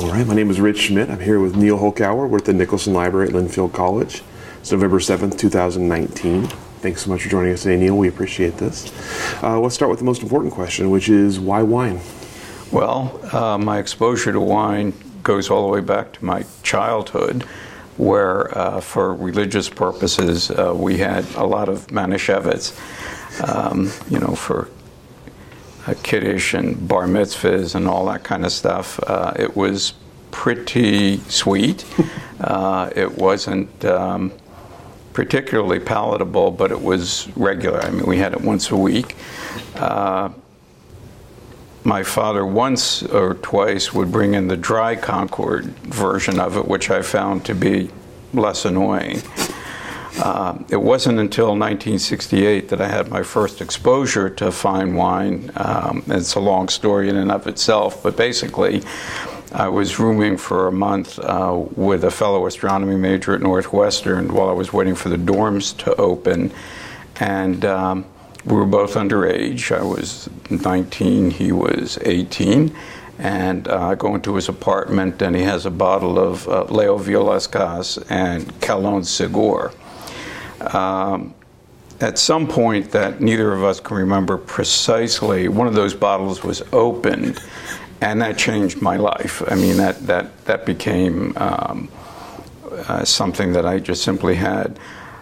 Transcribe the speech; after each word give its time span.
All 0.00 0.08
right, 0.08 0.26
my 0.26 0.34
name 0.34 0.48
is 0.48 0.58
Rich 0.58 0.78
Schmidt. 0.78 1.10
I'm 1.10 1.20
here 1.20 1.38
with 1.40 1.56
Neal 1.56 1.76
Hulkower. 1.76 2.26
We're 2.26 2.38
at 2.38 2.46
the 2.46 2.54
Nicholson 2.54 2.94
Library 2.94 3.28
at 3.28 3.34
Linfield 3.34 3.74
College. 3.74 4.22
It's 4.58 4.72
November 4.72 4.98
7th, 4.98 5.38
2019. 5.38 6.46
Thanks 6.46 7.02
so 7.02 7.10
much 7.10 7.24
for 7.24 7.28
joining 7.28 7.52
us 7.52 7.64
today, 7.64 7.76
Neal. 7.76 7.98
We 7.98 8.08
appreciate 8.08 8.56
this. 8.56 8.90
Uh, 9.42 9.60
let's 9.60 9.74
start 9.74 9.90
with 9.90 9.98
the 9.98 10.06
most 10.06 10.22
important 10.22 10.54
question, 10.54 10.88
which 10.88 11.10
is 11.10 11.38
why 11.38 11.62
wine? 11.62 12.00
Well, 12.72 13.20
uh, 13.30 13.58
my 13.58 13.78
exposure 13.78 14.32
to 14.32 14.40
wine 14.40 14.94
goes 15.22 15.50
all 15.50 15.66
the 15.66 15.70
way 15.70 15.82
back 15.82 16.14
to 16.14 16.24
my 16.24 16.46
childhood, 16.62 17.42
where 17.98 18.56
uh, 18.56 18.80
for 18.80 19.14
religious 19.14 19.68
purposes 19.68 20.50
uh, 20.50 20.72
we 20.74 20.96
had 20.96 21.26
a 21.34 21.44
lot 21.44 21.68
of 21.68 21.88
Manischewitz, 21.88 22.72
um, 23.46 23.92
you 24.08 24.18
know, 24.18 24.34
for 24.34 24.70
kiddush 26.02 26.54
and 26.54 26.88
bar 26.88 27.06
mitzvahs 27.06 27.74
and 27.74 27.88
all 27.88 28.06
that 28.06 28.22
kind 28.22 28.44
of 28.44 28.52
stuff. 28.52 29.00
Uh, 29.06 29.32
it 29.36 29.56
was 29.56 29.94
pretty 30.30 31.18
sweet. 31.28 31.84
Uh, 32.40 32.88
it 32.96 33.18
wasn't 33.18 33.84
um, 33.84 34.32
particularly 35.12 35.78
palatable, 35.78 36.50
but 36.50 36.70
it 36.70 36.80
was 36.80 37.28
regular. 37.36 37.82
I 37.82 37.90
mean, 37.90 38.06
we 38.06 38.16
had 38.16 38.32
it 38.32 38.40
once 38.40 38.70
a 38.70 38.76
week. 38.78 39.14
Uh, 39.76 40.30
my 41.84 42.02
father 42.02 42.46
once 42.46 43.02
or 43.02 43.34
twice 43.34 43.92
would 43.92 44.10
bring 44.10 44.32
in 44.32 44.48
the 44.48 44.56
dry 44.56 44.96
Concord 44.96 45.66
version 45.80 46.40
of 46.40 46.56
it, 46.56 46.66
which 46.66 46.90
I 46.90 47.02
found 47.02 47.44
to 47.44 47.54
be 47.54 47.90
less 48.32 48.64
annoying. 48.64 49.22
Uh, 50.18 50.58
it 50.68 50.76
wasn't 50.76 51.18
until 51.18 51.48
1968 51.48 52.68
that 52.68 52.80
I 52.80 52.88
had 52.88 53.08
my 53.08 53.22
first 53.22 53.60
exposure 53.60 54.28
to 54.30 54.50
fine 54.50 54.94
wine. 54.94 55.50
Um, 55.56 56.02
it's 56.08 56.34
a 56.34 56.40
long 56.40 56.68
story 56.68 57.08
in 57.08 57.16
and 57.16 57.30
of 57.30 57.46
itself, 57.46 58.02
but 58.02 58.16
basically, 58.16 58.82
I 59.52 59.68
was 59.68 59.98
rooming 59.98 60.36
for 60.36 60.68
a 60.68 60.72
month 60.72 61.18
uh, 61.18 61.64
with 61.74 62.04
a 62.04 62.10
fellow 62.10 62.46
astronomy 62.46 62.96
major 62.96 63.34
at 63.34 63.40
Northwestern 63.40 64.32
while 64.32 64.48
I 64.48 64.52
was 64.52 64.72
waiting 64.72 64.94
for 64.94 65.08
the 65.08 65.16
dorms 65.16 65.76
to 65.78 65.94
open. 65.96 66.52
And 67.18 67.64
um, 67.64 68.04
we 68.44 68.56
were 68.56 68.66
both 68.66 68.94
underage. 68.94 69.76
I 69.76 69.82
was 69.82 70.30
19, 70.50 71.32
he 71.32 71.50
was 71.50 71.98
18. 72.02 72.74
And 73.18 73.68
uh, 73.68 73.88
I 73.88 73.94
go 73.96 74.14
into 74.14 74.36
his 74.36 74.48
apartment, 74.48 75.20
and 75.20 75.36
he 75.36 75.42
has 75.42 75.66
a 75.66 75.70
bottle 75.70 76.18
of 76.18 76.48
uh, 76.48 76.64
Léoville 76.68 77.24
Las 77.24 77.46
Cases 77.46 78.02
and 78.08 78.46
Calon 78.60 79.02
Segur. 79.02 79.74
Um, 80.60 81.34
at 82.00 82.18
some 82.18 82.46
point 82.46 82.90
that 82.92 83.20
neither 83.20 83.52
of 83.52 83.62
us 83.62 83.78
can 83.78 83.96
remember 83.96 84.38
precisely, 84.38 85.48
one 85.48 85.66
of 85.66 85.74
those 85.74 85.94
bottles 85.94 86.42
was 86.42 86.62
opened, 86.72 87.42
and 88.00 88.22
that 88.22 88.38
changed 88.38 88.80
my 88.80 88.96
life. 88.96 89.42
I 89.50 89.54
mean, 89.54 89.76
that 89.76 90.06
that 90.06 90.44
that 90.46 90.64
became 90.64 91.36
um, 91.36 91.90
uh, 92.88 93.04
something 93.04 93.52
that 93.52 93.66
I 93.66 93.78
just 93.78 94.02
simply 94.02 94.34
had. 94.34 94.78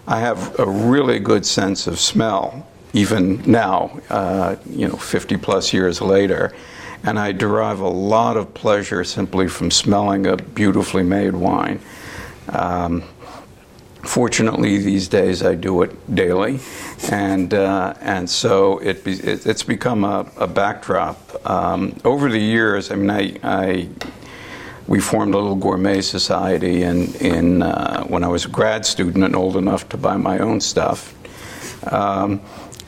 I 0.07 0.21
have 0.21 0.59
a 0.59 0.67
really 0.67 1.19
good 1.19 1.45
sense 1.45 1.87
of 1.87 1.99
smell, 1.99 2.67
even 2.93 3.43
now, 3.51 4.01
uh, 4.09 4.57
you 4.71 4.89
know, 4.89 4.97
50 4.97 5.37
plus 5.37 5.73
years 5.73 6.01
later, 6.01 6.55
and 7.05 7.19
I 7.19 7.33
derive 7.33 7.81
a 7.81 7.89
lot 7.89 8.37
of 8.37 8.55
pleasure 8.55 9.05
simply 9.05 9.49
from 9.49 9.71
smelling 9.71 10.27
a 10.27 10.37
beautifully 10.37 11.03
made 11.03 11.35
wine. 11.35 11.81
Um, 12.49 13.03
Fortunately, 14.03 14.79
these 14.79 15.09
days 15.09 15.43
I 15.43 15.55
do 15.57 15.83
it 15.83 16.15
daily, 16.15 16.61
and 17.11 17.53
uh, 17.53 17.95
and 18.01 18.31
so 18.31 18.79
it, 18.79 19.03
be, 19.03 19.15
it, 19.15 19.45
it's 19.45 19.65
become 19.65 20.05
a, 20.05 20.25
a 20.37 20.47
backdrop. 20.47 21.19
Um, 21.49 21.97
over 22.05 22.31
the 22.31 22.39
years, 22.39 22.93
I 22.93 22.95
mean, 22.95 23.11
I, 23.11 23.37
I 23.43 23.89
we 24.87 25.01
formed 25.01 25.35
a 25.35 25.37
little 25.37 25.57
gourmet 25.57 26.01
society 26.01 26.85
in 26.85 27.13
in 27.17 27.63
uh, 27.63 28.05
when 28.05 28.23
I 28.23 28.29
was 28.29 28.45
a 28.45 28.49
grad 28.49 28.87
student 28.87 29.25
and 29.25 29.35
old 29.35 29.57
enough 29.57 29.89
to 29.89 29.97
buy 29.97 30.17
my 30.17 30.39
own 30.39 30.61
stuff, 30.61 31.13
um, 31.93 32.41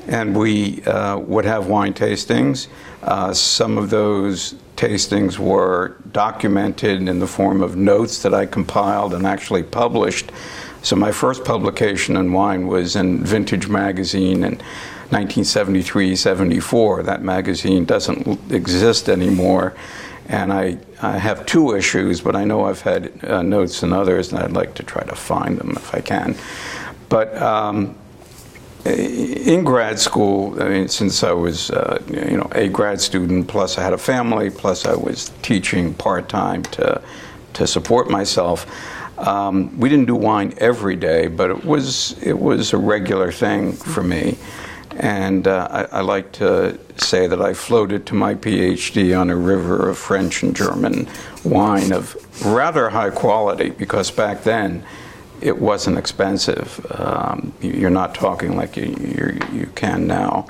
and 0.06 0.36
we 0.36 0.82
uh, 0.84 1.18
would 1.18 1.44
have 1.44 1.66
wine 1.66 1.92
tastings. 1.92 2.68
Uh, 3.02 3.34
some 3.34 3.78
of 3.78 3.90
those 3.90 4.54
tastings 4.76 5.38
were 5.38 5.96
documented 6.12 7.06
in 7.06 7.18
the 7.18 7.26
form 7.26 7.62
of 7.62 7.76
notes 7.76 8.22
that 8.22 8.32
I 8.32 8.46
compiled 8.46 9.12
and 9.12 9.26
actually 9.26 9.64
published. 9.64 10.30
So 10.82 10.96
my 10.96 11.12
first 11.12 11.44
publication 11.44 12.16
in 12.16 12.32
wine 12.32 12.66
was 12.66 12.96
in 12.96 13.22
Vintage 13.24 13.68
Magazine 13.68 14.44
in 14.44 14.58
1973 15.10 16.16
74. 16.16 17.02
That 17.02 17.22
magazine 17.22 17.84
doesn't 17.84 18.52
exist 18.52 19.08
anymore. 19.08 19.74
And 20.28 20.52
I, 20.52 20.78
I 21.02 21.18
have 21.18 21.44
two 21.44 21.74
issues, 21.74 22.20
but 22.20 22.36
I 22.36 22.44
know 22.44 22.64
I've 22.64 22.82
had 22.82 23.24
uh, 23.24 23.42
notes 23.42 23.82
in 23.82 23.92
others, 23.92 24.32
and 24.32 24.40
I'd 24.40 24.52
like 24.52 24.74
to 24.74 24.84
try 24.84 25.02
to 25.02 25.16
find 25.16 25.58
them 25.58 25.72
if 25.72 25.92
I 25.92 26.00
can. 26.00 26.36
But 27.08 27.36
um, 27.36 27.96
in 28.84 29.64
grad 29.64 29.98
school, 29.98 30.62
I 30.62 30.68
mean, 30.68 30.88
since 30.88 31.24
I 31.24 31.32
was, 31.32 31.70
uh, 31.70 32.00
you 32.08 32.36
know, 32.36 32.48
a 32.52 32.68
grad 32.68 33.00
student, 33.00 33.48
plus 33.48 33.76
I 33.76 33.82
had 33.82 33.92
a 33.92 33.98
family, 33.98 34.50
plus 34.50 34.86
I 34.86 34.94
was 34.94 35.32
teaching 35.42 35.94
part 35.94 36.28
time 36.28 36.62
to 36.64 37.02
to 37.54 37.66
support 37.66 38.08
myself. 38.08 38.66
Um, 39.20 39.78
we 39.78 39.88
didn't 39.90 40.06
do 40.06 40.16
wine 40.16 40.54
every 40.58 40.96
day, 40.96 41.26
but 41.26 41.50
it 41.50 41.64
was 41.64 42.20
it 42.22 42.38
was 42.38 42.72
a 42.72 42.78
regular 42.78 43.30
thing 43.30 43.72
for 43.72 44.02
me, 44.02 44.38
and 44.96 45.46
uh, 45.46 45.68
I, 45.70 45.98
I, 45.98 46.00
like 46.00 46.32
to 46.32 46.78
say 46.96 47.26
that 47.26 47.40
I 47.40 47.52
floated 47.52 48.06
to 48.06 48.14
my 48.14 48.34
PhD 48.34 49.18
on 49.18 49.28
a 49.28 49.36
river 49.36 49.90
of 49.90 49.98
French 49.98 50.42
and 50.42 50.56
German 50.56 51.06
wine 51.44 51.92
of 51.92 52.16
rather 52.44 52.88
high 52.88 53.10
quality 53.10 53.70
because 53.70 54.10
back 54.10 54.42
then 54.42 54.82
it 55.42 55.58
wasn't 55.58 55.98
expensive. 55.98 56.84
Um, 56.90 57.52
you're 57.60 57.90
not 57.90 58.14
talking 58.14 58.56
like 58.56 58.76
you, 58.76 59.38
you 59.52 59.70
can 59.74 60.06
now. 60.06 60.46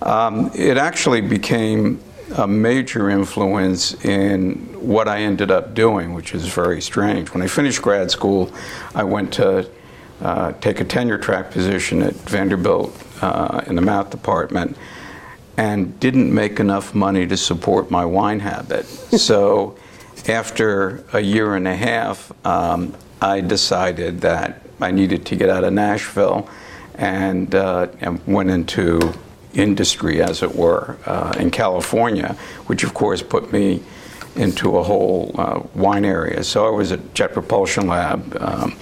Um, 0.00 0.50
it 0.54 0.78
actually 0.78 1.20
became 1.20 2.00
a 2.36 2.46
major 2.46 3.10
influence 3.10 3.94
in 4.04 4.71
what 4.82 5.08
I 5.08 5.20
ended 5.20 5.50
up 5.50 5.74
doing, 5.74 6.12
which 6.14 6.34
is 6.34 6.46
very 6.46 6.80
strange. 6.80 7.32
When 7.32 7.42
I 7.42 7.46
finished 7.46 7.80
grad 7.82 8.10
school, 8.10 8.52
I 8.94 9.04
went 9.04 9.32
to 9.34 9.68
uh, 10.20 10.52
take 10.60 10.80
a 10.80 10.84
tenure 10.84 11.18
track 11.18 11.50
position 11.50 12.02
at 12.02 12.14
Vanderbilt 12.14 12.96
uh, 13.22 13.62
in 13.66 13.74
the 13.74 13.82
math 13.82 14.10
department 14.10 14.76
and 15.56 15.98
didn't 16.00 16.32
make 16.32 16.60
enough 16.60 16.94
money 16.94 17.26
to 17.26 17.36
support 17.36 17.90
my 17.90 18.04
wine 18.04 18.40
habit. 18.40 18.86
so 18.86 19.76
after 20.28 21.04
a 21.12 21.20
year 21.20 21.54
and 21.56 21.66
a 21.66 21.74
half, 21.74 22.32
um, 22.46 22.94
I 23.20 23.40
decided 23.40 24.20
that 24.22 24.62
I 24.80 24.90
needed 24.90 25.26
to 25.26 25.36
get 25.36 25.48
out 25.48 25.64
of 25.64 25.72
Nashville 25.72 26.48
and, 26.94 27.54
uh, 27.54 27.88
and 28.00 28.24
went 28.26 28.50
into 28.50 29.12
industry, 29.54 30.22
as 30.22 30.42
it 30.42 30.54
were, 30.54 30.96
uh, 31.06 31.34
in 31.38 31.50
California, 31.50 32.36
which 32.66 32.84
of 32.84 32.94
course 32.94 33.22
put 33.22 33.52
me 33.52 33.82
into 34.36 34.78
a 34.78 34.82
whole 34.82 35.34
uh, 35.36 35.62
wine 35.74 36.04
area. 36.04 36.42
So 36.44 36.66
I 36.66 36.70
was 36.70 36.92
at 36.92 37.14
Jet 37.14 37.32
Propulsion 37.32 37.86
Lab. 37.86 38.36
Um, 38.40 38.76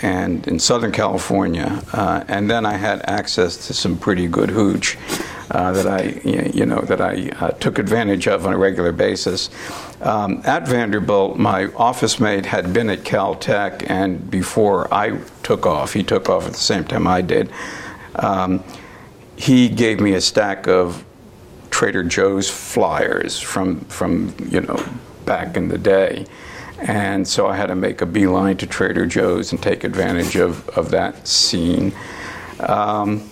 and 0.00 0.46
in 0.48 0.58
Southern 0.58 0.90
California, 0.90 1.80
uh, 1.92 2.24
and 2.26 2.50
then 2.50 2.66
I 2.66 2.76
had 2.76 3.02
access 3.04 3.68
to 3.68 3.74
some 3.74 3.96
pretty 3.96 4.26
good 4.26 4.50
hooch 4.50 4.98
uh, 5.50 5.72
that 5.72 5.86
I, 5.86 6.02
you 6.24 6.66
know, 6.66 6.80
that 6.80 7.00
I 7.00 7.30
uh, 7.40 7.50
took 7.52 7.78
advantage 7.78 8.26
of 8.26 8.46
on 8.46 8.52
a 8.52 8.58
regular 8.58 8.90
basis. 8.90 9.50
Um, 10.00 10.40
at 10.44 10.66
Vanderbilt, 10.66 11.38
my 11.38 11.66
office 11.74 12.18
mate 12.18 12.46
had 12.46 12.72
been 12.72 12.90
at 12.90 13.00
Caltech, 13.00 13.88
and 13.88 14.30
before 14.30 14.92
I 14.92 15.18
took 15.42 15.66
off, 15.66 15.92
he 15.92 16.02
took 16.02 16.28
off 16.28 16.46
at 16.46 16.52
the 16.52 16.58
same 16.58 16.84
time 16.84 17.06
I 17.06 17.20
did. 17.20 17.50
Um, 18.16 18.64
he 19.36 19.68
gave 19.68 20.00
me 20.00 20.14
a 20.14 20.20
stack 20.20 20.66
of 20.66 21.04
Trader 21.82 22.04
Joe's 22.04 22.48
flyers 22.48 23.40
from 23.40 23.80
from 23.86 24.32
you 24.48 24.60
know 24.60 24.80
back 25.24 25.56
in 25.56 25.66
the 25.66 25.78
day, 25.78 26.24
and 26.78 27.26
so 27.26 27.48
I 27.48 27.56
had 27.56 27.66
to 27.66 27.74
make 27.74 28.00
a 28.00 28.06
beeline 28.06 28.56
to 28.58 28.68
Trader 28.68 29.04
Joe's 29.04 29.50
and 29.50 29.60
take 29.60 29.82
advantage 29.82 30.36
of 30.36 30.68
of 30.78 30.92
that 30.92 31.26
scene. 31.26 31.92
Um, 32.60 33.28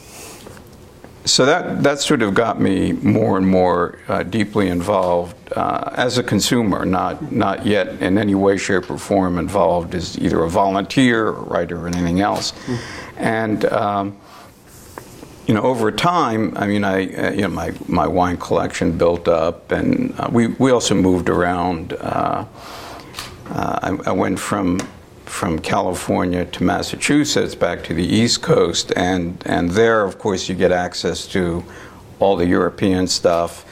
so 1.24 1.46
that 1.46 1.84
that 1.84 2.00
sort 2.00 2.22
of 2.22 2.34
got 2.34 2.60
me 2.60 2.90
more 2.90 3.38
and 3.38 3.46
more 3.46 4.00
uh, 4.08 4.24
deeply 4.24 4.66
involved 4.66 5.36
uh, 5.52 5.92
as 5.94 6.18
a 6.18 6.22
consumer, 6.24 6.84
not 6.84 7.30
not 7.30 7.64
yet 7.64 8.02
in 8.02 8.18
any 8.18 8.34
way, 8.34 8.56
shape, 8.56 8.90
or 8.90 8.98
form 8.98 9.38
involved 9.38 9.94
as 9.94 10.18
either 10.18 10.42
a 10.42 10.50
volunteer, 10.50 11.28
or 11.28 11.44
writer, 11.44 11.78
or 11.78 11.86
anything 11.86 12.20
else. 12.20 12.50
Mm-hmm. 12.50 13.18
And 13.18 13.64
um, 13.66 14.16
you 15.50 15.54
know, 15.54 15.62
over 15.62 15.90
time, 15.90 16.56
I 16.56 16.68
mean, 16.68 16.84
I 16.84 17.12
uh, 17.12 17.30
you 17.32 17.40
know 17.40 17.48
my 17.48 17.72
my 17.88 18.06
wine 18.06 18.36
collection 18.36 18.96
built 18.96 19.26
up, 19.26 19.72
and 19.72 20.14
uh, 20.16 20.28
we 20.30 20.46
we 20.46 20.70
also 20.70 20.94
moved 20.94 21.28
around. 21.28 21.92
Uh, 21.94 22.44
I, 23.46 23.98
I 24.06 24.12
went 24.12 24.38
from 24.38 24.78
from 25.24 25.58
California 25.58 26.44
to 26.44 26.62
Massachusetts 26.62 27.56
back 27.56 27.82
to 27.82 27.94
the 27.94 28.04
East 28.04 28.42
Coast, 28.42 28.92
and, 28.94 29.42
and 29.44 29.70
there, 29.70 30.04
of 30.04 30.18
course, 30.20 30.48
you 30.48 30.54
get 30.54 30.70
access 30.70 31.26
to 31.26 31.64
all 32.20 32.36
the 32.36 32.46
European 32.46 33.08
stuff. 33.08 33.64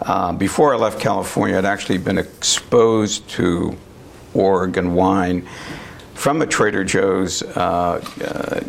Uh, 0.00 0.32
before 0.32 0.74
I 0.74 0.78
left 0.78 0.98
California, 0.98 1.56
I'd 1.56 1.64
actually 1.64 1.98
been 1.98 2.18
exposed 2.18 3.28
to 3.30 3.76
Oregon 4.34 4.94
wine 4.94 5.46
from 6.14 6.42
a 6.42 6.46
Trader 6.46 6.82
Joe's 6.82 7.44
uh, 7.44 8.02
uh, 8.24 8.60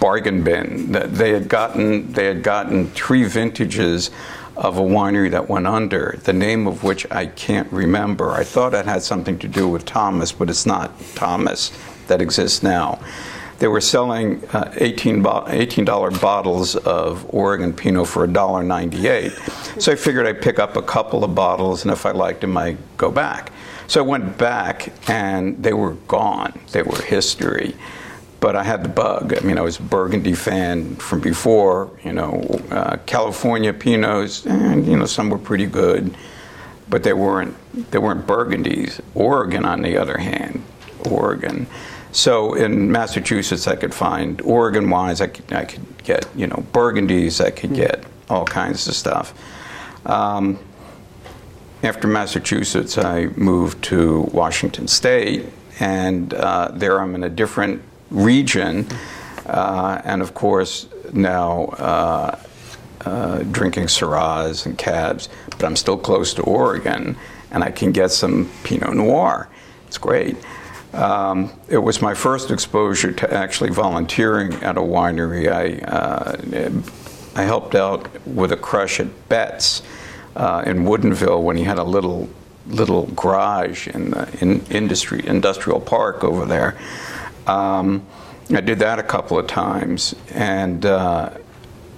bargain 0.00 0.42
bin. 0.42 0.92
They 0.92 1.32
had 1.32 1.48
gotten 1.48 2.12
they 2.12 2.26
had 2.26 2.42
gotten 2.42 2.88
three 2.90 3.24
vintages 3.24 4.10
of 4.56 4.76
a 4.76 4.82
winery 4.82 5.30
that 5.30 5.48
went 5.48 5.66
under, 5.66 6.18
the 6.24 6.32
name 6.32 6.66
of 6.66 6.82
which 6.82 7.10
I 7.10 7.26
can't 7.26 7.70
remember. 7.72 8.32
I 8.32 8.44
thought 8.44 8.74
it 8.74 8.84
had 8.84 9.02
something 9.02 9.38
to 9.38 9.48
do 9.48 9.66
with 9.68 9.86
Thomas, 9.86 10.32
but 10.32 10.50
it's 10.50 10.66
not 10.66 10.92
Thomas 11.14 11.72
that 12.08 12.20
exists 12.20 12.62
now. 12.62 13.00
They 13.58 13.68
were 13.68 13.80
selling 13.80 14.42
uh, 14.52 14.72
18 14.76 15.22
$18 15.22 16.20
bottles 16.20 16.76
of 16.76 17.26
Oregon 17.28 17.72
Pinot 17.72 18.08
for 18.08 18.26
$1.98. 18.26 19.80
So 19.80 19.92
I 19.92 19.96
figured 19.96 20.26
I'd 20.26 20.42
pick 20.42 20.58
up 20.58 20.76
a 20.76 20.82
couple 20.82 21.24
of 21.24 21.34
bottles, 21.34 21.82
and 21.82 21.92
if 21.92 22.04
I 22.04 22.10
liked 22.10 22.40
them, 22.40 22.56
I'd 22.56 22.78
go 22.96 23.10
back. 23.10 23.52
So 23.86 24.02
I 24.02 24.06
went 24.06 24.38
back, 24.38 24.92
and 25.08 25.62
they 25.62 25.74
were 25.74 25.94
gone. 26.08 26.58
They 26.72 26.82
were 26.82 27.00
history 27.02 27.74
but 28.40 28.56
I 28.56 28.64
had 28.64 28.82
the 28.82 28.88
bug. 28.88 29.34
I 29.36 29.40
mean, 29.40 29.58
I 29.58 29.60
was 29.60 29.78
a 29.78 29.82
Burgundy 29.82 30.34
fan 30.34 30.96
from 30.96 31.20
before. 31.20 31.90
You 32.02 32.14
know, 32.14 32.60
uh, 32.70 32.96
California 33.06 33.72
Pinots, 33.72 34.46
and 34.46 34.86
you 34.86 34.96
know, 34.96 35.06
some 35.06 35.28
were 35.28 35.38
pretty 35.38 35.66
good, 35.66 36.16
but 36.88 37.02
they 37.02 37.12
weren't 37.12 37.54
they 37.90 37.98
weren't 37.98 38.26
Burgundies. 38.26 39.00
Oregon, 39.14 39.64
on 39.64 39.82
the 39.82 39.96
other 39.98 40.18
hand, 40.18 40.64
Oregon. 41.10 41.66
So 42.12 42.54
in 42.54 42.90
Massachusetts, 42.90 43.68
I 43.68 43.76
could 43.76 43.94
find 43.94 44.40
Oregon 44.40 44.90
wines. 44.90 45.20
I 45.20 45.28
could, 45.28 45.52
I 45.52 45.66
could 45.66 45.84
get 46.02 46.26
you 46.34 46.46
know 46.46 46.64
Burgundies. 46.72 47.44
I 47.44 47.50
could 47.50 47.74
get 47.74 48.04
all 48.30 48.46
kinds 48.46 48.88
of 48.88 48.94
stuff. 48.94 49.34
Um, 50.06 50.58
after 51.82 52.08
Massachusetts, 52.08 52.96
I 52.96 53.26
moved 53.36 53.82
to 53.84 54.22
Washington 54.32 54.88
State, 54.88 55.46
and 55.78 56.32
uh, 56.32 56.70
there 56.72 57.00
I'm 57.00 57.14
in 57.14 57.22
a 57.22 57.28
different 57.28 57.82
region, 58.10 58.86
uh, 59.46 60.00
and 60.04 60.22
of 60.22 60.34
course 60.34 60.88
now 61.12 61.64
uh, 61.78 62.38
uh, 63.04 63.38
drinking 63.50 63.84
Syrahs 63.84 64.66
and 64.66 64.76
Cabs, 64.76 65.28
but 65.50 65.64
I'm 65.64 65.76
still 65.76 65.98
close 65.98 66.34
to 66.34 66.42
Oregon, 66.42 67.16
and 67.50 67.64
I 67.64 67.70
can 67.70 67.92
get 67.92 68.10
some 68.10 68.50
Pinot 68.64 68.94
Noir. 68.94 69.48
It's 69.86 69.98
great. 69.98 70.36
Um, 70.92 71.52
it 71.68 71.78
was 71.78 72.02
my 72.02 72.14
first 72.14 72.50
exposure 72.50 73.12
to 73.12 73.32
actually 73.32 73.70
volunteering 73.70 74.54
at 74.54 74.76
a 74.76 74.80
winery. 74.80 75.50
I, 75.50 75.78
uh, 75.84 77.36
I 77.36 77.44
helped 77.44 77.74
out 77.74 78.08
with 78.26 78.50
a 78.50 78.56
crush 78.56 78.98
at 78.98 79.28
Betz 79.28 79.82
uh, 80.34 80.64
in 80.66 80.84
Woodinville 80.84 81.42
when 81.42 81.56
he 81.56 81.64
had 81.64 81.78
a 81.78 81.84
little 81.84 82.28
little 82.66 83.06
garage 83.16 83.88
in 83.88 84.10
the 84.10 84.28
in 84.40 84.64
industry 84.66 85.26
industrial 85.26 85.80
park 85.80 86.22
over 86.22 86.44
there. 86.44 86.78
Um, 87.50 88.06
I 88.54 88.60
did 88.60 88.78
that 88.80 88.98
a 88.98 89.02
couple 89.02 89.38
of 89.38 89.46
times, 89.46 90.14
and 90.32 90.84
uh, 90.86 91.30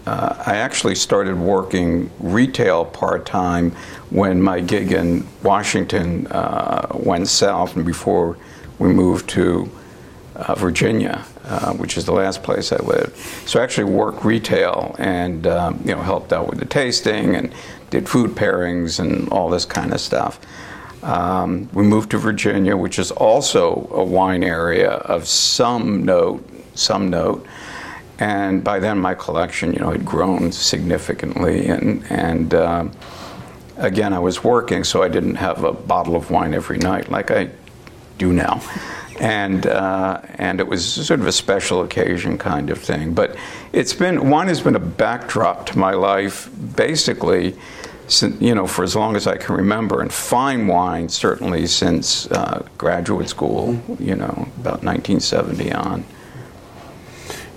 uh, 0.06 0.42
I 0.46 0.56
actually 0.56 0.94
started 0.94 1.38
working 1.38 2.10
retail 2.20 2.84
part 2.84 3.26
time 3.26 3.72
when 4.10 4.40
my 4.40 4.60
gig 4.60 4.92
in 4.92 5.26
Washington 5.42 6.26
uh, 6.28 6.88
went 6.94 7.28
south, 7.28 7.76
and 7.76 7.84
before 7.84 8.38
we 8.78 8.92
moved 8.92 9.28
to 9.30 9.70
uh, 10.34 10.54
Virginia, 10.54 11.24
uh, 11.44 11.72
which 11.74 11.96
is 11.96 12.04
the 12.06 12.12
last 12.12 12.42
place 12.42 12.72
I 12.72 12.76
lived. 12.76 13.16
So 13.46 13.60
I 13.60 13.62
actually 13.62 13.92
worked 13.92 14.24
retail 14.24 14.96
and 14.98 15.46
um, 15.46 15.80
you 15.84 15.94
know 15.94 16.02
helped 16.02 16.32
out 16.32 16.48
with 16.48 16.58
the 16.58 16.66
tasting 16.66 17.34
and 17.36 17.54
did 17.90 18.08
food 18.08 18.30
pairings 18.30 18.98
and 18.98 19.28
all 19.28 19.50
this 19.50 19.66
kind 19.66 19.92
of 19.92 20.00
stuff. 20.00 20.40
Um, 21.02 21.68
we 21.72 21.82
moved 21.82 22.10
to 22.12 22.18
Virginia, 22.18 22.76
which 22.76 22.98
is 22.98 23.10
also 23.10 23.88
a 23.92 24.04
wine 24.04 24.44
area 24.44 24.90
of 24.90 25.26
some 25.26 26.04
note, 26.04 26.48
some 26.74 27.10
note. 27.10 27.44
And 28.18 28.62
by 28.62 28.78
then, 28.78 28.98
my 28.98 29.14
collection, 29.14 29.72
you 29.72 29.80
know, 29.80 29.90
had 29.90 30.04
grown 30.04 30.52
significantly. 30.52 31.66
And, 31.66 32.04
and 32.08 32.54
uh, 32.54 32.88
again, 33.78 34.12
I 34.12 34.20
was 34.20 34.44
working, 34.44 34.84
so 34.84 35.02
I 35.02 35.08
didn't 35.08 35.36
have 35.36 35.64
a 35.64 35.72
bottle 35.72 36.14
of 36.14 36.30
wine 36.30 36.54
every 36.54 36.78
night 36.78 37.10
like 37.10 37.32
I 37.32 37.50
do 38.18 38.32
now. 38.32 38.62
And 39.20 39.66
uh, 39.66 40.20
and 40.36 40.58
it 40.58 40.66
was 40.66 40.84
sort 40.84 41.20
of 41.20 41.26
a 41.26 41.32
special 41.32 41.82
occasion 41.82 42.38
kind 42.38 42.70
of 42.70 42.78
thing. 42.78 43.12
But 43.12 43.36
it's 43.72 43.92
been 43.92 44.30
wine 44.30 44.48
has 44.48 44.60
been 44.60 44.74
a 44.74 44.80
backdrop 44.80 45.66
to 45.66 45.78
my 45.78 45.92
life, 45.92 46.48
basically 46.76 47.56
you 48.40 48.54
know, 48.54 48.66
for 48.66 48.82
as 48.82 48.94
long 48.94 49.16
as 49.16 49.26
I 49.26 49.36
can 49.36 49.54
remember, 49.54 50.00
and 50.00 50.12
fine 50.12 50.66
wine 50.66 51.08
certainly 51.08 51.66
since 51.66 52.30
uh, 52.30 52.66
graduate 52.78 53.28
school, 53.28 53.80
you 53.98 54.16
know, 54.16 54.48
about 54.58 54.82
1970 54.82 55.72
on. 55.72 56.04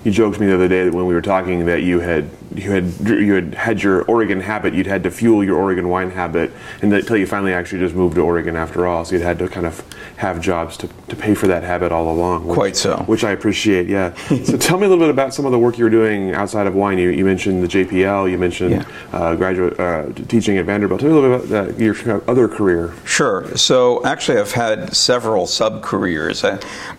You 0.04 0.12
joked 0.12 0.36
to 0.36 0.42
me 0.42 0.48
the 0.48 0.54
other 0.54 0.68
day 0.68 0.86
that 0.86 0.94
when 0.94 1.08
we 1.08 1.16
were 1.16 1.22
talking 1.22 1.66
that 1.66 1.82
you 1.82 2.00
had 2.00 2.30
you 2.54 2.72
had 2.72 2.86
you 3.08 3.34
had 3.34 3.54
had 3.54 3.84
your 3.84 4.04
Oregon 4.04 4.42
habit, 4.42 4.74
you'd 4.74 4.88
had 4.88 5.04
to 5.04 5.12
fuel 5.12 5.44
your 5.44 5.58
Oregon 5.58 5.90
wine 5.90 6.12
habit, 6.12 6.52
and 6.82 6.94
until 6.94 7.18
you 7.18 7.28
finally 7.28 7.54
actually 7.54 7.80
just 7.80 7.96
moved 7.96 8.16
to 8.16 8.22
Oregon 8.22 8.56
after 8.56 8.88
all, 8.88 9.06
so 9.06 9.16
you'd 9.16 9.24
had 9.24 9.40
to 9.40 9.48
kind 9.48 9.66
of 9.66 9.84
have 10.18 10.40
jobs 10.40 10.78
to, 10.78 10.90
to 11.10 11.16
pay 11.16 11.36
for 11.36 11.48
that 11.48 11.64
habit 11.64 11.92
all 11.92 12.12
along. 12.12 12.46
Which, 12.46 12.56
Quite 12.56 12.76
so. 12.78 12.98
Which 13.06 13.24
I 13.24 13.32
appreciate. 13.32 13.88
Yeah. 13.88 14.14
so 14.44 14.58
tell 14.58 14.78
me 14.78 14.86
a 14.86 14.90
little 14.90 15.04
bit 15.04 15.10
about 15.10 15.34
some 15.34 15.46
of 15.46 15.52
the 15.52 15.60
work 15.60 15.78
you 15.78 15.84
were 15.84 15.90
doing 15.90 16.34
outside 16.34 16.68
of 16.68 16.76
wine. 16.76 16.98
You, 16.98 17.10
you 17.10 17.26
mentioned 17.26 17.64
the 17.64 17.68
JPL. 17.68 18.32
You 18.32 18.38
mentioned 18.38 18.72
yeah. 18.72 18.86
uh, 19.12 19.36
graduate 19.36 19.80
uh, 19.80 20.12
teaching 20.28 20.58
at 20.58 20.66
Vanderbilt. 20.66 21.02
Tell 21.02 21.10
me 21.10 21.18
a 21.18 21.20
little 21.20 21.40
bit 21.40 21.50
about 21.50 21.80
your 21.80 22.30
other 22.30 22.48
career. 22.48 22.94
Sure. 23.06 23.56
So 23.58 24.06
actually, 24.06 24.40
I've 24.40 24.54
had 24.54 24.96
several 24.96 25.48
sub 25.48 25.84
careers. 25.84 26.44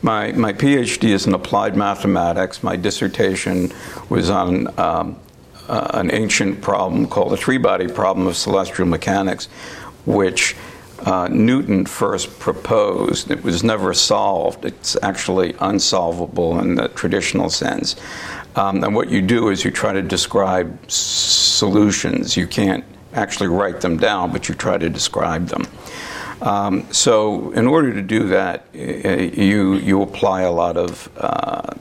My 0.02 0.32
my 0.32 0.52
PhD 0.52 1.10
is 1.10 1.26
in 1.26 1.34
applied 1.34 1.76
mathematics. 1.76 2.62
My 2.62 2.76
dissertation 2.76 3.72
was 4.08 4.30
on 4.30 4.78
um, 4.78 5.18
uh, 5.68 5.90
an 5.94 6.12
ancient 6.12 6.60
problem 6.60 7.06
called 7.06 7.32
the 7.32 7.36
three 7.36 7.58
body 7.58 7.88
problem 7.88 8.26
of 8.26 8.36
celestial 8.36 8.86
mechanics, 8.86 9.46
which 10.04 10.56
uh, 11.00 11.28
Newton 11.30 11.84
first 11.84 12.38
proposed. 12.38 13.30
It 13.30 13.42
was 13.42 13.62
never 13.62 13.92
solved. 13.92 14.64
It's 14.64 14.96
actually 15.02 15.54
unsolvable 15.60 16.58
in 16.60 16.74
the 16.74 16.88
traditional 16.88 17.50
sense. 17.50 17.96
Um, 18.56 18.82
and 18.82 18.94
what 18.94 19.10
you 19.10 19.20
do 19.20 19.50
is 19.50 19.64
you 19.64 19.70
try 19.70 19.92
to 19.92 20.02
describe 20.02 20.78
solutions. 20.90 22.36
You 22.36 22.46
can't 22.46 22.84
actually 23.12 23.48
write 23.48 23.80
them 23.80 23.98
down, 23.98 24.32
but 24.32 24.48
you 24.48 24.54
try 24.54 24.78
to 24.78 24.88
describe 24.88 25.48
them. 25.48 25.66
Um, 26.40 26.86
so, 26.92 27.50
in 27.52 27.66
order 27.66 27.92
to 27.94 28.02
do 28.02 28.28
that, 28.28 28.66
you 28.74 29.74
you 29.74 30.02
apply 30.02 30.42
a 30.42 30.50
lot 30.50 30.76
of 30.76 31.10
uh, 31.16 31.74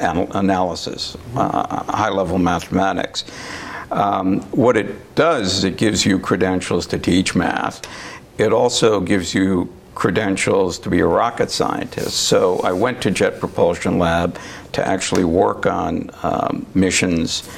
analysis, 0.00 1.16
uh, 1.36 1.84
high 1.92 2.10
level 2.10 2.38
mathematics. 2.38 3.24
Um, 3.90 4.40
what 4.52 4.76
it 4.76 5.14
does 5.14 5.58
is 5.58 5.64
it 5.64 5.76
gives 5.76 6.06
you 6.06 6.18
credentials 6.18 6.86
to 6.88 6.98
teach 6.98 7.34
math. 7.34 7.82
It 8.38 8.52
also 8.52 9.00
gives 9.00 9.34
you 9.34 9.72
credentials 9.94 10.78
to 10.78 10.88
be 10.88 11.00
a 11.00 11.06
rocket 11.06 11.50
scientist. 11.50 12.14
So 12.20 12.60
I 12.60 12.72
went 12.72 13.02
to 13.02 13.10
Jet 13.10 13.38
Propulsion 13.40 13.98
Lab 13.98 14.38
to 14.72 14.86
actually 14.86 15.24
work 15.24 15.66
on 15.66 16.10
um, 16.22 16.64
missions, 16.74 17.48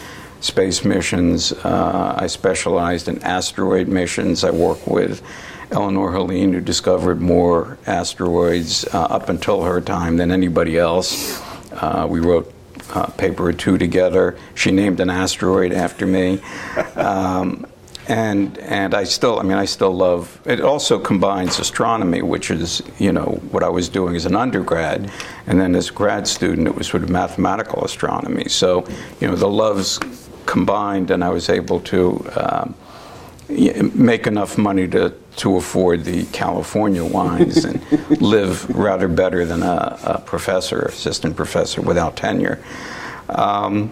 space 0.40 0.84
missions. 0.84 1.52
Uh, 1.52 2.16
I 2.18 2.26
specialized 2.26 3.06
in 3.08 3.22
asteroid 3.22 3.86
missions. 3.86 4.42
I 4.42 4.50
work 4.50 4.86
with 4.86 5.22
Eleanor 5.70 6.10
Helin, 6.10 6.52
who 6.52 6.60
discovered 6.60 7.20
more 7.20 7.78
asteroids 7.86 8.84
uh, 8.86 9.02
up 9.02 9.28
until 9.28 9.62
her 9.62 9.80
time 9.80 10.16
than 10.16 10.32
anybody 10.32 10.78
else. 10.78 11.40
Uh, 11.72 12.06
we 12.08 12.20
wrote 12.20 12.52
a 12.94 12.98
uh, 12.98 13.06
paper 13.12 13.48
or 13.48 13.52
two 13.52 13.78
together. 13.78 14.36
She 14.54 14.70
named 14.70 15.00
an 15.00 15.10
asteroid 15.10 15.72
after 15.72 16.06
me. 16.06 16.40
Um, 16.94 17.66
and 18.08 18.58
and 18.58 18.94
I 18.94 19.04
still, 19.04 19.38
I 19.38 19.42
mean, 19.42 19.56
I 19.56 19.64
still 19.64 19.94
love. 19.94 20.40
It 20.44 20.60
also 20.60 20.98
combines 20.98 21.58
astronomy, 21.58 22.22
which 22.22 22.50
is 22.50 22.82
you 22.98 23.12
know 23.12 23.40
what 23.50 23.62
I 23.62 23.68
was 23.68 23.88
doing 23.88 24.16
as 24.16 24.26
an 24.26 24.34
undergrad, 24.34 25.10
and 25.46 25.60
then 25.60 25.74
as 25.76 25.90
a 25.90 25.92
grad 25.92 26.26
student, 26.26 26.66
it 26.66 26.74
was 26.74 26.88
sort 26.88 27.02
of 27.02 27.10
mathematical 27.10 27.84
astronomy. 27.84 28.48
So 28.48 28.84
you 29.20 29.28
know 29.28 29.36
the 29.36 29.48
loves 29.48 30.00
combined, 30.46 31.10
and 31.10 31.22
I 31.22 31.28
was 31.30 31.48
able 31.48 31.80
to 31.80 32.28
um, 32.36 32.74
make 33.94 34.26
enough 34.26 34.58
money 34.58 34.88
to, 34.88 35.14
to 35.36 35.56
afford 35.56 36.04
the 36.04 36.24
California 36.26 37.04
wines 37.04 37.64
and 37.64 37.80
live 38.20 38.68
rather 38.70 39.08
better 39.08 39.44
than 39.44 39.62
a, 39.62 39.98
a, 40.04 40.20
professor, 40.20 40.82
assistant 40.82 41.36
professor 41.36 41.80
without 41.80 42.16
tenure. 42.16 42.62
Um, 43.28 43.90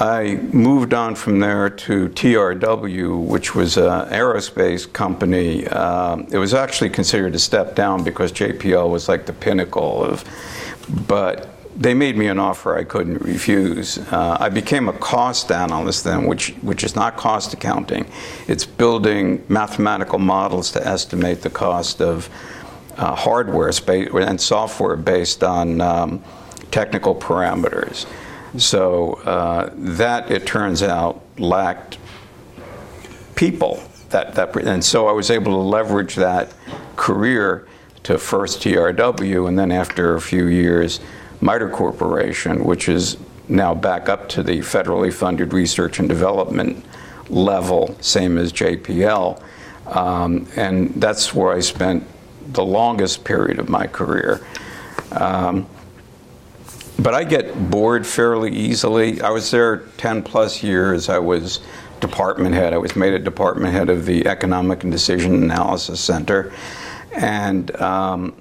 I 0.00 0.36
moved 0.52 0.92
on 0.92 1.14
from 1.14 1.38
there 1.38 1.70
to 1.70 2.08
TRW, 2.08 3.24
which 3.24 3.54
was 3.54 3.76
an 3.76 4.08
aerospace 4.08 4.92
company. 4.92 5.66
Um, 5.68 6.26
it 6.32 6.38
was 6.38 6.52
actually 6.52 6.90
considered 6.90 7.34
a 7.34 7.38
step 7.38 7.76
down 7.76 8.02
because 8.02 8.32
JPL 8.32 8.90
was 8.90 9.08
like 9.08 9.26
the 9.26 9.32
pinnacle 9.32 10.02
of, 10.02 10.24
but 11.06 11.53
they 11.76 11.94
made 11.94 12.16
me 12.16 12.28
an 12.28 12.38
offer 12.38 12.76
I 12.76 12.84
couldn't 12.84 13.20
refuse. 13.22 13.98
Uh, 13.98 14.36
I 14.38 14.48
became 14.48 14.88
a 14.88 14.92
cost 14.92 15.50
analyst 15.50 16.04
then, 16.04 16.26
which, 16.26 16.50
which 16.62 16.84
is 16.84 16.94
not 16.94 17.16
cost 17.16 17.52
accounting. 17.52 18.06
It's 18.46 18.64
building 18.64 19.44
mathematical 19.48 20.18
models 20.18 20.70
to 20.72 20.86
estimate 20.86 21.42
the 21.42 21.50
cost 21.50 22.00
of 22.00 22.28
uh, 22.96 23.14
hardware 23.14 23.72
and 23.88 24.40
software 24.40 24.96
based 24.96 25.42
on 25.42 25.80
um, 25.80 26.22
technical 26.70 27.14
parameters. 27.14 28.06
So 28.56 29.14
uh, 29.24 29.70
that, 29.74 30.30
it 30.30 30.46
turns 30.46 30.82
out, 30.82 31.22
lacked 31.38 31.98
people. 33.34 33.82
That, 34.10 34.36
that, 34.36 34.54
and 34.56 34.84
so 34.84 35.08
I 35.08 35.12
was 35.12 35.30
able 35.30 35.52
to 35.52 35.58
leverage 35.58 36.14
that 36.14 36.52
career 36.94 37.66
to 38.04 38.18
first 38.18 38.60
TRW, 38.60 39.48
and 39.48 39.58
then 39.58 39.72
after 39.72 40.14
a 40.14 40.20
few 40.20 40.46
years, 40.46 41.00
MITRE 41.40 41.70
Corporation, 41.70 42.64
which 42.64 42.88
is 42.88 43.16
now 43.48 43.74
back 43.74 44.08
up 44.08 44.28
to 44.30 44.42
the 44.42 44.58
federally 44.60 45.12
funded 45.12 45.52
research 45.52 45.98
and 45.98 46.08
development 46.08 46.84
level, 47.28 47.96
same 48.00 48.38
as 48.38 48.52
JPL. 48.52 49.42
Um, 49.86 50.46
and 50.56 50.94
that's 50.94 51.34
where 51.34 51.52
I 51.52 51.60
spent 51.60 52.06
the 52.52 52.64
longest 52.64 53.24
period 53.24 53.58
of 53.58 53.68
my 53.68 53.86
career. 53.86 54.44
Um, 55.12 55.66
but 56.98 57.12
I 57.12 57.24
get 57.24 57.70
bored 57.70 58.06
fairly 58.06 58.54
easily. 58.54 59.20
I 59.20 59.30
was 59.30 59.50
there 59.50 59.78
10 59.98 60.22
plus 60.22 60.62
years. 60.62 61.08
I 61.08 61.18
was 61.18 61.60
department 62.00 62.54
head. 62.54 62.72
I 62.72 62.78
was 62.78 62.94
made 62.96 63.14
a 63.14 63.18
department 63.18 63.72
head 63.72 63.90
of 63.90 64.06
the 64.06 64.26
Economic 64.26 64.84
and 64.84 64.92
Decision 64.92 65.42
Analysis 65.42 66.00
Center. 66.00 66.52
And 67.12 67.74
um, 67.80 68.34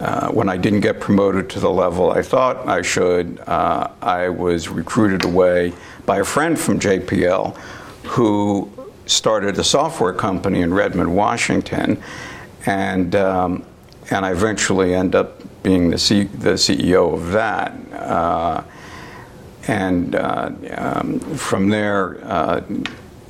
uh, 0.00 0.30
when 0.30 0.48
I 0.48 0.56
didn't 0.56 0.80
get 0.80 1.00
promoted 1.00 1.50
to 1.50 1.60
the 1.60 1.70
level 1.70 2.10
I 2.10 2.22
thought 2.22 2.68
I 2.68 2.82
should, 2.82 3.40
uh, 3.46 3.90
I 4.00 4.28
was 4.28 4.68
recruited 4.68 5.24
away 5.24 5.72
by 6.06 6.18
a 6.18 6.24
friend 6.24 6.58
from 6.58 6.78
JPL 6.78 7.56
who 8.04 8.70
started 9.06 9.58
a 9.58 9.64
software 9.64 10.12
company 10.12 10.60
in 10.60 10.72
Redmond, 10.72 11.14
Washington, 11.14 12.00
and 12.66 13.14
um, 13.16 13.64
and 14.10 14.24
I 14.24 14.32
eventually 14.32 14.94
end 14.94 15.14
up 15.14 15.42
being 15.62 15.90
the, 15.90 15.98
C- 15.98 16.24
the 16.24 16.54
CEO 16.54 17.12
of 17.12 17.32
that. 17.32 17.72
Uh, 17.92 18.62
and 19.66 20.14
uh, 20.14 20.50
um, 20.76 21.20
from 21.20 21.68
there, 21.68 22.18
uh, 22.24 22.62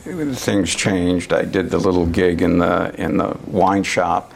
things 0.04 0.74
changed. 0.74 1.32
I 1.32 1.44
did 1.44 1.70
the 1.70 1.78
little 1.78 2.06
gig 2.06 2.42
in 2.42 2.58
the 2.58 2.94
in 3.00 3.16
the 3.16 3.36
wine 3.46 3.82
shop, 3.82 4.32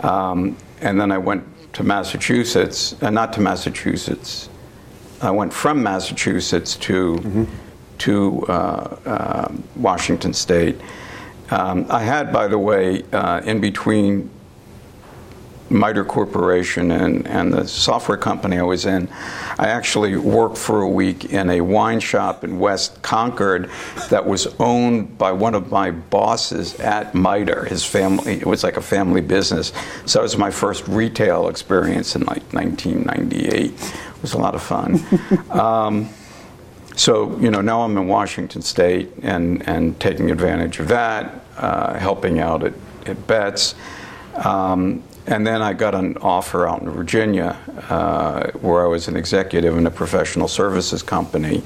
um, 0.00 0.56
and 0.82 1.00
then 1.00 1.10
I 1.10 1.18
went 1.18 1.44
to 1.74 1.84
Massachusetts, 1.84 3.00
uh, 3.02 3.10
not 3.10 3.32
to 3.34 3.40
Massachusetts. 3.40 4.48
I 5.20 5.30
went 5.30 5.52
from 5.52 5.82
Massachusetts 5.82 6.76
to 6.76 7.16
mm-hmm. 7.16 7.44
to 7.98 8.46
uh, 8.48 8.52
uh, 9.06 9.52
Washington 9.76 10.32
State. 10.32 10.76
Um, 11.50 11.86
I 11.88 12.02
had, 12.02 12.32
by 12.32 12.46
the 12.46 12.58
way, 12.58 13.02
uh, 13.12 13.40
in 13.44 13.60
between 13.60 14.30
MITRE 15.70 16.04
Corporation 16.04 16.90
and, 16.90 17.26
and 17.26 17.52
the 17.52 17.66
software 17.66 18.18
company 18.18 18.58
I 18.58 18.62
was 18.62 18.86
in, 18.86 19.08
I 19.58 19.68
actually 19.68 20.16
worked 20.16 20.58
for 20.58 20.82
a 20.82 20.88
week 20.88 21.26
in 21.26 21.50
a 21.50 21.60
wine 21.60 22.00
shop 22.00 22.44
in 22.44 22.58
West 22.58 23.00
Concord 23.02 23.70
that 24.10 24.26
was 24.26 24.46
owned 24.58 25.18
by 25.18 25.32
one 25.32 25.54
of 25.54 25.70
my 25.70 25.90
bosses 25.90 26.78
at 26.80 27.14
MITRE. 27.14 27.66
His 27.66 27.84
family, 27.84 28.34
it 28.34 28.46
was 28.46 28.64
like 28.64 28.76
a 28.76 28.82
family 28.82 29.20
business. 29.20 29.72
So 30.06 30.20
it 30.20 30.22
was 30.22 30.36
my 30.36 30.50
first 30.50 30.86
retail 30.88 31.48
experience 31.48 32.16
in 32.16 32.22
like 32.22 32.42
1998. 32.52 33.72
It 33.72 34.22
was 34.22 34.34
a 34.34 34.38
lot 34.38 34.54
of 34.54 34.62
fun. 34.62 35.00
um, 35.50 36.08
so, 36.98 37.38
you 37.38 37.50
know, 37.50 37.60
now 37.60 37.82
I'm 37.82 37.96
in 37.96 38.08
Washington 38.08 38.60
State 38.60 39.12
and, 39.22 39.66
and 39.68 39.98
taking 40.00 40.32
advantage 40.32 40.80
of 40.80 40.88
that, 40.88 41.44
uh, 41.56 41.94
helping 41.94 42.40
out 42.40 42.64
at, 42.64 42.74
at 43.06 43.24
Betz. 43.28 43.76
Um, 44.34 45.04
and 45.28 45.46
then 45.46 45.60
I 45.60 45.74
got 45.74 45.94
an 45.94 46.16
offer 46.18 46.66
out 46.66 46.80
in 46.80 46.90
Virginia 46.90 47.58
uh, 47.90 48.50
where 48.52 48.82
I 48.82 48.88
was 48.88 49.08
an 49.08 49.16
executive 49.16 49.76
in 49.76 49.86
a 49.86 49.90
professional 49.90 50.48
services 50.48 51.02
company 51.02 51.62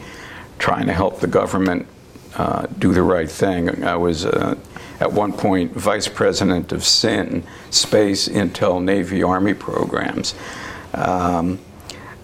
trying 0.58 0.86
to 0.86 0.92
help 0.92 1.20
the 1.20 1.28
government 1.28 1.86
uh, 2.34 2.66
do 2.78 2.92
the 2.92 3.02
right 3.02 3.30
thing. 3.30 3.84
I 3.84 3.94
was 3.94 4.26
uh, 4.26 4.56
at 4.98 5.12
one 5.12 5.32
point 5.32 5.72
vice 5.72 6.08
president 6.08 6.72
of 6.72 6.84
SIN, 6.84 7.44
Space, 7.70 8.28
Intel, 8.28 8.82
Navy, 8.82 9.22
Army 9.22 9.54
programs. 9.54 10.34
Um, 10.94 11.60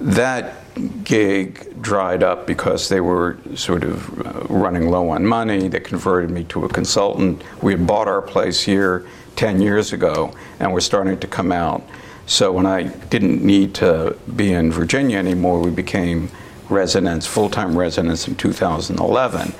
that 0.00 0.67
gig 1.04 1.80
dried 1.82 2.22
up 2.22 2.46
because 2.46 2.88
they 2.88 3.00
were 3.00 3.38
sort 3.54 3.84
of 3.84 4.26
uh, 4.26 4.52
running 4.52 4.90
low 4.90 5.10
on 5.10 5.26
money. 5.26 5.68
They 5.68 5.80
converted 5.80 6.30
me 6.30 6.44
to 6.44 6.64
a 6.64 6.68
consultant. 6.68 7.42
We 7.62 7.72
had 7.72 7.86
bought 7.86 8.08
our 8.08 8.22
place 8.22 8.62
here 8.62 9.06
10 9.36 9.60
years 9.60 9.92
ago, 9.92 10.34
and 10.58 10.72
we're 10.72 10.80
starting 10.80 11.18
to 11.18 11.26
come 11.26 11.52
out. 11.52 11.82
So 12.26 12.52
when 12.52 12.66
I 12.66 12.84
didn't 12.84 13.42
need 13.42 13.74
to 13.76 14.16
be 14.36 14.52
in 14.52 14.70
Virginia 14.70 15.18
anymore, 15.18 15.60
we 15.60 15.70
became 15.70 16.30
residents, 16.68 17.26
full-time 17.26 17.76
residents 17.76 18.28
in 18.28 18.34
2011. 18.34 19.54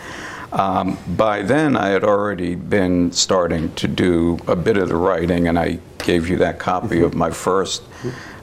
Um, 0.53 0.99
by 1.17 1.43
then, 1.43 1.77
I 1.77 1.89
had 1.89 2.05
already 2.05 2.55
been 2.55 3.13
starting 3.13 3.75
to 3.77 3.89
do 3.89 4.39
a 4.47 4.57
bit 4.57 4.77
of 4.77 4.89
the 4.89 4.97
writing, 4.97 5.49
and 5.49 5.59
I 5.59 5.79
gave 5.99 6.29
you 6.29 6.37
that 6.39 6.59
copy 6.59 7.01
of 7.01 7.15
my 7.15 7.31
first 7.31 7.83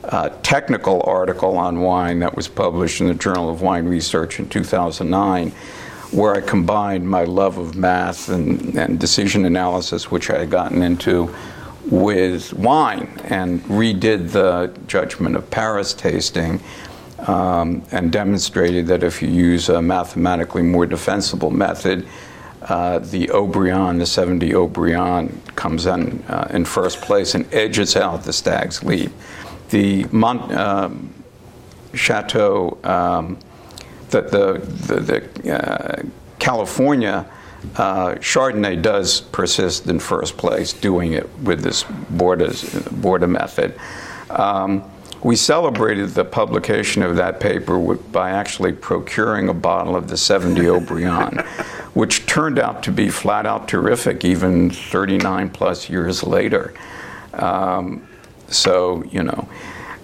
uh, 0.09 0.29
technical 0.43 1.01
article 1.05 1.57
on 1.57 1.81
wine 1.81 2.19
that 2.19 2.35
was 2.35 2.47
published 2.47 3.01
in 3.01 3.07
the 3.07 3.13
Journal 3.13 3.49
of 3.49 3.61
Wine 3.61 3.85
Research 3.85 4.39
in 4.39 4.49
2009 4.49 5.51
where 6.11 6.35
I 6.35 6.41
combined 6.41 7.09
my 7.09 7.23
love 7.23 7.57
of 7.57 7.75
math 7.75 8.29
and, 8.29 8.77
and 8.77 8.99
decision 8.99 9.45
analysis, 9.45 10.09
which 10.09 10.29
I 10.29 10.39
had 10.39 10.49
gotten 10.49 10.81
into, 10.81 11.33
with 11.89 12.53
wine 12.53 13.07
and 13.25 13.61
redid 13.63 14.31
the 14.31 14.73
Judgment 14.87 15.35
of 15.35 15.49
Paris 15.51 15.93
tasting 15.93 16.61
um, 17.19 17.83
and 17.91 18.11
demonstrated 18.11 18.87
that 18.87 19.03
if 19.03 19.21
you 19.21 19.29
use 19.29 19.69
a 19.69 19.81
mathematically 19.81 20.61
more 20.61 20.85
defensible 20.85 21.51
method, 21.51 22.07
uh, 22.63 22.99
the 22.99 23.27
Haut-Brion, 23.27 23.99
the 23.99 24.05
70 24.05 24.51
Haut-Brion, 24.51 25.41
comes 25.55 25.85
in, 25.85 26.23
uh, 26.27 26.47
in 26.51 26.65
first 26.65 27.01
place 27.01 27.35
and 27.35 27.51
edges 27.53 27.95
out 27.95 28.23
the 28.23 28.33
Stag's 28.33 28.83
Leap. 28.83 29.11
The 29.69 30.05
Mont, 30.11 30.51
uh, 30.51 30.89
Chateau 31.93 32.77
um, 32.83 33.37
that 34.09 34.31
the, 34.31 34.59
the, 34.87 34.99
the 35.43 35.53
uh, 35.53 36.03
California 36.39 37.29
uh, 37.77 38.15
Chardonnay 38.15 38.81
does 38.81 39.21
persist 39.21 39.87
in 39.87 39.99
first 39.99 40.37
place, 40.37 40.73
doing 40.73 41.13
it 41.13 41.27
with 41.39 41.61
this 41.61 41.83
Borda 41.83 43.29
method. 43.29 43.75
Um, 44.29 44.83
we 45.23 45.35
celebrated 45.35 46.09
the 46.09 46.25
publication 46.25 47.01
of 47.01 47.15
that 47.15 47.39
paper 47.39 47.79
with, 47.79 48.11
by 48.11 48.29
actually 48.29 48.73
procuring 48.73 49.49
a 49.49 49.53
bottle 49.53 49.95
of 49.95 50.07
the 50.07 50.17
70 50.17 50.63
Haut-Brion, 50.65 51.37
which 51.95 52.27
turned 52.27 52.59
out 52.59 52.83
to 52.83 52.91
be 52.91 53.09
flat 53.09 53.47
out 53.47 53.67
terrific 53.67 54.23
even 54.23 54.69
39 54.69 55.49
plus 55.49 55.89
years 55.89 56.23
later. 56.23 56.73
Um, 57.33 58.07
so, 58.47 59.03
you 59.05 59.23
know, 59.23 59.47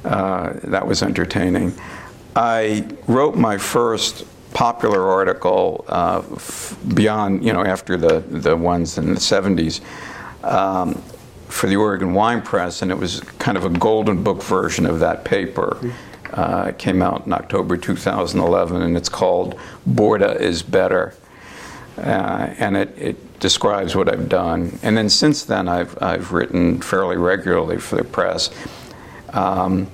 uh, 0.04 0.54
that 0.64 0.86
was 0.86 1.04
entertaining. 1.04 1.74
I 2.36 2.88
wrote 3.08 3.36
my 3.36 3.58
first 3.58 4.26
popular 4.54 5.08
article 5.08 5.86
uh, 5.88 6.22
f- 6.36 6.78
beyond, 6.94 7.44
you 7.44 7.54
know, 7.54 7.64
after 7.64 7.98
the, 7.98 8.20
the 8.20 8.56
ones 8.56 8.98
in 8.98 9.14
the 9.14 9.20
70s 9.20 9.82
um, 10.44 10.96
for 11.48 11.68
the 11.68 11.76
Oregon 11.76 12.14
Wine 12.14 12.42
Press, 12.42 12.82
and 12.82 12.92
it 12.92 12.98
was 12.98 13.22
kind 13.40 13.58
of 13.58 13.66
a 13.66 13.70
golden 13.70 14.24
book 14.24 14.42
version 14.44 14.86
of 14.86 15.00
that 15.00 15.24
paper. 15.26 15.78
Uh, 16.32 16.68
it 16.70 16.78
came 16.78 17.02
out 17.02 17.26
in 17.26 17.34
October 17.34 17.76
2011, 17.76 18.82
and 18.82 18.96
it's 18.96 19.10
called 19.10 19.60
Borda 19.90 20.40
is 20.40 20.64
Better. 20.64 21.14
Uh, 21.98 22.54
and 22.58 22.78
it, 22.78 22.98
it, 22.98 23.18
describes 23.42 23.96
what 23.96 24.08
I've 24.08 24.30
done. 24.30 24.80
And 24.84 24.96
then 24.96 25.10
since 25.10 25.44
then, 25.44 25.68
I've, 25.68 26.02
I've 26.02 26.32
written 26.32 26.80
fairly 26.80 27.18
regularly 27.18 27.78
for 27.78 27.98
the 27.98 28.06
press. 28.06 28.50
Um, 29.34 29.88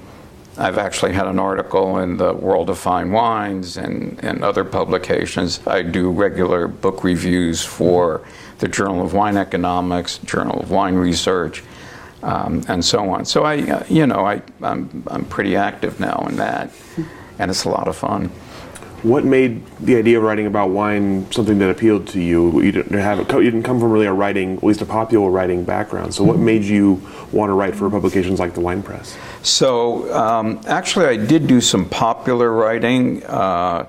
I've 0.57 0.77
actually 0.77 1.13
had 1.13 1.27
an 1.27 1.39
article 1.39 1.99
in 1.99 2.17
the 2.17 2.33
World 2.33 2.69
of 2.69 2.77
Fine 2.77 3.11
Wines 3.11 3.77
and, 3.77 4.19
and 4.23 4.43
other 4.43 4.63
publications. 4.63 5.65
I 5.65 5.81
do 5.81 6.11
regular 6.11 6.67
book 6.67 7.03
reviews 7.03 7.63
for 7.63 8.25
the 8.59 8.67
Journal 8.67 9.03
of 9.03 9.13
Wine 9.13 9.37
Economics, 9.37 10.17
Journal 10.19 10.59
of 10.59 10.71
Wine 10.71 10.95
Research, 10.95 11.63
um, 12.23 12.63
and 12.67 12.83
so 12.83 13.07
on. 13.09 13.25
So 13.25 13.43
I, 13.43 13.61
uh, 13.61 13.83
you 13.87 14.07
know, 14.07 14.25
I, 14.25 14.41
I'm, 14.61 15.03
I'm 15.07 15.25
pretty 15.25 15.55
active 15.55 15.99
now 15.99 16.25
in 16.27 16.37
that, 16.37 16.71
and 17.37 17.51
it's 17.51 17.65
a 17.65 17.69
lot 17.69 17.87
of 17.87 17.95
fun. 17.95 18.31
What 19.03 19.25
made 19.25 19.63
the 19.79 19.95
idea 19.95 20.17
of 20.17 20.23
writing 20.23 20.47
about 20.47 20.71
wine 20.71 21.31
something 21.31 21.59
that 21.59 21.69
appealed 21.69 22.07
to 22.09 22.19
you? 22.19 22.61
You 22.61 22.71
didn't 22.71 22.97
have 22.97 23.19
you 23.19 23.43
didn't 23.43 23.63
come 23.63 23.79
from 23.79 23.91
really 23.91 24.07
a 24.07 24.13
writing, 24.13 24.57
at 24.57 24.63
least 24.63 24.81
a 24.81 24.85
popular 24.85 25.29
writing 25.29 25.63
background. 25.63 26.15
So, 26.15 26.23
what 26.23 26.37
made 26.39 26.63
you 26.63 27.01
want 27.31 27.51
to 27.51 27.53
write 27.53 27.75
for 27.75 27.89
publications 27.91 28.39
like 28.39 28.55
the 28.55 28.61
Wine 28.61 28.81
Press? 28.81 29.15
So, 29.43 30.11
um, 30.15 30.61
actually, 30.65 31.05
I 31.05 31.17
did 31.17 31.45
do 31.45 31.61
some 31.61 31.87
popular 31.87 32.51
writing. 32.51 33.23
Uh, 33.25 33.87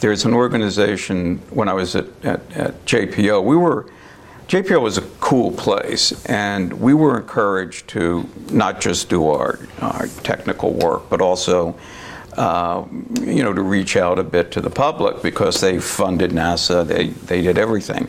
there's 0.00 0.24
an 0.24 0.34
organization 0.34 1.38
when 1.50 1.68
I 1.68 1.72
was 1.72 1.94
at, 1.94 2.06
at, 2.24 2.40
at 2.56 2.84
JPL. 2.84 3.44
We 3.44 3.56
were 3.56 3.86
JPL 4.48 4.80
was 4.80 4.96
a 4.96 5.02
cool 5.20 5.52
place, 5.52 6.24
and 6.24 6.72
we 6.80 6.94
were 6.94 7.20
encouraged 7.20 7.86
to 7.88 8.26
not 8.50 8.80
just 8.80 9.10
do 9.10 9.28
our, 9.28 9.58
our 9.80 10.06
technical 10.22 10.72
work, 10.72 11.10
but 11.10 11.20
also 11.20 11.78
uh, 12.38 12.86
you 13.20 13.42
know, 13.42 13.52
to 13.52 13.62
reach 13.62 13.96
out 13.96 14.18
a 14.18 14.22
bit 14.22 14.52
to 14.52 14.60
the 14.60 14.70
public 14.70 15.20
because 15.22 15.60
they 15.60 15.80
funded 15.80 16.30
NASA, 16.30 16.86
they, 16.86 17.08
they 17.08 17.42
did 17.42 17.58
everything. 17.58 18.06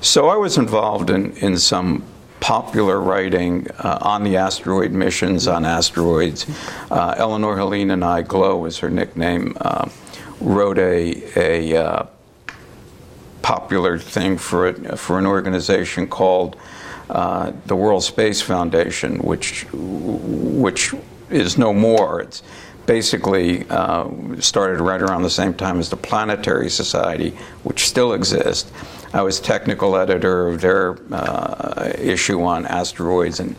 So 0.00 0.28
I 0.28 0.36
was 0.36 0.58
involved 0.58 1.10
in, 1.10 1.36
in 1.38 1.58
some 1.58 2.04
popular 2.38 3.00
writing 3.00 3.66
uh, 3.80 3.98
on 4.00 4.22
the 4.22 4.36
asteroid 4.36 4.92
missions, 4.92 5.48
on 5.48 5.64
asteroids. 5.64 6.46
Uh, 6.88 7.14
Eleanor 7.16 7.56
Helin 7.56 7.92
and 7.92 8.04
I, 8.04 8.22
Glo 8.22 8.58
was 8.58 8.78
her 8.78 8.90
nickname, 8.90 9.56
uh, 9.60 9.88
wrote 10.40 10.78
a, 10.78 11.24
a 11.36 11.76
uh, 11.76 12.06
popular 13.42 13.98
thing 13.98 14.38
for, 14.38 14.68
a, 14.68 14.96
for 14.96 15.18
an 15.18 15.26
organization 15.26 16.06
called 16.06 16.56
uh, 17.10 17.50
the 17.66 17.74
World 17.74 18.04
Space 18.04 18.40
Foundation, 18.40 19.18
which, 19.18 19.66
which 19.72 20.94
is 21.28 21.58
no 21.58 21.72
more. 21.72 22.20
It's, 22.20 22.42
basically 22.86 23.66
uh, 23.70 24.08
started 24.40 24.80
right 24.80 25.00
around 25.00 25.22
the 25.22 25.30
same 25.30 25.54
time 25.54 25.78
as 25.78 25.90
the 25.90 25.96
Planetary 25.96 26.70
Society, 26.70 27.30
which 27.62 27.86
still 27.86 28.12
exists. 28.12 28.70
I 29.12 29.22
was 29.22 29.40
technical 29.40 29.96
editor 29.96 30.48
of 30.48 30.60
their 30.60 30.98
uh, 31.12 31.92
issue 31.98 32.42
on 32.42 32.66
asteroids 32.66 33.40
in 33.40 33.56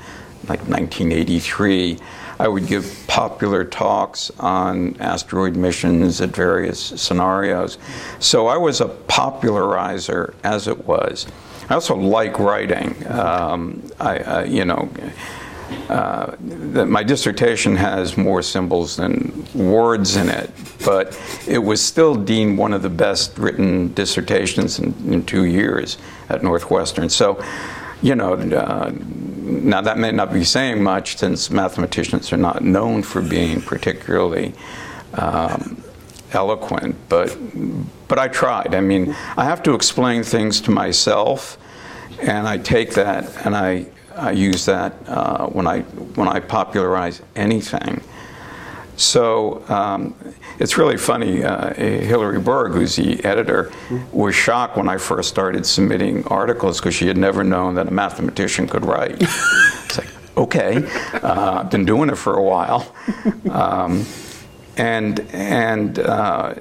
like 0.48 0.60
1983. 0.67 1.98
I 2.38 2.48
would 2.48 2.67
give 2.67 3.03
popular 3.08 3.63
talks 3.63 4.29
on 4.39 4.98
asteroid 5.00 5.55
missions 5.55 6.20
at 6.20 6.29
various 6.29 6.79
scenarios. 6.79 7.77
So 8.20 8.48
I 8.48 8.58
was 8.58 8.82
a 8.82 8.89
popularizer 8.89 10.34
as 10.44 10.67
it 10.67 10.86
was. 10.86 11.25
I 11.70 11.74
also 11.74 11.96
like 11.96 12.38
writing. 12.38 12.96
Um, 13.08 13.89
I, 14.00 14.20
uh, 14.20 14.44
you 14.44 14.65
know, 14.65 14.89
uh, 15.89 16.36
my 16.39 17.03
dissertation 17.03 17.75
has 17.75 18.17
more 18.17 18.41
symbols 18.41 18.95
than 18.95 19.45
words 19.53 20.15
in 20.15 20.29
it, 20.29 20.50
but 20.84 21.19
it 21.48 21.60
was 21.60 21.81
still 21.81 22.15
deemed 22.15 22.57
one 22.57 22.74
of 22.74 22.81
the 22.81 22.89
best 22.89 23.38
written 23.38 23.93
dissertations 23.93 24.79
in, 24.79 24.93
in 25.12 25.25
two 25.25 25.45
years 25.45 25.98
at 26.29 26.43
Northwestern. 26.43 27.10
So, 27.10 27.43
you 28.01 28.15
know, 28.15 28.34
uh, 28.34 28.91
now 28.93 29.81
that 29.81 29.98
may 29.98 30.12
not 30.12 30.34
be 30.34 30.43
saying 30.43 30.81
much 30.81 31.17
since 31.17 31.50
mathematicians 31.50 32.34
are 32.34 32.38
not 32.38 32.63
known 32.63 33.03
for 33.03 33.22
being 33.22 33.62
particularly 33.62 34.53
um, 35.13 35.84
eloquent, 36.31 36.95
but 37.10 37.38
but 38.07 38.19
I 38.19 38.27
tried. 38.27 38.75
I 38.75 38.81
mean, 38.81 39.15
I 39.38 39.45
have 39.45 39.63
to 39.63 39.74
explain 39.74 40.24
things 40.24 40.62
to 40.62 40.72
myself, 40.72 41.57
and 42.22 42.48
I 42.48 42.57
take 42.57 42.93
that 42.95 43.45
and 43.45 43.55
I 43.55 43.88
I 44.15 44.31
use 44.31 44.65
that 44.65 44.93
uh, 45.07 45.48
when 45.48 45.67
I 45.67 45.81
when 45.81 46.27
I 46.27 46.39
popularize 46.39 47.22
anything. 47.36 48.01
So 48.97 49.67
um, 49.67 50.15
it's 50.58 50.78
really 50.78 50.97
funny. 50.97 51.43
Uh, 51.43 51.73
Hilary 51.73 52.39
Berg, 52.39 52.71
who's 52.71 52.95
the 52.95 53.23
editor, 53.25 53.71
was 54.13 54.36
shocked 54.36 54.78
when 54.78 54.88
I 54.88 54.97
first 54.97 55.30
started 55.30 55.65
submitting 55.65 56.25
articles 56.28 56.80
because 56.80 56.95
she 56.95 57.08
had 57.08 57.17
never 57.17 57.43
known 57.43 57.75
that 57.75 57.89
a 57.89 57.91
mathematician 57.91 58.67
could 58.67 58.86
write. 58.86 59.17
it's 59.19 59.97
like, 59.97 60.08
okay, 60.38 60.89
uh, 61.15 61.62
I've 61.62 61.71
been 61.71 61.86
doing 61.86 62.10
it 62.10 62.15
for 62.15 62.38
a 62.38 62.43
while. 62.43 62.95
Um, 63.49 64.06
and 64.78 65.19
and 65.34 65.99
uh, 65.99 66.54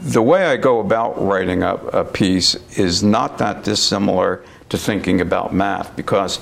the 0.00 0.22
way 0.22 0.46
I 0.46 0.56
go 0.56 0.80
about 0.80 1.22
writing 1.22 1.62
a, 1.62 1.74
a 1.74 2.04
piece 2.04 2.54
is 2.78 3.02
not 3.02 3.38
that 3.38 3.64
dissimilar 3.64 4.44
to 4.68 4.78
thinking 4.78 5.20
about 5.20 5.54
math 5.54 5.96
because 5.96 6.40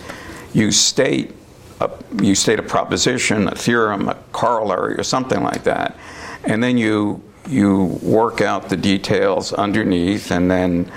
you 0.57 0.73
state 0.73 1.33
a, 1.81 1.91
you 2.23 2.35
state 2.35 2.59
a 2.59 2.63
proposition, 2.63 3.49
a 3.49 3.55
theorem, 3.55 4.09
a 4.09 4.15
corollary, 4.33 4.95
or 4.95 5.03
something 5.03 5.43
like 5.43 5.65
that, 5.65 5.97
and 6.45 6.63
then 6.63 6.79
you 6.79 7.23
you 7.47 7.99
work 8.03 8.41
out 8.41 8.69
the 8.69 8.77
details 8.77 9.53
underneath, 9.53 10.33
and 10.33 10.51
then 10.51 10.91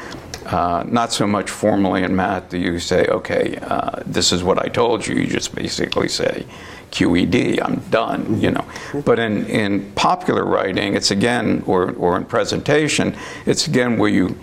uh, 0.46 0.84
not 0.88 1.12
so 1.12 1.28
much 1.28 1.50
formally 1.50 2.02
in 2.04 2.16
math 2.16 2.50
do 2.50 2.58
you 2.58 2.80
say, 2.80 3.06
okay, 3.06 3.60
uh, 3.62 4.02
this 4.06 4.32
is 4.32 4.44
what 4.44 4.58
I 4.58 4.68
told 4.68 5.06
you. 5.06 5.16
You 5.16 5.28
just 5.28 5.54
basically 5.54 6.08
say, 6.08 6.46
QED, 6.92 7.60
I'm 7.62 7.76
done, 7.92 8.42
you 8.42 8.50
know. 8.50 8.66
But 9.06 9.20
in, 9.20 9.46
in 9.46 9.92
popular 9.92 10.44
writing, 10.46 10.96
it's 10.96 11.12
again, 11.12 11.62
or, 11.68 11.92
or 11.92 12.18
in 12.18 12.26
presentation, 12.26 13.16
it's 13.46 13.68
again 13.68 14.00
where 14.00 14.10
you 14.10 14.36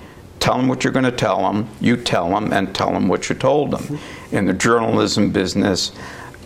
tell 0.47 0.59
them 0.59 0.69
what 0.69 0.85
you're 0.85 0.93
going 0.93 1.05
to 1.05 1.11
tell 1.11 1.39
them, 1.39 1.69
you 1.81 1.97
tell 1.97 2.31
them, 2.31 2.53
and 2.53 2.73
tell 2.73 2.93
them 2.93 3.09
what 3.09 3.29
you 3.29 3.35
told 3.35 3.73
them. 3.73 3.99
In 4.31 4.47
the 4.47 4.53
journalism 4.53 5.33
business, 5.33 5.91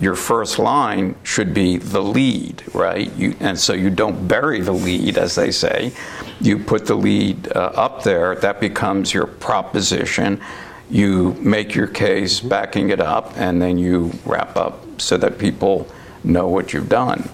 your 0.00 0.14
first 0.14 0.58
line 0.58 1.14
should 1.22 1.52
be 1.52 1.76
the 1.76 2.00
lead, 2.00 2.62
right? 2.74 3.12
You, 3.12 3.36
and 3.40 3.58
so 3.58 3.74
you 3.74 3.90
don't 3.90 4.26
bury 4.26 4.62
the 4.62 4.72
lead, 4.72 5.18
as 5.18 5.34
they 5.34 5.50
say. 5.50 5.92
You 6.40 6.58
put 6.58 6.86
the 6.86 6.94
lead 6.94 7.52
uh, 7.54 7.72
up 7.74 8.02
there, 8.02 8.36
that 8.36 8.58
becomes 8.58 9.12
your 9.12 9.26
proposition. 9.26 10.40
You 10.88 11.34
make 11.34 11.74
your 11.74 11.86
case, 11.86 12.40
backing 12.40 12.88
it 12.88 13.02
up, 13.02 13.34
and 13.36 13.60
then 13.60 13.76
you 13.76 14.12
wrap 14.24 14.56
up 14.56 14.98
so 14.98 15.18
that 15.18 15.36
people 15.36 15.86
know 16.24 16.48
what 16.48 16.72
you've 16.72 16.88
done. 16.88 17.28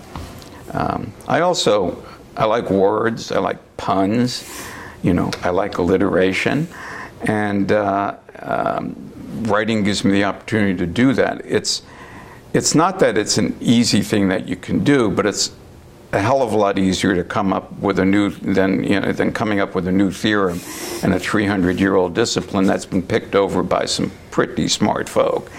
Um, 0.72 1.12
I 1.28 1.42
also 1.42 2.04
I 2.36 2.44
like 2.46 2.70
words. 2.70 3.30
I 3.30 3.38
like 3.38 3.58
puns 3.76 4.42
you 5.06 5.14
know, 5.14 5.30
I 5.42 5.50
like 5.50 5.78
alliteration, 5.78 6.66
and 7.22 7.70
uh, 7.70 8.16
um, 8.40 9.12
writing 9.42 9.84
gives 9.84 10.04
me 10.04 10.10
the 10.10 10.24
opportunity 10.24 10.76
to 10.78 10.86
do 10.86 11.12
that. 11.12 11.42
It's 11.44 11.82
it's 12.52 12.74
not 12.74 12.98
that 12.98 13.16
it's 13.16 13.38
an 13.38 13.56
easy 13.60 14.02
thing 14.02 14.28
that 14.28 14.48
you 14.48 14.56
can 14.56 14.82
do, 14.82 15.08
but 15.08 15.24
it's 15.24 15.52
a 16.12 16.20
hell 16.20 16.42
of 16.42 16.52
a 16.52 16.56
lot 16.56 16.76
easier 16.76 17.14
to 17.14 17.22
come 17.22 17.52
up 17.52 17.72
with 17.78 18.00
a 18.00 18.04
new 18.04 18.30
than 18.30 18.82
you 18.82 18.98
know 18.98 19.12
than 19.12 19.32
coming 19.32 19.60
up 19.60 19.76
with 19.76 19.86
a 19.86 19.92
new 19.92 20.10
theorem 20.10 20.58
in 21.04 21.12
a 21.12 21.18
300-year-old 21.18 22.12
discipline 22.12 22.66
that's 22.66 22.86
been 22.86 23.02
picked 23.02 23.36
over 23.36 23.62
by 23.62 23.84
some 23.84 24.10
pretty 24.32 24.66
smart 24.66 25.08
folk. 25.08 25.52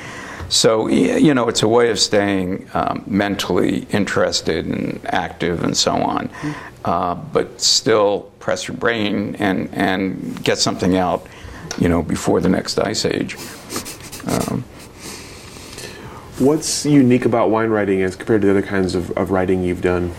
So 0.49 0.87
you 0.87 1.33
know, 1.33 1.49
it's 1.49 1.63
a 1.63 1.67
way 1.67 1.89
of 1.89 1.99
staying 1.99 2.69
um, 2.73 3.03
mentally 3.05 3.85
interested 3.89 4.65
and 4.65 4.99
active 5.05 5.63
and 5.63 5.75
so 5.75 5.93
on, 5.93 6.29
uh, 6.85 7.15
but 7.15 7.59
still 7.61 8.31
press 8.39 8.67
your 8.67 8.77
brain 8.77 9.35
and, 9.39 9.69
and 9.73 10.43
get 10.43 10.57
something 10.57 10.95
out, 10.95 11.27
you 11.77 11.89
know, 11.89 12.01
before 12.01 12.39
the 12.39 12.49
next 12.49 12.79
ice 12.79 13.05
age. 13.05 13.35
Um, 14.25 14.63
What's 16.39 16.85
unique 16.85 17.25
about 17.25 17.49
wine 17.49 17.71
writing 17.71 18.03
as 18.03 18.15
compared 18.15 18.41
to 18.41 18.47
the 18.47 18.51
other 18.51 18.61
kinds 18.61 18.93
of, 18.93 19.09
of 19.17 19.31
writing 19.31 19.63
you've 19.63 19.81
done? 19.81 20.13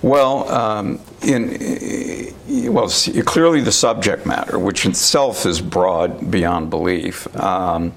Well, 0.00 0.50
um, 0.50 0.98
in, 1.20 2.32
well, 2.72 2.88
clearly 3.26 3.60
the 3.60 3.72
subject 3.72 4.24
matter, 4.24 4.58
which 4.58 4.86
itself 4.86 5.44
is 5.44 5.60
broad 5.60 6.30
beyond 6.30 6.70
belief. 6.70 7.34
Um, 7.36 7.92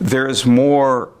there's 0.00 0.46
more 0.46 1.12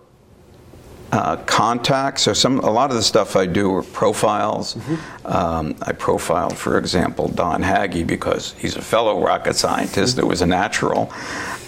uh, 1.12 1.36
contacts. 1.38 2.22
So 2.22 2.32
some 2.32 2.60
a 2.60 2.70
lot 2.70 2.90
of 2.90 2.96
the 2.96 3.02
stuff 3.02 3.36
I 3.36 3.46
do 3.46 3.74
are 3.74 3.82
profiles. 3.82 4.74
Mm-hmm. 4.74 5.26
Um, 5.26 5.76
I 5.82 5.92
profiled, 5.92 6.56
for 6.56 6.78
example, 6.78 7.28
Don 7.28 7.62
Hagge 7.62 8.06
because 8.06 8.52
he's 8.54 8.76
a 8.76 8.82
fellow 8.82 9.22
rocket 9.22 9.54
scientist. 9.54 10.16
Mm-hmm. 10.16 10.26
It 10.26 10.28
was 10.28 10.42
a 10.42 10.46
natural. 10.46 11.12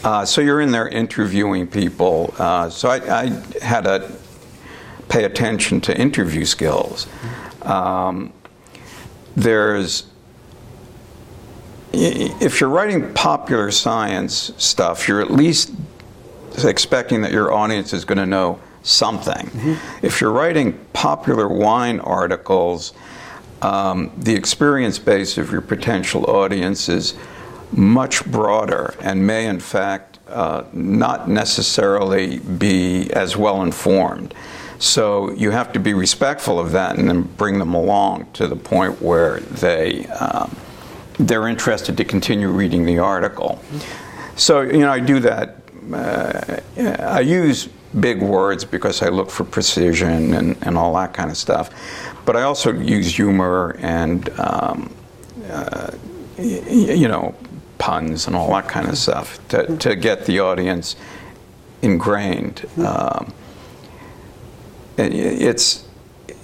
Uh, 0.05 0.25
so 0.25 0.41
you're 0.41 0.61
in 0.61 0.73
there 0.73 0.89
interviewing 0.89 1.67
people. 1.67 2.35
Uh, 2.39 2.69
so 2.69 2.89
I, 2.89 3.23
I, 3.23 3.27
had 3.61 3.85
to 3.85 4.11
pay 5.09 5.25
attention 5.25 5.81
to 5.83 5.97
interview 5.97 6.45
skills. 6.45 7.07
Mm-hmm. 7.07 7.69
Um, 7.69 8.33
there's 9.37 10.05
if 11.95 12.61
you're 12.61 12.71
writing 12.71 13.13
popular 13.13 13.71
science 13.71 14.53
stuff, 14.57 15.07
you're 15.07 15.21
at 15.21 15.31
least 15.31 15.73
expecting 16.65 17.23
that 17.23 17.33
your 17.33 17.53
audience 17.53 17.93
is 17.93 18.05
going 18.05 18.19
to 18.19 18.27
know 18.27 18.61
something. 18.83 19.47
Mm-hmm. 19.47 20.07
If 20.07 20.21
you're 20.21 20.33
writing 20.33 20.79
popular 20.93 21.49
wine 21.49 22.01
articles, 22.01 22.93
um, 23.63 24.11
the 24.17 24.35
experience 24.35 24.99
base 24.99 25.39
of 25.39 25.53
your 25.53 25.61
potential 25.61 26.29
audience 26.29 26.89
is 26.89 27.15
much 27.71 28.25
broader 28.27 28.95
and 29.01 29.27
may, 29.27 29.47
in 29.47 29.61
fact, 29.61 30.19
uh, 30.29 30.65
not 30.73 31.29
necessarily 31.29 32.39
be 32.39 33.11
as 33.13 33.37
well 33.37 33.63
informed. 33.63 34.35
So 34.79 35.31
you 35.33 35.53
have 35.53 35.73
to 35.75 35.79
be 35.79 35.95
respectful 35.95 36.59
of 36.59 36.73
that 36.73 36.99
and 36.99 37.09
then 37.09 37.23
bring 37.23 37.61
them 37.61 37.73
along 37.73 38.33
to 38.33 38.49
the 38.49 38.57
point 38.57 39.01
where 39.01 39.39
they 39.41 40.07
um, 40.07 40.57
they're 41.19 41.47
interested 41.47 41.97
to 41.99 42.05
continue 42.05 42.49
reading 42.49 42.85
the 42.85 42.99
article. 42.99 43.63
So 44.35 44.63
you 44.63 44.81
know 44.81 44.91
I 44.91 44.99
do 44.99 45.21
that. 45.21 45.62
Uh, 45.93 46.61
I 46.99 47.21
use 47.21 47.69
big 48.01 48.23
words 48.23 48.65
because 48.65 49.03
I 49.03 49.09
look 49.09 49.31
for 49.31 49.45
precision 49.45 50.35
and, 50.35 50.57
and 50.63 50.79
all 50.79 50.95
that 50.95 51.13
kind 51.13 51.31
of 51.31 51.37
stuff. 51.37 51.71
But 52.25 52.37
I 52.37 52.43
also 52.43 52.73
use 52.73 53.15
humor 53.17 53.77
and 53.81 54.29
um, 54.39 54.95
uh, 55.51 55.91
y- 56.39 56.63
you 56.69 57.09
know 57.09 57.35
puns 57.79 58.27
and 58.27 58.37
all 58.37 58.49
that 58.53 58.69
kind 58.69 58.89
of 58.89 58.97
stuff 58.97 59.39
to, 59.49 59.77
to 59.79 59.97
get 59.97 60.25
the 60.27 60.39
audience 60.41 60.97
ingrained. 61.83 62.65
Um, 62.79 63.33
it's 64.97 65.85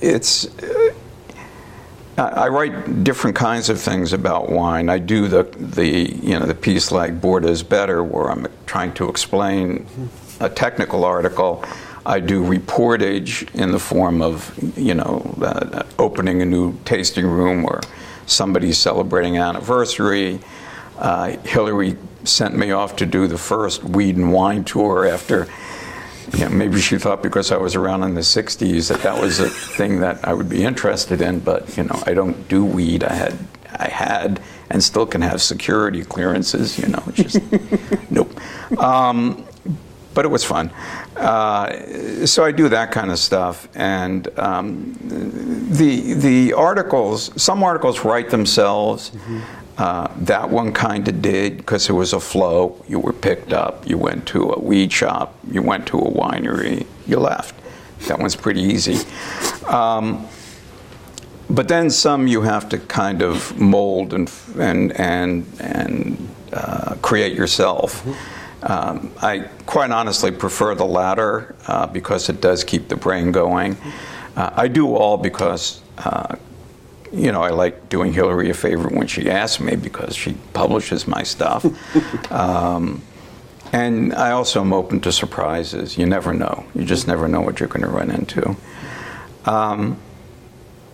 it's 0.00 0.48
I 2.18 2.48
write 2.48 3.04
different 3.04 3.36
kinds 3.36 3.68
of 3.68 3.80
things 3.80 4.12
about 4.12 4.50
wine. 4.50 4.88
I 4.88 4.98
do 4.98 5.28
the 5.28 5.44
the 5.44 5.86
you 6.20 6.38
know 6.38 6.46
the 6.46 6.54
piece 6.54 6.90
like 6.90 7.20
Borda 7.20 7.48
is 7.48 7.62
better, 7.62 8.02
where 8.02 8.30
I'm 8.30 8.48
trying 8.66 8.92
to 8.94 9.08
explain 9.08 9.86
a 10.40 10.50
technical 10.50 11.04
article. 11.04 11.64
I 12.04 12.18
do 12.20 12.42
reportage 12.42 13.54
in 13.54 13.70
the 13.70 13.78
form 13.78 14.20
of 14.20 14.52
you 14.76 14.94
know 14.94 15.32
uh, 15.40 15.84
opening 15.98 16.42
a 16.42 16.44
new 16.44 16.76
tasting 16.84 17.26
room 17.26 17.64
or 17.64 17.80
somebody's 18.26 18.78
celebrating 18.78 19.36
an 19.36 19.42
anniversary. 19.42 20.40
Uh, 20.98 21.36
Hilary 21.44 21.96
sent 22.24 22.56
me 22.56 22.72
off 22.72 22.96
to 22.96 23.06
do 23.06 23.28
the 23.28 23.38
first 23.38 23.84
weed 23.84 24.16
and 24.16 24.32
wine 24.32 24.64
tour 24.64 25.06
after 25.06 25.46
yeah, 26.34 26.48
maybe 26.48 26.80
she 26.80 26.98
thought 26.98 27.22
because 27.22 27.50
I 27.52 27.56
was 27.56 27.74
around 27.74 28.02
in 28.02 28.14
the 28.14 28.20
60s 28.20 28.88
that 28.88 29.02
that 29.02 29.20
was 29.20 29.40
a 29.40 29.48
thing 29.48 30.00
that 30.00 30.26
I 30.26 30.32
would 30.34 30.48
be 30.48 30.64
interested 30.64 31.20
in, 31.20 31.40
but 31.40 31.76
you 31.76 31.84
know, 31.84 32.02
I 32.06 32.14
don't 32.14 32.48
do 32.48 32.64
weed. 32.64 33.04
I 33.04 33.14
had, 33.14 33.38
I 33.78 33.88
had, 33.88 34.40
and 34.70 34.82
still 34.82 35.06
can 35.06 35.22
have 35.22 35.40
security 35.40 36.04
clearances. 36.04 36.78
You 36.78 36.88
know, 36.88 37.02
just 37.12 37.40
nope. 38.10 38.30
Um, 38.78 39.44
but 40.14 40.24
it 40.24 40.28
was 40.28 40.44
fun. 40.44 40.70
Uh, 41.16 42.26
so 42.26 42.44
I 42.44 42.50
do 42.50 42.68
that 42.70 42.90
kind 42.90 43.10
of 43.10 43.18
stuff, 43.18 43.68
and 43.74 44.26
um, 44.38 44.96
the 45.70 46.14
the 46.14 46.52
articles. 46.54 47.30
Some 47.40 47.62
articles 47.62 48.04
write 48.04 48.30
themselves. 48.30 49.10
Mm-hmm. 49.10 49.40
Uh, 49.78 50.12
that 50.16 50.50
one 50.50 50.72
kind 50.72 51.06
of 51.06 51.22
did 51.22 51.56
because 51.56 51.88
it 51.88 51.92
was 51.92 52.12
a 52.12 52.18
flow. 52.18 52.84
You 52.88 52.98
were 52.98 53.12
picked 53.12 53.52
up, 53.52 53.88
you 53.88 53.96
went 53.96 54.26
to 54.28 54.50
a 54.50 54.58
weed 54.58 54.92
shop, 54.92 55.38
you 55.48 55.62
went 55.62 55.86
to 55.88 55.98
a 55.98 56.10
winery, 56.10 56.84
you 57.06 57.20
left. 57.20 57.54
That 58.08 58.18
one's 58.18 58.34
pretty 58.34 58.60
easy. 58.60 58.98
Um, 59.66 60.26
but 61.48 61.68
then 61.68 61.90
some 61.90 62.26
you 62.26 62.42
have 62.42 62.68
to 62.70 62.78
kind 62.78 63.22
of 63.22 63.58
mold 63.58 64.12
and 64.12 64.30
and 64.58 64.92
and 65.00 65.46
and 65.60 66.28
uh, 66.52 66.96
create 67.00 67.34
yourself. 67.34 68.04
Um, 68.62 69.12
I 69.22 69.48
quite 69.66 69.92
honestly 69.92 70.32
prefer 70.32 70.74
the 70.74 70.84
latter 70.84 71.54
uh, 71.68 71.86
because 71.86 72.28
it 72.28 72.40
does 72.40 72.64
keep 72.64 72.88
the 72.88 72.96
brain 72.96 73.30
going. 73.30 73.76
Uh, 74.36 74.50
I 74.54 74.68
do 74.68 74.94
all 74.94 75.16
because 75.16 75.80
uh, 75.98 76.36
you 77.12 77.32
know, 77.32 77.42
I 77.42 77.50
like 77.50 77.88
doing 77.88 78.12
Hilary 78.12 78.50
a 78.50 78.54
favor 78.54 78.88
when 78.88 79.06
she 79.06 79.30
asks 79.30 79.60
me 79.60 79.76
because 79.76 80.14
she 80.14 80.34
publishes 80.52 81.06
my 81.06 81.22
stuff. 81.22 81.64
um, 82.32 83.02
and 83.72 84.14
I 84.14 84.30
also 84.30 84.60
am 84.60 84.72
open 84.72 85.00
to 85.00 85.12
surprises. 85.12 85.98
You 85.98 86.06
never 86.06 86.32
know. 86.32 86.64
You 86.74 86.84
just 86.84 87.06
never 87.06 87.28
know 87.28 87.40
what 87.40 87.60
you're 87.60 87.68
going 87.68 87.82
to 87.82 87.88
run 87.88 88.10
into. 88.10 88.56
Um, 89.44 89.98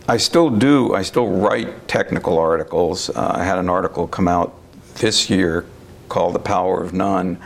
I 0.09 0.19
still 0.19 0.51
do, 0.51 0.95
I 0.95 1.03
still 1.03 1.29
write 1.29 1.89
technical 1.89 2.39
articles. 2.39 3.11
Uh, 3.11 3.33
I 3.37 3.45
had 3.45 3.59
an 3.59 3.69
article 3.69 4.07
come 4.07 4.29
out 4.29 4.55
this 4.97 5.31
year 5.31 5.65
called 6.09 6.35
The 6.35 6.41
Power 6.41 6.83
of 6.83 6.93
None 6.93 7.41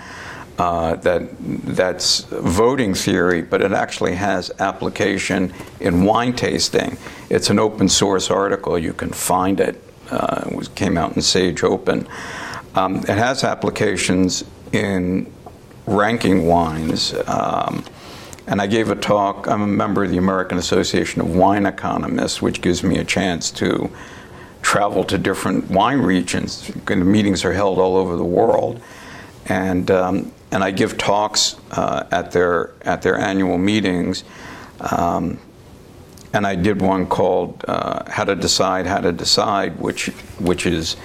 uh, 0.58 0.96
that 0.96 1.28
that's 1.38 2.20
voting 2.24 2.92
theory, 2.92 3.42
but 3.42 3.62
it 3.62 3.72
actually 3.72 4.14
has 4.16 4.50
application 4.58 5.54
in 5.78 6.04
wine 6.04 6.34
tasting. 6.34 6.98
It's 7.30 7.48
an 7.50 7.58
open 7.60 7.88
source 7.88 8.30
article. 8.30 8.76
You 8.78 8.92
can 8.92 9.10
find 9.10 9.60
it. 9.60 9.82
Uh, 10.10 10.50
it 10.52 10.74
came 10.74 10.98
out 10.98 11.14
in 11.14 11.22
Sage 11.22 11.62
Open. 11.62 12.08
Um, 12.74 12.96
it 12.96 13.08
has 13.08 13.44
applications 13.44 14.44
in 14.72 15.32
ranking 15.86 16.46
wines. 16.46 17.14
Um, 17.26 17.84
and 18.48 18.60
I 18.60 18.66
gave 18.66 18.90
a 18.90 18.96
talk. 18.96 19.46
I'm 19.46 19.62
a 19.62 19.66
member 19.66 20.02
of 20.02 20.10
the 20.10 20.16
American 20.16 20.58
Association 20.58 21.20
of 21.20 21.36
Wine 21.36 21.66
Economists, 21.66 22.42
which 22.42 22.62
gives 22.62 22.82
me 22.82 22.98
a 22.98 23.04
chance 23.04 23.50
to 23.52 23.90
travel 24.62 25.04
to 25.04 25.18
different 25.18 25.70
wine 25.70 25.98
regions. 26.00 26.68
The 26.86 26.96
meetings 26.96 27.44
are 27.44 27.52
held 27.52 27.78
all 27.78 27.96
over 27.96 28.16
the 28.16 28.24
world. 28.24 28.80
And 29.46 29.90
um, 29.90 30.32
and 30.50 30.64
I 30.64 30.70
give 30.70 30.96
talks 30.96 31.56
uh, 31.70 32.06
at 32.10 32.32
their 32.32 32.72
at 32.82 33.02
their 33.02 33.18
annual 33.18 33.58
meetings. 33.58 34.24
Um, 34.80 35.38
and 36.32 36.46
I 36.46 36.54
did 36.54 36.80
one 36.80 37.06
called 37.06 37.64
uh, 37.66 38.10
"How 38.10 38.24
to 38.24 38.34
Decide, 38.34 38.86
How 38.86 39.00
to 39.00 39.12
Decide," 39.12 39.78
which 39.78 40.06
which 40.38 40.66
is 40.66 40.96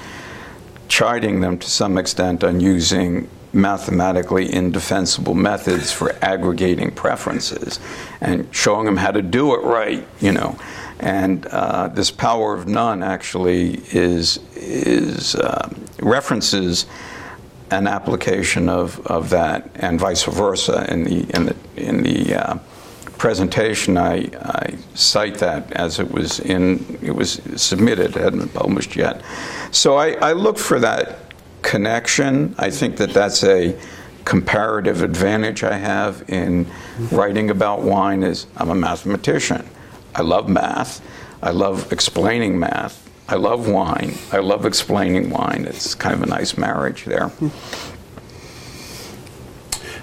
chiding 0.88 1.42
them 1.42 1.58
to 1.58 1.70
some 1.70 1.98
extent 1.98 2.44
on 2.44 2.60
using 2.60 3.30
mathematically 3.54 4.52
indefensible 4.52 5.36
methods 5.36 5.92
for 5.92 6.16
aggregating 6.24 6.92
preferences 6.92 7.80
and 8.20 8.48
showing 8.54 8.86
them 8.86 8.98
how 8.98 9.12
to 9.12 9.22
do 9.22 9.54
it 9.54 9.64
right, 9.64 10.06
you 10.20 10.32
know. 10.32 10.58
And 11.00 11.46
uh, 11.48 11.90
this 11.90 12.10
power 12.12 12.54
of 12.54 12.68
none 12.68 13.04
actually 13.04 13.82
is 13.92 14.40
is 14.56 15.36
uh, 15.36 15.70
references 16.00 16.86
an 17.74 17.88
application 17.88 18.70
of, 18.70 19.06
of 19.08 19.30
that 19.30 19.70
and 19.76 20.00
vice 20.00 20.24
versa. 20.24 20.86
In 20.92 21.04
the, 21.04 21.36
in 21.36 21.46
the, 21.46 21.56
in 21.76 22.04
the 22.04 22.36
uh, 22.36 22.58
presentation, 23.18 23.98
I, 23.98 24.30
I 24.42 24.78
cite 24.94 25.40
that 25.40 25.72
as 25.74 26.00
it 26.00 26.12
was 26.12 26.40
in, 26.40 27.00
it 27.02 27.12
was 27.12 27.42
submitted, 27.56 28.16
it 28.16 28.22
hadn't 28.22 28.40
been 28.40 28.50
published 28.50 28.96
yet. 28.96 29.22
So 29.72 29.96
I, 29.96 30.12
I 30.14 30.34
look 30.34 30.58
for 30.58 30.80
that 30.80 31.20
connection. 31.62 32.56
I 32.58 32.70
think 32.70 32.98
that 32.98 33.12
that's 33.12 33.44
a 33.44 33.78
comparative 34.26 35.02
advantage 35.02 35.64
I 35.64 35.78
have 35.78 36.24
in 36.30 36.68
writing 37.12 37.50
about 37.50 37.82
wine 37.82 38.24
is 38.24 38.48
I'm 38.56 38.70
a 38.70 38.76
mathematician. 38.76 39.68
I 40.16 40.22
love 40.22 40.48
math. 40.48 41.02
I 41.42 41.52
love 41.52 41.92
explaining 41.92 42.58
math. 42.58 43.03
I 43.28 43.36
love 43.36 43.70
wine. 43.70 44.16
I 44.32 44.40
love 44.40 44.66
explaining 44.66 45.30
wine. 45.30 45.66
It's 45.68 45.96
kind 45.96 46.14
of 46.14 46.24
a 46.24 46.26
nice 46.26 46.58
marriage 46.58 47.06
there. 47.06 47.32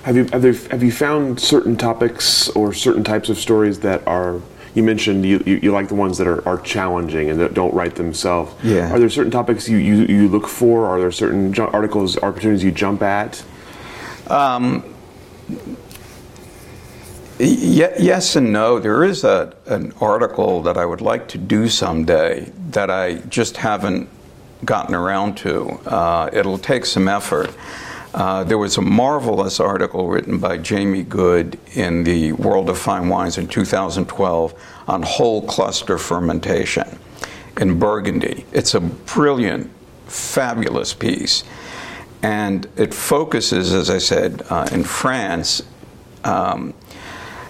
Have 0.04 0.16
you 0.16 0.24
have, 0.32 0.40
there, 0.40 0.54
have 0.54 0.82
you 0.82 0.90
found 0.90 1.38
certain 1.38 1.76
topics 1.76 2.48
or 2.50 2.72
certain 2.72 3.04
types 3.04 3.28
of 3.28 3.38
stories 3.38 3.80
that 3.80 4.06
are 4.06 4.40
you 4.74 4.82
mentioned 4.82 5.26
you, 5.26 5.42
you, 5.44 5.56
you, 5.62 5.72
like 5.72 5.88
the 5.88 5.94
ones 5.94 6.16
that 6.18 6.26
are, 6.26 6.46
are 6.48 6.58
challenging 6.58 7.28
and 7.28 7.40
that 7.40 7.54
don't 7.54 7.74
write 7.74 7.96
themselves. 7.96 8.54
Yeah. 8.62 8.92
Are 8.92 8.98
there 9.00 9.10
certain 9.10 9.32
topics 9.32 9.68
you, 9.68 9.78
you, 9.78 10.04
you 10.06 10.28
look 10.28 10.46
for? 10.46 10.86
Are 10.86 11.00
there 11.00 11.10
certain 11.10 11.58
articles, 11.58 12.16
opportunities 12.18 12.62
you 12.62 12.70
jump 12.70 13.02
at? 13.02 13.44
Um, 14.28 14.94
yes 17.38 18.36
and 18.36 18.52
no. 18.52 18.78
There 18.78 19.02
is 19.02 19.24
a, 19.24 19.54
an 19.66 19.92
article 20.00 20.62
that 20.62 20.76
I 20.76 20.86
would 20.86 21.00
like 21.00 21.26
to 21.28 21.38
do 21.38 21.68
someday 21.68 22.52
that 22.72 22.90
I 22.90 23.16
just 23.28 23.56
haven't 23.56 24.08
gotten 24.64 24.94
around 24.94 25.36
to. 25.38 25.68
Uh, 25.86 26.30
it'll 26.32 26.58
take 26.58 26.84
some 26.84 27.08
effort. 27.08 27.50
Uh, 28.12 28.42
there 28.44 28.58
was 28.58 28.76
a 28.76 28.82
marvelous 28.82 29.60
article 29.60 30.08
written 30.08 30.38
by 30.38 30.58
Jamie 30.58 31.04
Goode 31.04 31.58
in 31.74 32.02
the 32.02 32.32
World 32.32 32.68
of 32.68 32.76
Fine 32.78 33.08
Wines 33.08 33.38
in 33.38 33.46
2012 33.46 34.54
on 34.88 35.02
whole 35.02 35.42
cluster 35.42 35.96
fermentation 35.96 36.98
in 37.60 37.78
Burgundy. 37.78 38.46
It's 38.52 38.74
a 38.74 38.80
brilliant, 38.80 39.70
fabulous 40.06 40.92
piece. 40.92 41.44
And 42.22 42.66
it 42.76 42.92
focuses, 42.92 43.72
as 43.72 43.88
I 43.88 43.98
said, 43.98 44.42
uh, 44.50 44.68
in 44.72 44.82
France. 44.84 45.62
Um, 46.24 46.74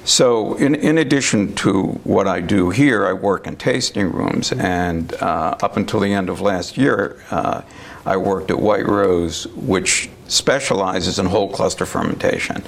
so, 0.04 0.54
in, 0.54 0.74
in 0.74 0.98
addition 0.98 1.54
to 1.56 1.82
what 2.04 2.26
I 2.26 2.40
do 2.40 2.70
here, 2.70 3.06
I 3.06 3.12
work 3.12 3.46
in 3.46 3.56
tasting 3.56 4.10
rooms, 4.10 4.50
and 4.52 5.12
uh, 5.14 5.56
up 5.62 5.76
until 5.76 6.00
the 6.00 6.12
end 6.12 6.30
of 6.30 6.40
last 6.40 6.78
year, 6.78 7.22
uh, 7.30 7.62
I 8.06 8.16
worked 8.16 8.50
at 8.50 8.58
White 8.58 8.86
Rose, 8.86 9.46
which 9.48 10.08
specializes 10.26 11.18
in 11.18 11.26
whole 11.26 11.50
cluster 11.50 11.84
fermentation. 11.84 12.62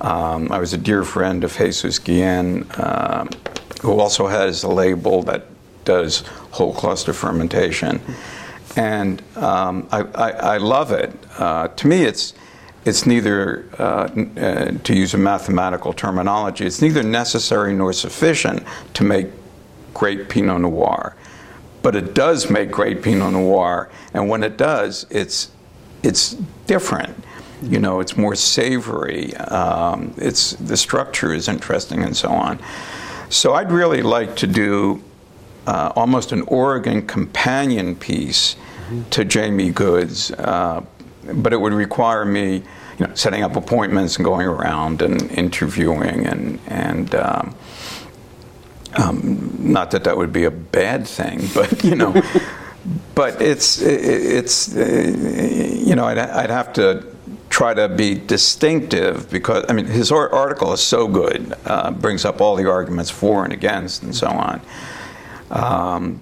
Um, 0.00 0.50
I 0.50 0.58
was 0.58 0.72
a 0.72 0.78
dear 0.78 1.04
friend 1.04 1.44
of 1.44 1.52
Jesús 1.52 2.00
Guillén, 2.00 2.66
uh, 2.78 3.26
who 3.82 4.00
also 4.00 4.26
has 4.26 4.62
a 4.62 4.68
label 4.68 5.22
that 5.24 5.46
does 5.84 6.20
whole 6.52 6.72
cluster 6.72 7.12
fermentation, 7.12 8.00
and 8.76 9.22
um, 9.36 9.86
I, 9.92 10.00
I, 10.14 10.30
I, 10.30 10.56
love 10.56 10.92
it. 10.92 11.12
Uh, 11.36 11.68
to 11.68 11.86
me, 11.86 12.04
it's 12.04 12.32
it's 12.84 13.06
neither, 13.06 13.64
uh, 13.78 14.08
uh, 14.40 14.72
to 14.84 14.94
use 14.94 15.14
a 15.14 15.18
mathematical 15.18 15.92
terminology, 15.92 16.66
it's 16.66 16.82
neither 16.82 17.02
necessary 17.02 17.74
nor 17.74 17.92
sufficient 17.92 18.64
to 18.94 19.04
make 19.04 19.28
great 19.94 20.28
Pinot 20.28 20.60
Noir. 20.60 21.14
But 21.82 21.96
it 21.96 22.14
does 22.14 22.50
make 22.50 22.70
great 22.70 23.02
Pinot 23.02 23.32
Noir, 23.32 23.90
and 24.14 24.28
when 24.28 24.42
it 24.42 24.56
does, 24.56 25.06
it's, 25.10 25.50
it's 26.02 26.32
different. 26.66 27.14
You 27.62 27.78
know, 27.78 28.00
it's 28.00 28.16
more 28.16 28.34
savory. 28.34 29.36
Um, 29.36 30.12
it's 30.16 30.52
the 30.54 30.76
structure 30.76 31.32
is 31.32 31.48
interesting, 31.48 32.02
and 32.02 32.16
so 32.16 32.28
on. 32.28 32.58
So 33.30 33.54
I'd 33.54 33.70
really 33.70 34.02
like 34.02 34.34
to 34.36 34.46
do 34.46 35.02
uh, 35.66 35.92
almost 35.94 36.32
an 36.32 36.42
Oregon 36.42 37.06
companion 37.06 37.94
piece 37.94 38.54
mm-hmm. 38.54 39.02
to 39.10 39.24
Jamie 39.24 39.70
Goode's, 39.70 40.32
uh, 40.32 40.84
but 41.34 41.52
it 41.52 41.60
would 41.60 41.72
require 41.72 42.24
me, 42.24 42.62
you 42.98 43.06
know, 43.06 43.14
setting 43.14 43.42
up 43.42 43.56
appointments 43.56 44.16
and 44.16 44.24
going 44.24 44.46
around 44.46 45.02
and 45.02 45.30
interviewing 45.32 46.26
and 46.26 46.58
and. 46.66 47.14
Um, 47.14 47.54
um, 48.94 49.56
not 49.58 49.90
that 49.92 50.04
that 50.04 50.16
would 50.16 50.32
be 50.32 50.44
a 50.44 50.50
bad 50.50 51.06
thing, 51.06 51.40
but 51.54 51.82
you 51.82 51.94
know, 51.94 52.12
but 53.14 53.40
it's 53.40 53.80
it's 53.80 54.74
you 54.74 55.94
know 55.94 56.04
I'd, 56.04 56.18
I'd 56.18 56.50
have 56.50 56.72
to 56.74 57.06
try 57.48 57.74
to 57.74 57.88
be 57.88 58.14
distinctive 58.14 59.30
because 59.30 59.64
I 59.68 59.72
mean 59.72 59.86
his 59.86 60.10
article 60.10 60.72
is 60.72 60.80
so 60.80 61.06
good, 61.06 61.54
uh, 61.64 61.90
brings 61.90 62.24
up 62.24 62.40
all 62.40 62.56
the 62.56 62.68
arguments 62.68 63.10
for 63.10 63.44
and 63.44 63.52
against 63.52 64.02
and 64.02 64.14
so 64.14 64.28
on. 64.28 64.60
Um, 65.50 66.20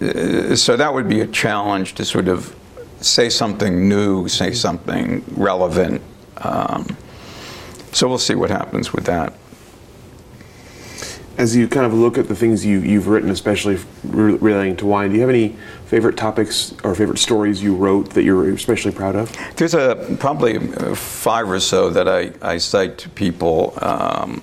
uh, 0.00 0.56
so 0.56 0.76
that 0.76 0.92
would 0.92 1.08
be 1.08 1.20
a 1.20 1.26
challenge 1.26 1.94
to 1.94 2.04
sort 2.04 2.28
of 2.28 2.54
say 3.04 3.28
something 3.28 3.88
new, 3.88 4.28
say 4.28 4.52
something 4.52 5.24
relevant. 5.36 6.00
Um, 6.38 6.96
so 7.92 8.08
we'll 8.08 8.18
see 8.18 8.34
what 8.34 8.50
happens 8.50 8.92
with 8.92 9.04
that. 9.04 9.34
As 11.36 11.54
you 11.56 11.66
kind 11.66 11.84
of 11.84 11.92
look 11.92 12.16
at 12.16 12.28
the 12.28 12.36
things 12.36 12.64
you, 12.64 12.78
you've 12.78 13.08
written, 13.08 13.28
especially 13.30 13.78
relating 14.04 14.76
to 14.76 14.86
wine, 14.86 15.10
do 15.10 15.16
you 15.16 15.20
have 15.20 15.30
any 15.30 15.56
favorite 15.86 16.16
topics 16.16 16.74
or 16.84 16.94
favorite 16.94 17.18
stories 17.18 17.62
you 17.62 17.74
wrote 17.74 18.10
that 18.10 18.22
you're 18.22 18.50
especially 18.50 18.92
proud 18.92 19.16
of? 19.16 19.36
There's 19.56 19.74
a 19.74 20.16
probably 20.20 20.58
five 20.94 21.50
or 21.50 21.58
so 21.58 21.90
that 21.90 22.08
I, 22.08 22.32
I 22.40 22.58
cite 22.58 22.98
to 22.98 23.08
people. 23.10 23.74
Um, 23.82 24.42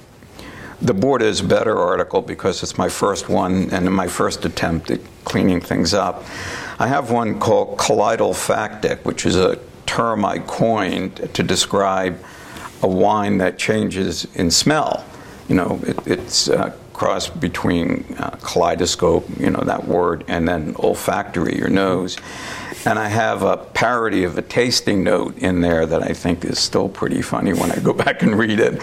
the 0.81 0.93
Borda 0.93 1.21
is 1.21 1.41
better 1.41 1.77
article 1.77 2.21
because 2.21 2.61
it's 2.63 2.77
my 2.77 2.89
first 2.89 3.29
one 3.29 3.69
and 3.71 3.93
my 3.93 4.07
first 4.07 4.43
attempt 4.45 4.91
at 4.91 4.99
cleaning 5.23 5.61
things 5.61 5.93
up. 5.93 6.23
I 6.81 6.87
have 6.87 7.11
one 7.11 7.39
called 7.39 7.77
kaleidolfactic, 7.77 9.05
which 9.05 9.27
is 9.27 9.35
a 9.35 9.59
term 9.85 10.25
I 10.25 10.39
coined 10.39 11.29
to 11.35 11.43
describe 11.43 12.19
a 12.81 12.87
wine 12.87 13.37
that 13.37 13.59
changes 13.59 14.25
in 14.33 14.49
smell. 14.49 15.05
You 15.47 15.57
know, 15.57 15.79
it, 15.83 16.07
it's 16.07 16.47
a 16.47 16.75
cross 17.01 17.27
between 17.27 18.05
uh, 18.19 18.29
kaleidoscope, 18.43 19.27
you 19.39 19.49
know, 19.49 19.61
that 19.61 19.87
word, 19.87 20.23
and 20.27 20.47
then 20.47 20.75
olfactory, 20.77 21.57
your 21.57 21.67
nose. 21.67 22.15
And 22.85 22.99
I 22.99 23.07
have 23.07 23.41
a 23.41 23.57
parody 23.57 24.23
of 24.23 24.37
a 24.37 24.43
tasting 24.43 25.03
note 25.03 25.35
in 25.39 25.61
there 25.61 25.87
that 25.87 26.03
I 26.03 26.13
think 26.13 26.45
is 26.45 26.59
still 26.59 26.87
pretty 26.87 27.23
funny 27.23 27.53
when 27.53 27.71
I 27.71 27.79
go 27.79 27.91
back 28.05 28.21
and 28.21 28.37
read 28.37 28.59
it. 28.59 28.79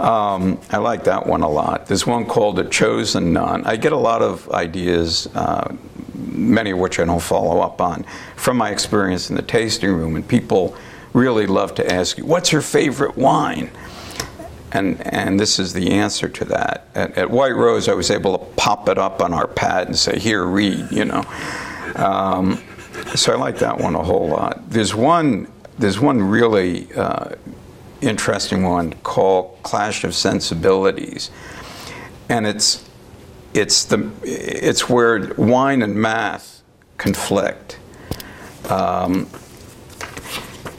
Um, 0.00 0.60
I 0.70 0.78
like 0.78 1.04
that 1.04 1.24
one 1.24 1.42
a 1.42 1.48
lot. 1.48 1.86
There's 1.86 2.04
one 2.04 2.26
called 2.26 2.58
A 2.58 2.68
Chosen 2.68 3.32
None. 3.32 3.64
I 3.64 3.76
get 3.76 3.92
a 3.92 3.96
lot 3.96 4.22
of 4.22 4.50
ideas, 4.50 5.28
uh, 5.36 5.72
many 6.16 6.72
of 6.72 6.78
which 6.78 6.98
I 6.98 7.04
don't 7.04 7.22
follow 7.22 7.60
up 7.60 7.80
on, 7.80 8.04
from 8.34 8.56
my 8.56 8.70
experience 8.70 9.30
in 9.30 9.36
the 9.36 9.42
tasting 9.42 9.92
room. 9.92 10.16
And 10.16 10.26
people 10.26 10.74
really 11.12 11.46
love 11.46 11.76
to 11.76 11.92
ask 11.92 12.18
you, 12.18 12.24
What's 12.24 12.50
your 12.50 12.62
favorite 12.62 13.16
wine? 13.16 13.70
And, 14.72 15.00
and 15.06 15.38
this 15.38 15.58
is 15.58 15.74
the 15.74 15.90
answer 15.90 16.28
to 16.28 16.44
that. 16.46 16.88
At, 16.94 17.18
at, 17.18 17.30
White 17.30 17.54
Rose, 17.54 17.88
I 17.88 17.94
was 17.94 18.10
able 18.10 18.38
to 18.38 18.44
pop 18.54 18.88
it 18.88 18.96
up 18.96 19.20
on 19.20 19.34
our 19.34 19.46
pad 19.46 19.86
and 19.86 19.96
say, 19.96 20.18
Here, 20.18 20.44
read, 20.44 20.90
you 20.90 21.04
know. 21.04 21.24
Um, 21.96 22.62
so 23.14 23.32
I 23.32 23.36
like 23.36 23.58
that 23.58 23.78
one 23.78 23.94
a 23.94 24.02
whole 24.02 24.28
lot. 24.28 24.70
There's 24.70 24.94
one, 24.94 25.50
there's 25.78 26.00
one 26.00 26.22
really 26.22 26.90
uh, 26.94 27.34
interesting 28.00 28.62
one 28.62 28.94
called 29.02 29.58
Clash 29.62 30.04
of 30.04 30.14
Sensibilities, 30.14 31.30
and 32.28 32.46
it's 32.46 32.88
it's 33.54 33.84
the 33.84 34.10
it's 34.22 34.88
where 34.88 35.34
wine 35.36 35.82
and 35.82 35.94
math 35.94 36.62
conflict. 36.96 37.78
Um, 38.68 39.28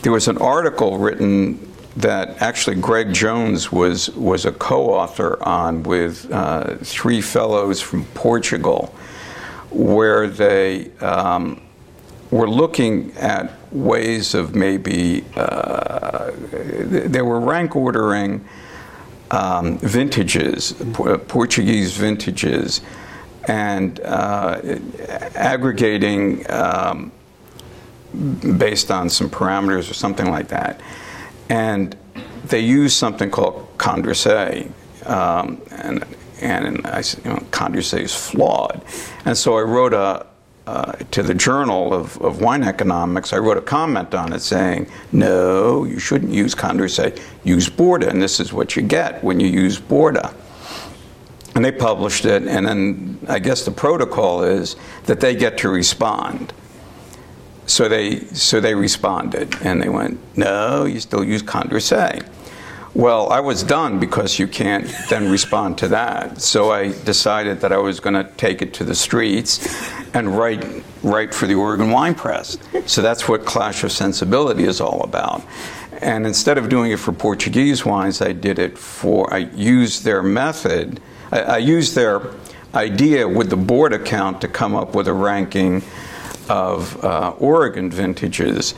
there 0.01 0.11
was 0.11 0.27
an 0.27 0.37
article 0.37 0.97
written 0.97 1.72
that 1.95 2.41
actually 2.41 2.75
Greg 2.77 3.13
Jones 3.13 3.71
was 3.71 4.09
was 4.11 4.45
a 4.45 4.51
co-author 4.51 5.41
on 5.43 5.83
with 5.83 6.31
uh, 6.31 6.75
three 6.77 7.21
fellows 7.21 7.81
from 7.81 8.05
Portugal, 8.13 8.93
where 9.69 10.27
they 10.27 10.91
um, 11.01 11.61
were 12.31 12.49
looking 12.49 13.11
at 13.17 13.51
ways 13.71 14.33
of 14.33 14.55
maybe 14.55 15.23
uh, 15.35 16.31
they 16.51 17.21
were 17.21 17.39
rank 17.39 17.75
ordering 17.75 18.43
um, 19.29 19.77
vintages, 19.79 20.73
Portuguese 20.93 21.95
vintages, 21.95 22.81
and 23.47 23.99
uh, 24.01 24.61
aggregating 25.35 26.49
um, 26.51 27.11
based 28.57 28.91
on 28.91 29.09
some 29.09 29.29
parameters 29.29 29.89
or 29.89 29.93
something 29.93 30.29
like 30.29 30.47
that. 30.47 30.81
And 31.49 31.95
they 32.45 32.59
used 32.59 32.97
something 32.97 33.31
called 33.31 33.67
Condorcet, 33.77 34.71
um, 35.05 35.61
and 35.71 36.05
and 36.41 36.85
I, 36.85 37.03
you 37.23 37.29
know, 37.29 37.43
Condorcet 37.51 38.01
is 38.01 38.13
flawed. 38.13 38.81
And 39.25 39.37
so 39.37 39.57
I 39.57 39.61
wrote 39.61 39.93
a, 39.93 40.25
uh, 40.67 40.93
to 41.11 41.23
the 41.23 41.33
Journal 41.33 41.93
of, 41.93 42.21
of, 42.21 42.41
Wine 42.41 42.63
Economics, 42.63 43.33
I 43.33 43.37
wrote 43.37 43.57
a 43.57 43.61
comment 43.61 44.13
on 44.13 44.33
it 44.33 44.39
saying, 44.39 44.89
no, 45.11 45.83
you 45.83 45.99
shouldn't 45.99 46.31
use 46.31 46.55
Condorcet, 46.55 47.21
use 47.43 47.69
Borda, 47.69 48.07
and 48.07 48.21
this 48.21 48.39
is 48.39 48.53
what 48.53 48.75
you 48.75 48.81
get 48.81 49.23
when 49.23 49.39
you 49.39 49.47
use 49.47 49.79
Borda. 49.79 50.33
And 51.55 51.63
they 51.63 51.71
published 51.71 52.25
it, 52.25 52.47
and 52.47 52.65
then 52.65 53.19
I 53.27 53.39
guess 53.39 53.65
the 53.65 53.71
protocol 53.71 54.43
is 54.43 54.75
that 55.05 55.19
they 55.19 55.35
get 55.35 55.57
to 55.59 55.69
respond. 55.69 56.53
So 57.65 57.87
they, 57.87 58.19
so 58.19 58.59
they 58.59 58.75
responded, 58.75 59.55
and 59.63 59.81
they 59.81 59.89
went, 59.89 60.19
no, 60.37 60.85
you 60.85 60.99
still 60.99 61.23
use 61.23 61.41
Condorcet. 61.41 62.27
Well, 62.95 63.31
I 63.31 63.39
was 63.39 63.63
done 63.63 63.99
because 63.99 64.37
you 64.37 64.47
can't 64.47 64.85
then 65.09 65.31
respond 65.31 65.79
to 65.79 65.87
that. 65.87 66.41
So 66.41 66.71
I 66.71 66.91
decided 67.05 67.59
that 67.61 67.71
I 67.71 67.77
was 67.77 67.99
going 67.99 68.13
to 68.13 68.29
take 68.33 68.61
it 68.61 68.71
to 68.75 68.83
the 68.83 68.93
streets 68.93 69.91
and 70.13 70.37
write, 70.37 70.83
write 71.01 71.33
for 71.33 71.47
the 71.47 71.55
Oregon 71.55 71.89
Wine 71.89 72.13
Press. 72.13 72.57
So 72.85 73.01
that's 73.01 73.27
what 73.27 73.45
Clash 73.45 73.83
of 73.83 73.91
Sensibility 73.91 74.65
is 74.65 74.79
all 74.79 75.01
about. 75.01 75.41
And 76.01 76.27
instead 76.27 76.59
of 76.59 76.69
doing 76.69 76.91
it 76.91 76.99
for 76.99 77.13
Portuguese 77.13 77.83
wines, 77.83 78.21
I 78.21 78.31
did 78.33 78.59
it 78.59 78.77
for, 78.77 79.33
I 79.33 79.39
used 79.39 80.03
their 80.03 80.21
method, 80.21 80.99
I, 81.31 81.39
I 81.39 81.57
used 81.57 81.95
their 81.95 82.21
idea 82.75 83.27
with 83.27 83.49
the 83.49 83.57
Borda 83.57 84.05
count 84.05 84.39
to 84.41 84.47
come 84.47 84.75
up 84.75 84.93
with 84.93 85.07
a 85.07 85.13
ranking 85.13 85.81
of 86.49 87.03
uh, 87.03 87.33
Oregon 87.39 87.89
vintages. 87.89 88.73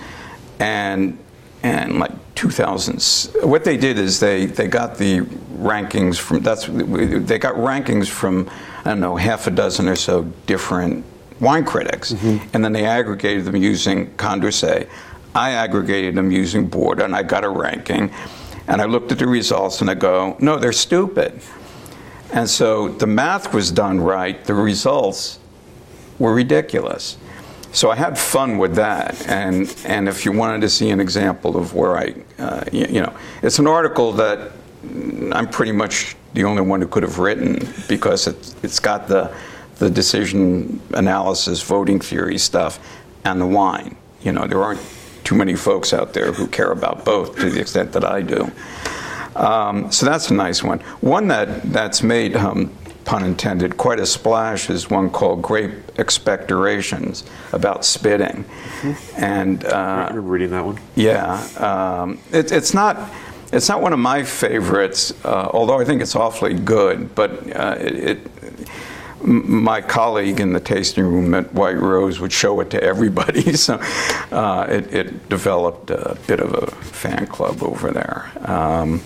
And 0.60 1.18
and 1.66 1.98
like 1.98 2.12
2000s. 2.36 3.44
What 3.44 3.64
they 3.64 3.76
did 3.76 3.98
is 3.98 4.20
they, 4.20 4.46
they 4.46 4.68
got 4.68 4.98
the 4.98 5.22
rankings 5.58 6.20
from 6.20 6.42
that's 6.42 6.68
they 6.68 7.40
got 7.40 7.56
rankings 7.56 8.08
from 8.08 8.50
I 8.80 8.90
don't 8.90 9.00
know 9.00 9.16
half 9.16 9.48
a 9.48 9.52
dozen 9.52 9.88
or 9.88 9.96
so 9.96 10.24
different 10.46 11.04
wine 11.40 11.66
critics, 11.66 12.14
mm-hmm. 12.14 12.48
and 12.54 12.64
then 12.64 12.72
they 12.72 12.86
aggregated 12.86 13.46
them 13.46 13.56
using 13.56 14.12
Condorcet. 14.16 14.88
I 15.34 15.52
aggregated 15.52 16.16
them 16.16 16.32
using 16.32 16.70
Borda, 16.70 17.04
and 17.04 17.16
I 17.16 17.24
got 17.24 17.44
a 17.44 17.50
ranking. 17.50 18.12
And 18.68 18.82
I 18.82 18.86
looked 18.86 19.12
at 19.12 19.20
the 19.20 19.28
results, 19.28 19.82
and 19.82 19.90
I 19.90 19.96
go, 19.96 20.38
no, 20.40 20.58
they're 20.58 20.72
stupid. 20.72 21.42
And 22.32 22.50
so 22.50 22.88
the 22.88 23.08
math 23.08 23.54
was 23.54 23.70
done 23.72 24.00
right. 24.00 24.44
The 24.46 24.54
results 24.54 25.40
were 26.20 26.34
ridiculous. 26.34 27.18
So 27.76 27.92
I 27.92 27.96
had 27.96 28.18
fun 28.18 28.58
with 28.58 28.76
that, 28.76 29.28
and 29.28 29.76
and 29.86 30.08
if 30.08 30.24
you 30.24 30.32
wanted 30.32 30.62
to 30.62 30.70
see 30.70 30.92
an 30.92 31.02
example 31.02 31.58
of 31.58 31.74
where 31.74 31.98
I, 31.98 32.16
uh, 32.40 32.64
you, 32.72 32.86
you, 32.86 33.02
know, 33.02 33.14
it's 33.44 33.60
an 33.60 33.68
article 33.68 34.14
that 34.14 34.54
I'm 35.34 35.50
pretty 35.50 35.74
much 35.74 36.16
the 36.34 36.46
only 36.46 36.62
one 36.62 36.80
who 36.80 36.88
could 36.88 37.04
have 37.04 37.20
written 37.20 37.68
because 37.90 38.28
it, 38.28 38.56
it's 38.64 38.80
got 38.80 39.10
the 39.10 39.36
the 39.80 39.90
decision 39.90 40.80
analysis, 40.94 41.62
voting 41.64 42.00
theory 42.00 42.38
stuff, 42.38 42.80
and 43.26 43.42
the 43.42 43.46
wine. 43.46 43.98
You 44.22 44.32
know, 44.32 44.48
there 44.48 44.64
aren't 44.64 44.80
too 45.26 45.36
many 45.36 45.56
folks 45.56 45.92
out 45.92 46.14
there 46.14 46.32
who 46.32 46.48
care 46.48 46.72
about 46.72 47.04
both 47.04 47.38
to 47.40 47.50
the 47.50 47.60
extent 47.60 47.92
that 47.92 48.06
I 48.06 48.22
do. 48.22 48.50
Um, 49.36 49.92
so 49.92 50.06
that's 50.06 50.32
a 50.32 50.34
nice 50.34 50.64
one. 50.64 50.80
One 51.02 51.28
that 51.28 51.62
that's 51.74 52.02
made 52.02 52.38
um, 52.38 52.72
pun 53.06 53.24
intended, 53.24 53.78
quite 53.78 54.00
a 54.00 54.06
splash 54.06 54.70
is 54.70 54.90
one 54.90 55.10
called 55.10 55.42
Grape 55.42 55.72
Expectorations 55.98 57.24
about 57.54 57.86
spitting. 57.86 58.44
Mm-hmm. 58.82 59.24
And 59.24 59.66
uh, 59.66 59.70
I 59.70 60.08
remember 60.08 60.22
reading 60.22 60.50
that 60.52 60.66
one. 60.66 60.80
yeah, 60.96 61.42
um, 61.58 62.20
it, 62.32 62.52
it's 62.52 62.74
not. 62.74 62.98
It's 63.54 63.70
not 63.70 63.82
one 63.82 63.94
of 63.94 64.00
my 64.00 64.24
favorites, 64.24 65.14
uh, 65.24 65.50
although 65.54 65.80
I 65.80 65.86
think 65.86 66.02
it's 66.02 66.16
awfully 66.16 66.56
good. 66.56 67.14
But 67.16 67.56
uh, 67.56 67.76
it, 67.80 67.96
it, 67.96 68.20
m- 69.22 69.64
my 69.64 69.82
colleague 69.82 70.40
in 70.42 70.52
the 70.52 70.60
tasting 70.60 71.06
room 71.06 71.34
at 71.36 71.54
White 71.54 71.78
Rose 71.78 72.20
would 72.20 72.34
show 72.34 72.60
it 72.60 72.72
to 72.72 72.84
everybody, 72.84 73.54
so 73.56 73.76
uh, 74.32 74.66
it, 74.68 74.94
it 74.94 75.30
developed 75.30 75.92
a 75.92 76.18
bit 76.28 76.40
of 76.40 76.54
a 76.56 76.68
fan 76.68 77.28
club 77.28 77.64
over 77.64 77.92
there. 77.92 78.30
Um, 78.50 79.02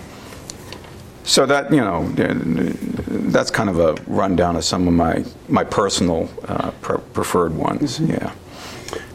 so 1.30 1.46
that 1.46 1.72
you 1.72 1.80
know, 1.80 2.08
that's 3.30 3.52
kind 3.52 3.70
of 3.70 3.78
a 3.78 3.94
rundown 4.10 4.56
of 4.56 4.64
some 4.64 4.88
of 4.88 4.94
my 4.94 5.24
my 5.48 5.62
personal 5.62 6.28
uh, 6.48 6.72
pre- 6.82 6.98
preferred 7.12 7.54
ones. 7.54 8.00
Yeah. 8.00 8.32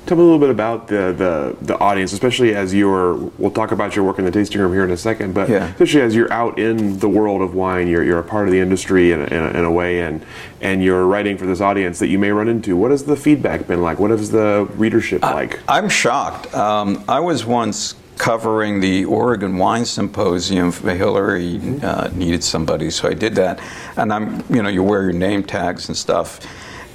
Tell 0.05 0.17
me 0.17 0.21
a 0.21 0.25
little 0.25 0.39
bit 0.39 0.51
about 0.51 0.87
the, 0.87 1.13
the, 1.17 1.57
the 1.65 1.79
audience, 1.79 2.13
especially 2.13 2.55
as 2.55 2.73
you're. 2.75 3.15
We'll 3.39 3.49
talk 3.51 3.71
about 3.71 3.95
your 3.95 4.05
work 4.05 4.19
in 4.19 4.23
the 4.25 4.31
tasting 4.31 4.61
room 4.61 4.71
here 4.71 4.83
in 4.83 4.91
a 4.91 4.97
second, 4.97 5.33
but 5.33 5.49
Yeah. 5.49 5.65
especially 5.71 6.01
as 6.01 6.15
you're 6.15 6.31
out 6.31 6.59
in 6.59 6.99
the 6.99 7.09
world 7.09 7.41
of 7.41 7.55
wine, 7.55 7.87
you're, 7.87 8.03
you're 8.03 8.19
a 8.19 8.23
part 8.23 8.47
of 8.47 8.51
the 8.53 8.59
industry 8.59 9.11
in 9.11 9.19
a, 9.21 9.25
in, 9.25 9.43
a, 9.43 9.49
in 9.59 9.65
a 9.65 9.71
way, 9.71 10.01
and 10.01 10.23
and 10.61 10.83
you're 10.83 11.05
writing 11.07 11.37
for 11.37 11.47
this 11.47 11.59
audience 11.59 11.97
that 11.99 12.07
you 12.07 12.19
may 12.19 12.29
run 12.31 12.47
into. 12.47 12.77
What 12.77 12.91
has 12.91 13.03
the 13.05 13.15
feedback 13.17 13.67
been 13.67 13.81
like? 13.81 13.99
What 13.99 14.11
has 14.11 14.29
the 14.31 14.69
readership 14.75 15.21
like? 15.23 15.59
I'm 15.67 15.89
shocked. 15.89 16.53
Um, 16.53 17.03
I 17.09 17.19
was 17.19 17.43
once 17.45 17.95
covering 18.17 18.79
the 18.79 19.05
Oregon 19.05 19.57
Wine 19.57 19.85
Symposium 19.85 20.71
Hilary 20.71 21.59
uh, 21.81 22.09
needed 22.13 22.43
somebody, 22.43 22.89
so 22.89 23.09
I 23.09 23.13
did 23.13 23.35
that. 23.35 23.59
And 23.97 24.13
I'm, 24.13 24.43
you 24.49 24.61
know, 24.63 24.69
you 24.69 24.83
wear 24.83 25.03
your 25.03 25.13
name 25.13 25.43
tags 25.43 25.87
and 25.89 25.97
stuff. 25.97 26.39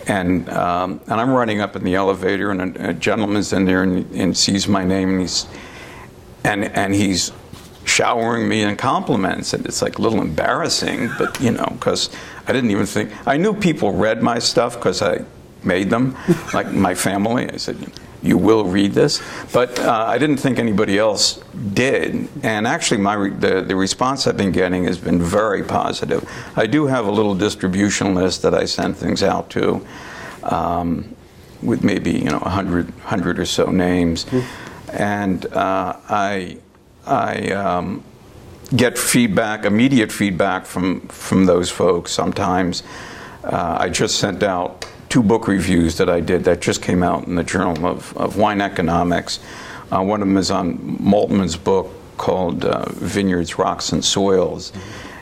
And 0.08 0.48
um, 0.48 1.00
and 1.06 1.20
I'm 1.20 1.30
running 1.30 1.60
up 1.60 1.76
in 1.76 1.84
the 1.84 1.94
elevator, 1.94 2.50
and 2.50 2.76
a, 2.76 2.90
a 2.90 2.92
gentleman's 2.94 3.52
in 3.52 3.66
there 3.66 3.82
and, 3.82 4.10
and 4.14 4.36
sees 4.36 4.66
my 4.66 4.82
name, 4.82 5.10
and 5.10 5.20
he's 5.20 5.46
and 6.42 6.64
and 6.64 6.94
he's 6.94 7.32
showering 7.84 8.48
me 8.48 8.62
in 8.62 8.76
compliments, 8.76 9.52
and 9.52 9.66
it's 9.66 9.82
like 9.82 9.98
a 9.98 10.02
little 10.02 10.20
embarrassing, 10.20 11.10
but 11.18 11.38
you 11.40 11.52
know, 11.52 11.66
because 11.72 12.08
I 12.46 12.52
didn't 12.52 12.70
even 12.70 12.86
think 12.86 13.12
I 13.26 13.36
knew 13.36 13.54
people 13.54 13.92
read 13.92 14.22
my 14.22 14.38
stuff 14.38 14.76
because 14.76 15.02
I 15.02 15.24
made 15.62 15.90
them, 15.90 16.16
like 16.54 16.72
my 16.72 16.94
family. 16.94 17.50
I 17.50 17.56
said, 17.56 17.76
"You 18.22 18.38
will 18.38 18.64
read 18.64 18.92
this," 18.92 19.22
but 19.52 19.78
uh, 19.78 20.04
I 20.08 20.18
didn't 20.18 20.38
think 20.38 20.58
anybody 20.58 20.98
else 20.98 21.40
did. 21.74 22.28
And 22.42 22.66
actually, 22.66 23.00
my 23.00 23.14
re- 23.14 23.30
the 23.30 23.62
the 23.62 23.76
response 23.76 24.26
I've 24.26 24.36
been 24.36 24.52
getting 24.52 24.84
has 24.84 24.98
been 24.98 25.22
very 25.22 25.62
positive. 25.62 26.28
I 26.56 26.66
do 26.66 26.86
have 26.86 27.06
a 27.06 27.10
little 27.10 27.34
distribution 27.34 28.14
list 28.14 28.42
that 28.42 28.54
I 28.54 28.66
send 28.66 28.96
things 28.96 29.22
out 29.22 29.50
to. 29.50 29.86
Um, 30.42 31.16
with 31.62 31.84
maybe 31.84 32.12
you 32.12 32.30
know 32.30 32.38
a 32.38 32.48
hundred, 32.48 32.90
hundred 33.04 33.38
or 33.38 33.44
so 33.44 33.66
names, 33.66 34.26
and 34.92 35.46
uh, 35.46 35.96
I, 36.08 36.58
I 37.06 37.50
um, 37.50 38.02
get 38.74 38.98
feedback, 38.98 39.64
immediate 39.64 40.12
feedback 40.12 40.66
from 40.66 41.00
from 41.08 41.46
those 41.46 41.70
folks. 41.70 42.12
Sometimes 42.12 42.82
uh, 43.44 43.78
I 43.80 43.88
just 43.88 44.16
sent 44.18 44.42
out 44.42 44.86
two 45.10 45.22
book 45.22 45.48
reviews 45.48 45.98
that 45.98 46.08
I 46.08 46.20
did 46.20 46.44
that 46.44 46.60
just 46.60 46.80
came 46.80 47.02
out 47.02 47.26
in 47.26 47.34
the 47.34 47.44
Journal 47.44 47.84
of, 47.84 48.16
of 48.16 48.38
Wine 48.38 48.60
Economics. 48.62 49.40
Uh, 49.92 50.02
one 50.02 50.22
of 50.22 50.28
them 50.28 50.36
is 50.36 50.50
on 50.50 50.78
Maltman's 51.00 51.56
book 51.56 51.90
called 52.16 52.64
uh, 52.64 52.88
Vineyards, 52.90 53.58
Rocks, 53.58 53.92
and 53.92 54.04
Soils, 54.04 54.72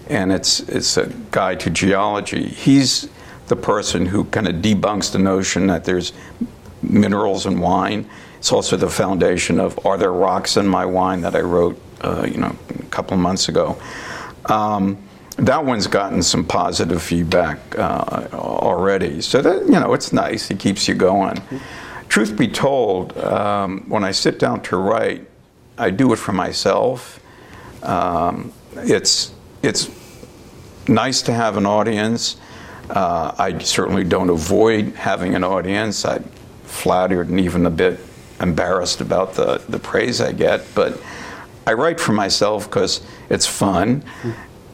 and 0.09 0.31
it's 0.31 0.61
it's 0.61 0.97
a 0.99 1.07
guide 1.31 1.59
to 1.61 1.71
geology. 1.71 2.47
He's 2.47 3.09
the 3.47 3.57
person 3.57 4.05
who 4.05 4.25
kind 4.25 4.47
of 4.47 4.57
debunks 4.57 5.11
the 5.11 5.19
notion 5.19 5.67
that 5.69 5.85
there's 5.85 6.13
minerals 6.83 7.47
in 7.47 7.59
wine. 7.59 8.09
It's 8.37 8.53
also 8.53 8.77
the 8.77 8.91
foundation 8.91 9.59
of 9.59 9.85
Are 9.87 9.97
There 9.97 10.13
Rocks 10.13 10.59
in 10.59 10.69
My 10.69 10.85
Wine 10.85 11.23
that 11.23 11.35
I 11.35 11.41
wrote, 11.41 11.81
uh, 12.03 12.27
you 12.31 12.37
know, 12.37 12.55
a 12.79 12.83
couple 12.91 13.15
of 13.15 13.21
months 13.21 13.49
ago. 13.49 13.81
Um, 14.47 14.99
that 15.39 15.65
one's 15.65 15.87
gotten 15.87 16.23
some 16.23 16.45
positive 16.45 17.01
feedback 17.01 17.59
uh, 17.79 18.29
already. 18.33 19.21
So 19.21 19.41
that, 19.41 19.67
you 19.67 19.79
know, 19.79 19.95
it's 19.95 20.13
nice. 20.13 20.51
It 20.51 20.59
keeps 20.59 20.89
you 20.89 20.95
going. 20.95 21.41
Truth 22.09 22.37
be 22.37 22.49
told, 22.49 23.17
um, 23.19 23.89
when 23.89 24.03
I 24.03 24.11
sit 24.11 24.39
down 24.39 24.63
to 24.63 24.77
write, 24.77 25.27
I 25.77 25.91
do 25.91 26.13
it 26.13 26.17
for 26.17 26.33
myself. 26.33 27.21
Um, 27.85 28.53
it's, 28.75 29.33
it's 29.63 29.89
nice 30.89 31.23
to 31.23 31.33
have 31.33 31.57
an 31.57 31.67
audience. 31.67 32.37
Uh, 32.91 33.33
I 33.39 33.59
certainly 33.59 34.03
don't 34.03 34.31
avoid 34.31 34.95
having 34.95 35.37
an 35.37 35.45
audience. 35.45 36.05
I'm 36.05 36.25
flattered 36.65 37.29
and 37.29 37.39
even 37.39 37.65
a 37.65 37.71
bit 37.71 38.01
embarrassed 38.41 39.01
about 39.01 39.35
the, 39.35 39.63
the 39.69 39.79
praise 39.79 40.21
I 40.21 40.33
get, 40.33 40.65
but 40.75 41.01
I 41.67 41.75
write 41.75 42.01
for 42.01 42.13
myself 42.13 42.65
because 42.65 43.03
it's 43.29 43.47
fun. 43.47 44.03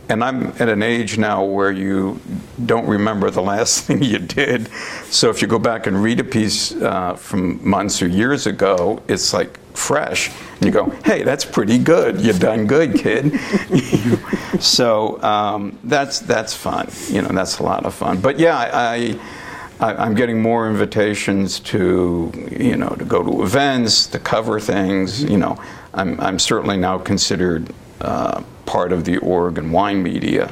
And 0.08 0.22
I'm 0.22 0.48
at 0.58 0.68
an 0.68 0.82
age 0.82 1.16
now 1.16 1.44
where 1.44 1.72
you 1.72 2.20
don't 2.66 2.86
remember 2.86 3.30
the 3.30 3.42
last 3.42 3.84
thing 3.86 4.02
you 4.02 4.18
did. 4.18 4.68
So 5.10 5.30
if 5.30 5.40
you 5.40 5.48
go 5.48 5.58
back 5.58 5.86
and 5.86 6.02
read 6.02 6.20
a 6.20 6.24
piece 6.24 6.74
uh, 6.74 7.14
from 7.14 7.66
months 7.66 8.02
or 8.02 8.06
years 8.06 8.46
ago, 8.46 9.02
it's 9.08 9.32
like 9.32 9.58
fresh. 9.76 10.30
And 10.56 10.64
you 10.64 10.70
go, 10.70 10.90
hey, 11.04 11.22
that's 11.22 11.44
pretty 11.44 11.78
good. 11.78 12.20
You've 12.20 12.38
done 12.40 12.66
good, 12.66 12.94
kid. 12.94 13.38
so 14.60 15.22
um, 15.22 15.78
that's 15.84 16.20
that's 16.20 16.54
fun. 16.54 16.88
You 17.08 17.22
know, 17.22 17.28
that's 17.28 17.58
a 17.58 17.62
lot 17.62 17.84
of 17.84 17.94
fun. 17.94 18.20
But 18.20 18.38
yeah, 18.38 18.56
I, 18.56 19.18
I 19.80 19.94
I'm 19.94 20.14
getting 20.14 20.40
more 20.40 20.68
invitations 20.68 21.60
to 21.60 22.32
you 22.50 22.76
know 22.76 22.90
to 22.90 23.04
go 23.04 23.22
to 23.22 23.42
events, 23.42 24.06
to 24.08 24.18
cover 24.18 24.60
things. 24.60 25.22
You 25.24 25.38
know, 25.38 25.60
I'm 25.92 26.20
I'm 26.20 26.38
certainly 26.38 26.76
now 26.76 26.98
considered 26.98 27.72
uh, 28.00 28.42
part 28.66 28.92
of 28.92 29.04
the 29.04 29.18
Oregon 29.18 29.72
wine 29.72 30.02
media, 30.02 30.48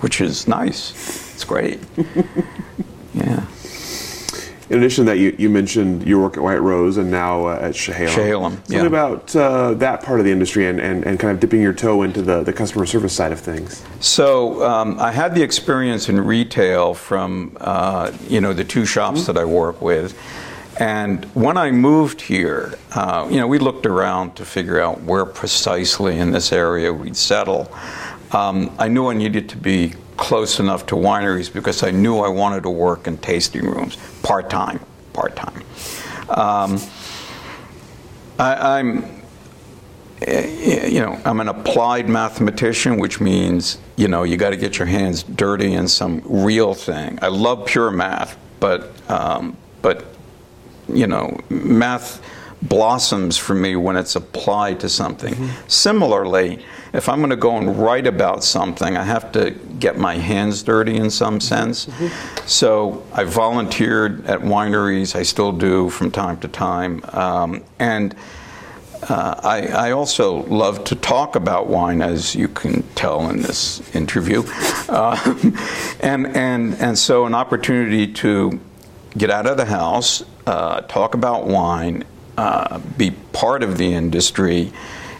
which 0.00 0.20
is 0.20 0.46
nice. 0.48 0.90
It's 1.34 1.44
great. 1.44 1.80
yeah. 3.14 3.44
In 4.72 4.78
addition 4.78 5.04
to 5.04 5.10
that, 5.10 5.18
you, 5.18 5.36
you 5.38 5.50
mentioned 5.50 6.06
your 6.06 6.22
work 6.22 6.38
at 6.38 6.42
White 6.42 6.62
Rose 6.62 6.96
and 6.96 7.10
now 7.10 7.46
uh, 7.46 7.58
at 7.60 7.74
Tell 7.74 8.78
me 8.78 8.84
yeah. 8.84 8.86
about 8.86 9.36
uh, 9.36 9.74
that 9.74 10.02
part 10.02 10.18
of 10.18 10.24
the 10.24 10.32
industry 10.32 10.66
and, 10.66 10.80
and, 10.80 11.04
and 11.04 11.20
kind 11.20 11.34
of 11.34 11.40
dipping 11.40 11.60
your 11.60 11.74
toe 11.74 12.00
into 12.02 12.22
the, 12.22 12.42
the 12.42 12.54
customer 12.54 12.86
service 12.86 13.12
side 13.12 13.32
of 13.32 13.40
things. 13.40 13.84
So 14.00 14.66
um, 14.66 14.98
I 14.98 15.12
had 15.12 15.34
the 15.34 15.42
experience 15.42 16.08
in 16.08 16.18
retail 16.18 16.94
from 16.94 17.54
uh, 17.60 18.12
you 18.28 18.40
know 18.40 18.54
the 18.54 18.64
two 18.64 18.86
shops 18.86 19.26
that 19.26 19.36
I 19.36 19.44
work 19.44 19.82
with, 19.82 20.18
and 20.78 21.24
when 21.34 21.56
I 21.56 21.70
moved 21.70 22.20
here, 22.20 22.74
uh, 22.94 23.28
you 23.30 23.38
know 23.38 23.46
we 23.46 23.58
looked 23.58 23.86
around 23.86 24.36
to 24.36 24.44
figure 24.44 24.80
out 24.80 25.02
where 25.02 25.26
precisely 25.26 26.18
in 26.18 26.30
this 26.32 26.52
area 26.52 26.92
we'd 26.92 27.16
settle. 27.16 27.72
Um, 28.32 28.74
I 28.78 28.88
knew 28.88 29.08
I 29.08 29.14
needed 29.14 29.48
to 29.50 29.56
be 29.56 29.94
close 30.16 30.60
enough 30.60 30.86
to 30.86 30.94
wineries 30.94 31.52
because 31.52 31.82
I 31.82 31.90
knew 31.90 32.18
I 32.18 32.28
wanted 32.28 32.62
to 32.62 32.70
work 32.70 33.06
in 33.06 33.18
tasting 33.18 33.66
rooms 33.66 33.96
part 34.22 34.48
time, 34.48 34.80
part 35.12 35.36
time. 35.36 35.62
Um, 36.30 36.80
I'm 38.38 39.22
you 40.28 41.00
know, 41.00 41.20
I'm 41.24 41.40
an 41.40 41.48
applied 41.48 42.08
mathematician, 42.08 42.98
which 42.98 43.20
means, 43.20 43.78
you 43.96 44.08
know, 44.08 44.22
you 44.22 44.36
got 44.36 44.50
to 44.50 44.56
get 44.56 44.78
your 44.78 44.86
hands 44.86 45.22
dirty 45.22 45.72
in 45.72 45.88
some 45.88 46.22
real 46.24 46.74
thing. 46.74 47.18
I 47.22 47.28
love 47.28 47.66
pure 47.66 47.90
math, 47.90 48.38
but, 48.60 48.92
um, 49.10 49.56
but, 49.80 50.11
you 50.88 51.06
know, 51.06 51.38
math 51.48 52.22
blossoms 52.62 53.36
for 53.36 53.54
me 53.54 53.74
when 53.76 53.96
it's 53.96 54.14
applied 54.14 54.80
to 54.80 54.88
something. 54.88 55.50
Similarly, 55.66 56.64
if 56.92 57.08
I'm 57.08 57.18
going 57.18 57.30
to 57.30 57.36
go 57.36 57.56
and 57.56 57.78
write 57.78 58.06
about 58.06 58.44
something, 58.44 58.96
I 58.96 59.02
have 59.02 59.32
to 59.32 59.50
get 59.78 59.98
my 59.98 60.16
hands 60.16 60.62
dirty 60.62 60.96
in 60.96 61.10
some 61.10 61.40
sense. 61.40 61.88
So 62.46 63.04
I 63.12 63.24
volunteered 63.24 64.26
at 64.26 64.40
wineries. 64.40 65.16
I 65.16 65.22
still 65.22 65.52
do 65.52 65.90
from 65.90 66.10
time 66.10 66.38
to 66.40 66.48
time, 66.48 67.02
um, 67.12 67.64
and. 67.78 68.14
Uh, 69.08 69.34
I, 69.42 69.88
I 69.88 69.90
also 69.90 70.44
love 70.44 70.84
to 70.84 70.94
talk 70.94 71.34
about 71.34 71.66
wine, 71.66 72.00
as 72.00 72.36
you 72.36 72.46
can 72.46 72.84
tell 72.94 73.28
in 73.30 73.42
this 73.42 73.82
interview, 73.96 74.44
uh, 74.88 75.18
and 76.00 76.28
and 76.28 76.74
and 76.74 76.96
so 76.96 77.26
an 77.26 77.34
opportunity 77.34 78.06
to 78.12 78.60
get 79.18 79.28
out 79.28 79.48
of 79.48 79.56
the 79.56 79.64
house, 79.64 80.22
uh, 80.46 80.82
talk 80.82 81.14
about 81.14 81.46
wine, 81.46 82.04
uh, 82.36 82.78
be 82.96 83.10
part 83.32 83.62
of 83.62 83.78
the 83.78 83.92
industry, 83.92 84.72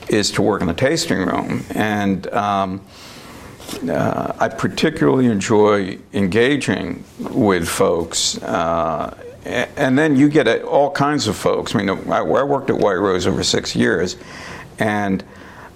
is 0.08 0.30
to 0.32 0.42
work 0.42 0.60
in 0.60 0.66
the 0.66 0.74
tasting 0.74 1.18
room, 1.18 1.64
and. 1.74 2.26
Um, 2.32 2.80
uh, 3.88 4.34
I 4.38 4.48
particularly 4.48 5.26
enjoy 5.26 5.98
engaging 6.12 7.04
with 7.18 7.66
folks. 7.66 8.36
Uh, 8.42 9.16
and 9.44 9.98
then 9.98 10.16
you 10.16 10.28
get 10.28 10.62
all 10.62 10.90
kinds 10.90 11.26
of 11.26 11.36
folks. 11.36 11.74
I 11.74 11.82
mean, 11.82 11.90
I, 11.90 12.18
I 12.18 12.42
worked 12.42 12.70
at 12.70 12.76
White 12.76 12.94
Rose 12.94 13.26
over 13.26 13.42
six 13.42 13.74
years, 13.74 14.16
and 14.78 15.24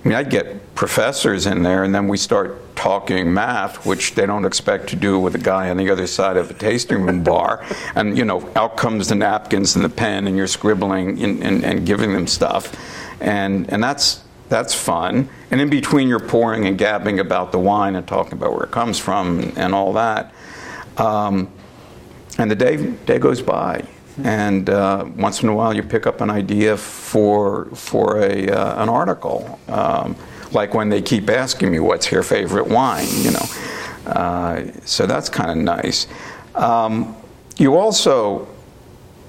I 0.06 0.08
mean, 0.08 0.18
I'd 0.18 0.30
get 0.30 0.76
professors 0.76 1.46
in 1.46 1.64
there, 1.64 1.82
and 1.82 1.92
then 1.92 2.06
we 2.06 2.16
start 2.16 2.76
talking 2.76 3.34
math, 3.34 3.84
which 3.84 4.14
they 4.14 4.24
don't 4.24 4.44
expect 4.44 4.88
to 4.90 4.96
do 4.96 5.18
with 5.18 5.34
a 5.34 5.38
guy 5.38 5.68
on 5.68 5.76
the 5.76 5.90
other 5.90 6.06
side 6.06 6.36
of 6.36 6.48
a 6.48 6.54
tasting 6.54 7.02
room 7.02 7.24
bar. 7.24 7.64
And, 7.96 8.16
you 8.16 8.24
know, 8.24 8.48
out 8.54 8.76
comes 8.76 9.08
the 9.08 9.16
napkins 9.16 9.74
and 9.74 9.84
the 9.84 9.88
pen, 9.88 10.28
and 10.28 10.36
you're 10.36 10.46
scribbling 10.46 11.20
and, 11.24 11.42
and, 11.42 11.64
and 11.64 11.84
giving 11.84 12.12
them 12.12 12.28
stuff. 12.28 12.72
And, 13.20 13.68
and 13.72 13.82
that's, 13.82 14.22
that's 14.48 14.72
fun. 14.72 15.28
And 15.50 15.60
in 15.60 15.70
between, 15.70 16.06
you're 16.06 16.20
pouring 16.20 16.66
and 16.66 16.78
gabbing 16.78 17.18
about 17.18 17.50
the 17.50 17.58
wine 17.58 17.96
and 17.96 18.06
talking 18.06 18.34
about 18.34 18.52
where 18.52 18.62
it 18.62 18.70
comes 18.70 19.00
from 19.00 19.40
and, 19.40 19.58
and 19.58 19.74
all 19.74 19.92
that. 19.94 20.32
Um, 20.98 21.50
and 22.38 22.48
the 22.48 22.54
day, 22.54 22.92
day 23.06 23.18
goes 23.18 23.42
by 23.42 23.84
and 24.24 24.70
uh, 24.70 25.04
once 25.16 25.42
in 25.42 25.48
a 25.48 25.54
while 25.54 25.74
you 25.74 25.82
pick 25.82 26.06
up 26.06 26.20
an 26.20 26.30
idea 26.30 26.76
for 26.76 27.66
for 27.66 28.18
a 28.22 28.48
uh, 28.48 28.82
an 28.82 28.88
article, 28.88 29.58
um, 29.68 30.16
like 30.52 30.74
when 30.74 30.88
they 30.88 31.02
keep 31.02 31.28
asking 31.28 31.70
me 31.70 31.80
what's 31.80 32.10
your 32.10 32.22
favorite 32.22 32.66
wine, 32.66 33.08
you 33.22 33.30
know. 33.32 33.46
Uh, 34.06 34.64
so 34.84 35.06
that's 35.06 35.28
kind 35.28 35.50
of 35.50 35.56
nice. 35.56 36.06
Um, 36.54 37.16
you 37.58 37.76
also, 37.76 38.46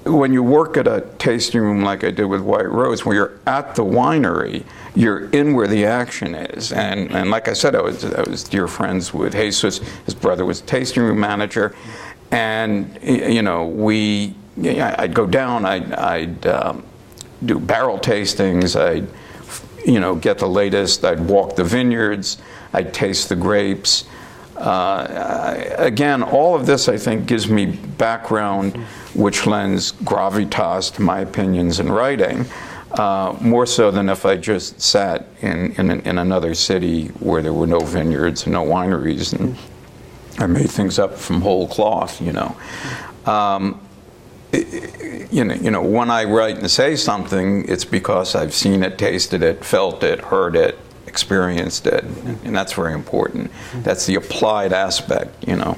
when 0.04 0.32
you 0.32 0.42
work 0.42 0.76
at 0.76 0.86
a 0.86 1.06
tasting 1.18 1.60
room 1.60 1.82
like 1.82 2.04
I 2.04 2.10
did 2.10 2.24
with 2.24 2.42
White 2.42 2.70
Rose, 2.70 3.04
when 3.04 3.16
you're 3.16 3.38
at 3.46 3.74
the 3.74 3.84
winery, 3.84 4.64
you're 4.94 5.28
in 5.30 5.54
where 5.54 5.66
the 5.66 5.84
action 5.84 6.34
is. 6.34 6.72
And, 6.72 7.10
and 7.10 7.30
like 7.30 7.48
I 7.48 7.52
said, 7.52 7.74
I 7.74 7.80
was, 7.80 8.04
I 8.04 8.22
was 8.22 8.44
dear 8.44 8.68
friends 8.68 9.12
with 9.12 9.34
Jesús. 9.34 9.82
His 10.04 10.14
brother 10.14 10.44
was 10.44 10.60
tasting 10.62 11.02
room 11.02 11.20
manager. 11.20 11.74
And, 12.30 12.98
you 13.02 13.42
know, 13.42 13.66
we 13.66 14.34
I'd 14.62 15.14
go 15.14 15.26
down, 15.26 15.64
I'd, 15.64 15.92
I'd 15.92 16.46
um, 16.46 16.84
do 17.44 17.58
barrel 17.58 17.98
tastings, 17.98 18.78
I'd 18.78 19.08
you 19.84 20.00
know, 20.00 20.14
get 20.14 20.38
the 20.38 20.48
latest, 20.48 21.04
I'd 21.04 21.20
walk 21.20 21.56
the 21.56 21.64
vineyards, 21.64 22.38
I'd 22.72 22.92
taste 22.92 23.28
the 23.28 23.36
grapes. 23.36 24.04
Uh, 24.56 25.74
again, 25.78 26.22
all 26.22 26.54
of 26.54 26.66
this 26.66 26.88
I 26.88 26.98
think 26.98 27.26
gives 27.26 27.48
me 27.48 27.66
background 27.66 28.76
which 29.14 29.46
lends 29.46 29.92
gravitas 29.92 30.94
to 30.96 31.02
my 31.02 31.20
opinions 31.20 31.80
in 31.80 31.90
writing, 31.90 32.44
uh, 32.92 33.36
more 33.40 33.66
so 33.66 33.90
than 33.90 34.08
if 34.08 34.26
I 34.26 34.36
just 34.36 34.80
sat 34.80 35.26
in, 35.40 35.72
in, 35.76 35.90
in, 36.00 36.18
another 36.18 36.54
city 36.54 37.08
where 37.20 37.40
there 37.40 37.52
were 37.52 37.66
no 37.66 37.80
vineyards 37.80 38.44
and 38.44 38.52
no 38.52 38.64
wineries 38.64 39.38
and 39.38 39.56
I 40.38 40.46
made 40.46 40.70
things 40.70 40.98
up 40.98 41.14
from 41.14 41.40
whole 41.40 41.68
cloth, 41.68 42.20
you 42.20 42.32
know. 42.32 42.56
Um, 43.26 43.80
you 44.52 45.44
know, 45.44 45.54
you 45.54 45.70
know, 45.70 45.82
when 45.82 46.10
I 46.10 46.24
write 46.24 46.58
and 46.58 46.70
say 46.70 46.96
something, 46.96 47.68
it's 47.68 47.84
because 47.84 48.34
I've 48.34 48.54
seen 48.54 48.82
it, 48.82 48.98
tasted 48.98 49.42
it, 49.42 49.64
felt 49.64 50.02
it, 50.02 50.20
heard 50.20 50.56
it, 50.56 50.78
experienced 51.06 51.86
it, 51.86 52.04
and 52.44 52.54
that's 52.56 52.72
very 52.72 52.92
important. 52.94 53.50
That's 53.82 54.06
the 54.06 54.14
applied 54.14 54.72
aspect, 54.72 55.46
you 55.46 55.56
know. 55.56 55.76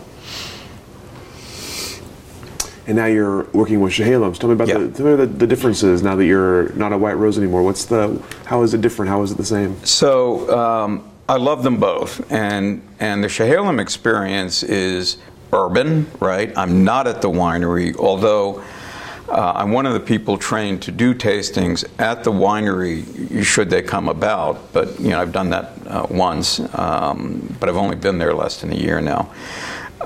And 2.87 2.97
now 2.97 3.07
you're 3.07 3.45
working 3.53 3.81
with 3.81 3.93
Chehalem. 3.93 4.37
Tell 4.39 4.49
me 4.49 4.55
about 4.55 4.69
Yeah. 4.69 4.79
the, 4.79 4.89
tell 4.91 5.07
me 5.07 5.15
the, 5.15 5.27
the 5.27 5.47
differences 5.47 6.03
now 6.03 6.17
that 6.17 6.25
you're 6.25 6.71
not 6.73 6.93
a 6.93 6.99
White 6.99 7.17
Rose 7.17 7.39
anymore. 7.39 7.63
What's 7.63 7.85
the 7.85 8.21
how 8.47 8.63
is 8.63 8.75
it 8.75 8.81
different? 8.81 9.11
How 9.11 9.23
is 9.23 9.31
it 9.31 9.37
the 9.37 9.45
same? 9.45 9.77
So 9.85 10.51
um, 10.59 11.09
I 11.29 11.37
love 11.37 11.63
them 11.63 11.77
both, 11.79 12.31
and 12.33 12.83
and 12.99 13.23
the 13.23 13.29
Chehalem 13.29 13.81
experience 13.81 14.65
is 14.65 15.19
urban, 15.53 16.11
right? 16.21 16.57
I'm 16.57 16.85
not 16.85 17.07
at 17.07 17.23
the 17.23 17.31
winery, 17.31 17.97
although 17.97 18.63
uh, 19.29 19.53
I'm 19.55 19.71
one 19.71 19.87
of 19.87 19.95
the 19.95 20.01
people 20.01 20.37
trained 20.37 20.83
to 20.83 20.93
do 20.93 21.15
tastings 21.15 21.85
at 22.01 22.25
the 22.25 22.33
winery, 22.33 23.45
should 23.45 23.71
they 23.71 23.83
come 23.83 24.09
about. 24.09 24.73
But 24.73 24.99
you 24.99 25.11
know, 25.11 25.21
I've 25.21 25.33
done 25.33 25.51
that 25.51 25.73
uh, 25.87 26.07
once, 26.11 26.61
um, 26.77 27.57
but 27.61 27.69
I've 27.69 27.77
only 27.77 27.97
been 27.97 28.19
there 28.19 28.35
less 28.35 28.61
than 28.61 28.73
a 28.73 28.77
year 28.77 29.01
now. 29.01 29.33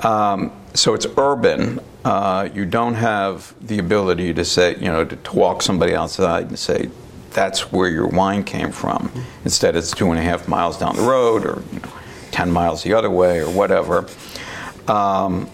Um, 0.03 0.51
so 0.73 0.93
it's 0.93 1.07
urban. 1.17 1.79
Uh, 2.03 2.49
you 2.53 2.65
don't 2.65 2.95
have 2.95 3.55
the 3.65 3.79
ability 3.79 4.33
to 4.33 4.45
say, 4.45 4.75
you 4.75 4.91
know, 4.91 5.05
to, 5.05 5.15
to 5.15 5.35
walk 5.35 5.61
somebody 5.63 5.95
outside 5.95 6.49
and 6.49 6.59
say, 6.59 6.89
that's 7.31 7.71
where 7.71 7.89
your 7.89 8.07
wine 8.07 8.43
came 8.43 8.71
from. 8.71 9.11
Instead, 9.43 9.75
it's 9.75 9.91
two 9.91 10.11
and 10.11 10.19
a 10.19 10.21
half 10.21 10.47
miles 10.47 10.77
down 10.77 10.95
the 10.95 11.01
road 11.01 11.45
or 11.45 11.63
you 11.73 11.79
know, 11.79 11.91
10 12.31 12.51
miles 12.51 12.83
the 12.83 12.93
other 12.93 13.09
way 13.09 13.39
or 13.39 13.49
whatever. 13.49 14.07
Um, 14.87 15.49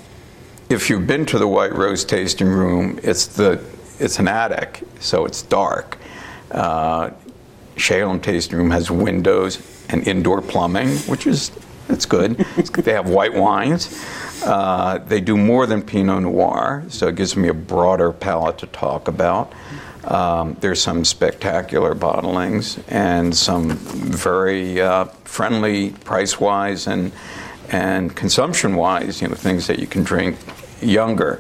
if 0.70 0.90
you've 0.90 1.08
been 1.08 1.26
to 1.28 1.38
the 1.38 1.48
White 1.48 1.74
Rose 1.74 2.06
tasting 2.06 2.48
room, 2.48 3.00
it's 3.04 3.28
the 3.28 3.64
it's 4.00 4.20
an 4.20 4.28
attic, 4.28 4.82
so 5.00 5.26
it's 5.26 5.42
dark. 5.44 5.98
Uh, 6.50 7.12
Chehalem 7.76 8.22
tasting 8.22 8.58
room 8.58 8.72
has 8.72 8.90
windows 8.90 9.86
and 9.90 10.08
indoor 10.08 10.42
plumbing, 10.42 10.90
which 11.08 11.28
is 11.28 11.52
it's 11.90 12.06
good. 12.06 12.38
they 12.38 12.94
have 12.94 13.10
white 13.10 13.34
wines. 13.34 14.04
Uh, 14.44 14.98
they 15.00 15.22
do 15.22 15.38
more 15.38 15.66
than 15.66 15.82
Pinot 15.82 16.24
Noir, 16.24 16.84
so 16.90 17.08
it 17.08 17.16
gives 17.16 17.36
me 17.36 17.50
a 17.50 17.54
broader 17.54 18.12
palette 18.12 18.58
to 18.60 18.68
talk 18.68 19.08
about. 19.08 19.54
Um, 20.06 20.58
there's 20.62 20.82
some 20.82 21.06
spectacular 21.06 21.94
bottlings 21.94 22.82
and 22.88 23.36
some 23.36 23.70
very 23.70 24.82
uh, 24.82 25.06
friendly 25.26 25.92
price-wise 25.92 26.88
and 26.88 27.12
and 27.72 28.16
consumption-wise, 28.16 29.22
you 29.22 29.28
know, 29.28 29.36
things 29.36 29.68
that 29.68 29.80
you 29.80 29.88
can 29.88 30.04
drink 30.04 30.38
younger. 30.82 31.40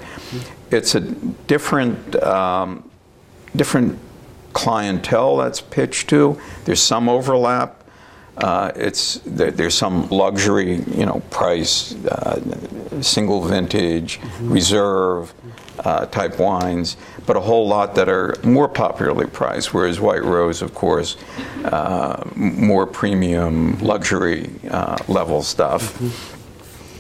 It's 0.72 0.96
a 0.96 1.02
different 1.02 2.16
um, 2.24 2.90
different 3.56 4.00
clientele 4.54 5.38
that's 5.38 5.62
pitched 5.62 6.10
to. 6.10 6.40
There's 6.66 6.82
some 6.82 7.10
overlap. 7.10 7.84
Uh, 8.38 8.72
it's 8.76 9.20
there, 9.26 9.52
there's 9.52 9.76
some 9.76 10.08
luxury, 10.10 10.76
you 10.96 11.06
know, 11.06 11.22
price, 11.30 11.94
uh, 12.06 12.40
single 13.02 13.42
vintage, 13.42 14.20
reserve 14.40 15.34
uh, 15.84 16.06
type 16.08 16.40
wines, 16.40 16.98
but 17.26 17.36
a 17.36 17.40
whole 17.40 17.68
lot 17.68 17.96
that 17.96 18.08
are 18.10 18.36
more 18.44 18.68
popularly 18.68 19.26
priced. 19.26 19.74
Whereas 19.74 20.00
White 20.00 20.24
Rose, 20.24 20.62
of 20.62 20.74
course, 20.74 21.18
uh, 21.66 22.24
more 22.36 22.86
premium 22.86 23.78
luxury 23.80 24.50
uh, 24.70 24.98
level 25.08 25.42
stuff. 25.42 26.00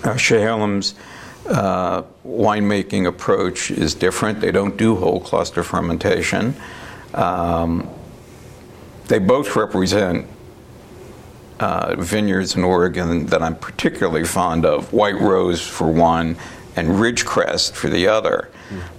Uh, 0.03 0.15
Chehalem's 0.15 0.95
uh, 1.47 2.03
winemaking 2.25 3.07
approach 3.07 3.71
is 3.71 3.93
different. 3.93 4.41
They 4.41 4.51
don't 4.51 4.77
do 4.77 4.95
whole 4.95 5.19
cluster 5.19 5.63
fermentation. 5.63 6.55
Um, 7.13 7.89
they 9.07 9.19
both 9.19 9.55
represent 9.55 10.25
uh, 11.59 11.95
vineyards 11.97 12.55
in 12.55 12.63
Oregon 12.63 13.27
that 13.27 13.41
I'm 13.43 13.55
particularly 13.55 14.25
fond 14.25 14.65
of. 14.65 14.91
White 14.93 15.19
Rose 15.19 15.61
for 15.61 15.91
one, 15.91 16.37
and 16.75 16.87
Ridgecrest 16.89 17.73
for 17.73 17.89
the 17.89 18.07
other. 18.07 18.49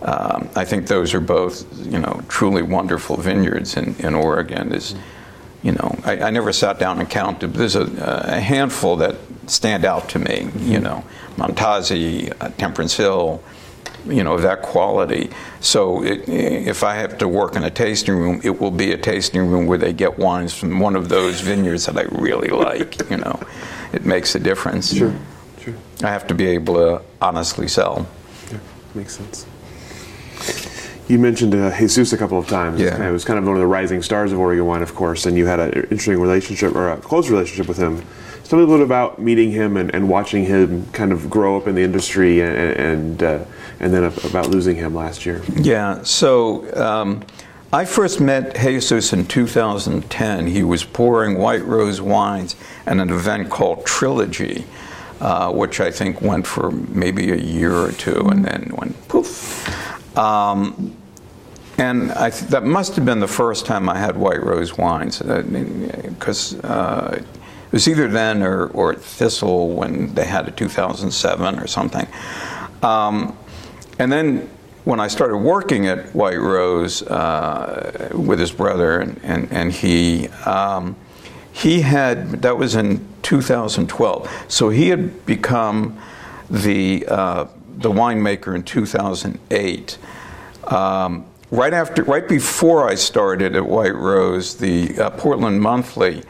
Um, 0.03 0.49
I 0.55 0.65
think 0.65 0.87
those 0.87 1.15
are 1.15 1.21
both, 1.21 1.65
you 1.87 1.99
know, 1.99 2.21
truly 2.29 2.63
wonderful 2.63 3.17
vineyards 3.17 3.77
in, 3.77 3.95
in 3.97 4.15
Oregon. 4.15 4.73
Is, 4.75 4.95
you 5.63 5.73
know, 5.73 5.97
I, 6.05 6.21
I 6.23 6.31
never 6.31 6.53
sat 6.53 6.79
down 6.79 7.01
and 7.01 7.09
counted. 7.09 7.49
But 7.49 7.59
there's 7.59 7.77
a, 7.77 7.87
a 8.27 8.41
handful 8.41 8.97
that 8.97 9.17
stand 9.47 9.85
out 9.85 10.09
to 10.11 10.19
me. 10.19 10.51
You 10.59 10.81
know, 10.81 11.05
Momtazi, 11.37 12.33
uh, 12.41 12.51
Temperance 12.51 12.97
Hill, 12.97 13.43
you 14.07 14.23
know, 14.25 14.37
that 14.39 14.63
quality. 14.63 15.31
So 15.61 16.05
it, 16.05 16.29
if 16.29 16.83
I 16.83 16.97
have 16.97 17.17
to 17.19 17.29
work 17.29 17.57
in 17.57 17.65
a 17.65 17.71
tasting 17.71 18.15
room, 18.15 18.41
it 18.45 18.61
will 18.61 18.71
be 18.71 18.93
a 18.93 18.99
tasting 18.99 19.49
room 19.49 19.67
where 19.67 19.79
they 19.79 19.93
get 19.93 20.19
wines 20.19 20.53
from 20.53 20.81
one 20.81 20.97
of 20.97 21.09
those 21.09 21.41
vineyards 21.41 21.87
that 21.87 21.97
I 21.97 22.03
really 22.03 22.49
like. 22.49 23.09
You 23.11 23.19
know, 23.19 23.41
it 23.93 24.05
makes 24.05 24.35
a 24.35 24.41
difference. 24.41 24.95
Sure. 24.95 25.15
I 26.03 26.09
have 26.11 26.27
to 26.29 26.35
be 26.35 26.47
able 26.47 26.75
to 26.75 27.03
honestly 27.21 27.69
sell. 27.69 28.07
Yeah, 28.51 28.59
makes 28.95 29.17
sense. 29.17 29.47
You 31.09 31.19
mentioned 31.19 31.55
uh, 31.55 31.73
Jesús 31.73 32.13
a 32.13 32.17
couple 32.17 32.39
of 32.39 32.49
times. 32.49 32.81
Yeah. 32.81 33.07
It 33.07 33.11
was 33.11 33.25
kind 33.25 33.39
of 33.39 33.45
one 33.45 33.55
of 33.55 33.61
the 33.61 33.67
rising 33.67 34.03
stars 34.03 34.33
of 34.33 34.39
Oregon 34.39 34.67
wine, 34.67 34.83
of 34.83 34.95
course, 34.95 35.27
and 35.27 35.37
you 35.37 35.47
had 35.47 35.61
an 35.61 35.73
interesting 35.73 36.21
relationship 36.21 36.75
or 36.75 36.91
a 36.91 36.97
close 36.97 37.29
relationship 37.29 37.69
with 37.69 37.77
him. 37.77 38.03
Tell 38.45 38.59
me 38.59 38.65
a 38.65 38.69
little 38.69 38.79
bit 38.79 38.85
about 38.85 39.19
meeting 39.21 39.51
him 39.51 39.77
and, 39.77 39.95
and 39.95 40.09
watching 40.09 40.45
him 40.45 40.87
kind 40.93 41.13
of 41.13 41.29
grow 41.31 41.57
up 41.57 41.67
in 41.67 41.75
the 41.75 41.83
industry 41.83 42.41
and 42.41 42.57
and, 42.57 43.23
uh, 43.23 43.45
and 43.81 43.95
then 43.95 44.05
about 44.05 44.49
losing 44.49 44.77
him 44.77 44.95
last 44.95 45.27
year. 45.27 45.43
Yeah, 45.55 46.03
so 46.03 46.73
um, 46.81 47.25
I 47.73 47.87
first 47.87 48.21
met 48.21 48.55
Jesús 48.55 49.15
in 49.15 49.27
2010. 49.27 50.47
He 50.47 50.63
was 50.63 50.85
pouring 50.85 51.39
White 51.39 51.65
Rose 51.65 52.03
wines 52.03 52.55
at 52.85 52.99
an 52.99 53.09
event 53.09 53.49
called 53.49 53.87
Trilogy, 53.87 54.67
uh, 55.23 55.53
which 55.53 55.81
I 55.81 55.93
think 55.93 56.21
went 56.21 56.45
for 56.49 56.73
maybe 56.73 57.31
a 57.31 57.37
year 57.37 57.77
or 57.77 57.93
two 57.93 58.27
and 58.29 58.45
then 58.45 58.73
went 58.77 59.09
poof. 59.09 60.19
Um, 60.19 60.97
and 61.79 62.11
I 62.13 62.31
th- 62.31 62.51
that 62.51 62.65
must 62.65 62.97
have 62.97 63.05
been 63.05 63.21
the 63.21 63.29
first 63.29 63.65
time 63.65 63.89
I 63.89 63.99
had 63.99 64.17
White 64.17 64.43
Rose 64.43 64.77
wines, 64.77 65.21
because 65.21 66.59
uh, 66.65 67.21
it 67.21 67.73
was 67.73 67.87
either 67.87 68.09
then 68.09 68.43
or, 68.43 68.67
or 68.69 68.95
at 68.95 69.01
Thistle 69.01 69.71
when 69.71 70.13
they 70.13 70.25
had 70.25 70.49
a 70.49 70.51
2007 70.51 71.59
or 71.61 71.69
something. 71.69 72.09
Um, 72.83 73.39
and 74.01 74.11
then 74.11 74.51
when 74.85 74.99
I 74.99 75.07
started 75.07 75.37
working 75.37 75.87
at 75.87 76.13
White 76.17 76.41
Rose 76.41 77.03
uh, 77.03 78.11
with 78.13 78.41
his 78.41 78.51
brother 78.51 78.99
and, 78.99 79.21
and, 79.23 79.53
and 79.53 79.71
he, 79.71 80.27
um, 80.47 80.97
he 81.53 81.83
had 81.83 82.43
that 82.43 82.57
was 82.57 82.75
in 82.75 83.07
2012. 83.23 84.45
So 84.49 84.71
he 84.71 84.89
had 84.89 85.25
become 85.27 85.99
the 86.51 87.07
uh, 87.07 87.47
the 87.79 87.91
winemaker 87.91 88.55
in 88.55 88.63
2008. 88.63 89.99
Um, 90.65 91.27
right 91.51 91.75
after, 91.75 92.03
right 92.05 92.29
before 92.29 92.89
I 92.89 92.95
started 92.95 93.57
at 93.57 93.67
White 93.67 93.95
Rose, 93.95 94.57
the 94.57 94.99
uh, 94.99 95.11
Portland 95.11 95.61
Monthly 95.61 96.23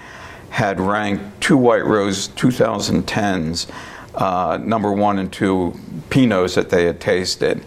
had 0.50 0.80
ranked 0.80 1.40
two 1.40 1.56
White 1.56 1.84
Rose 1.84 2.28
2010s 2.28 3.70
uh, 4.14 4.58
number 4.62 4.92
one 4.92 5.18
and 5.18 5.32
two 5.32 5.78
Pinots 6.10 6.54
that 6.54 6.70
they 6.70 6.84
had 6.84 7.00
tasted, 7.00 7.64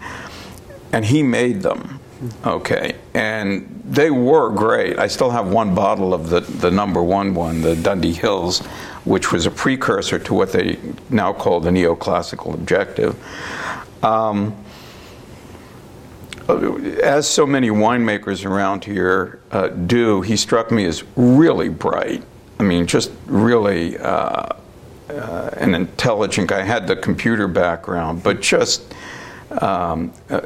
and 0.92 1.04
he 1.04 1.22
made 1.22 1.62
them. 1.62 2.00
Okay, 2.44 2.94
and 3.14 3.82
they 3.84 4.10
were 4.10 4.50
great. 4.50 4.98
I 4.98 5.06
still 5.06 5.30
have 5.30 5.48
one 5.48 5.74
bottle 5.74 6.14
of 6.14 6.30
the, 6.30 6.40
the 6.40 6.70
number 6.70 7.02
one 7.02 7.34
one, 7.34 7.60
the 7.60 7.76
Dundee 7.76 8.12
Hills, 8.12 8.60
which 9.04 9.32
was 9.32 9.46
a 9.46 9.50
precursor 9.50 10.18
to 10.18 10.34
what 10.34 10.52
they 10.52 10.78
now 11.10 11.32
call 11.32 11.60
the 11.60 11.70
neoclassical 11.70 12.54
objective. 12.54 13.16
Um, 14.04 14.56
as 16.48 17.28
so 17.28 17.44
many 17.44 17.70
winemakers 17.70 18.44
around 18.44 18.84
here 18.84 19.40
uh, 19.50 19.68
do, 19.68 20.20
he 20.20 20.36
struck 20.36 20.70
me 20.70 20.84
as 20.84 21.02
really 21.16 21.68
bright. 21.68 22.22
I 22.60 22.62
mean, 22.62 22.86
just 22.86 23.10
really 23.26 23.98
uh, 23.98 24.48
uh, 25.10 25.50
an 25.56 25.74
intelligent 25.74 26.48
guy. 26.48 26.62
Had 26.62 26.86
the 26.86 26.96
computer 26.96 27.48
background, 27.48 28.22
but 28.22 28.40
just 28.40 28.94
um, 29.50 30.12
uh, 30.30 30.40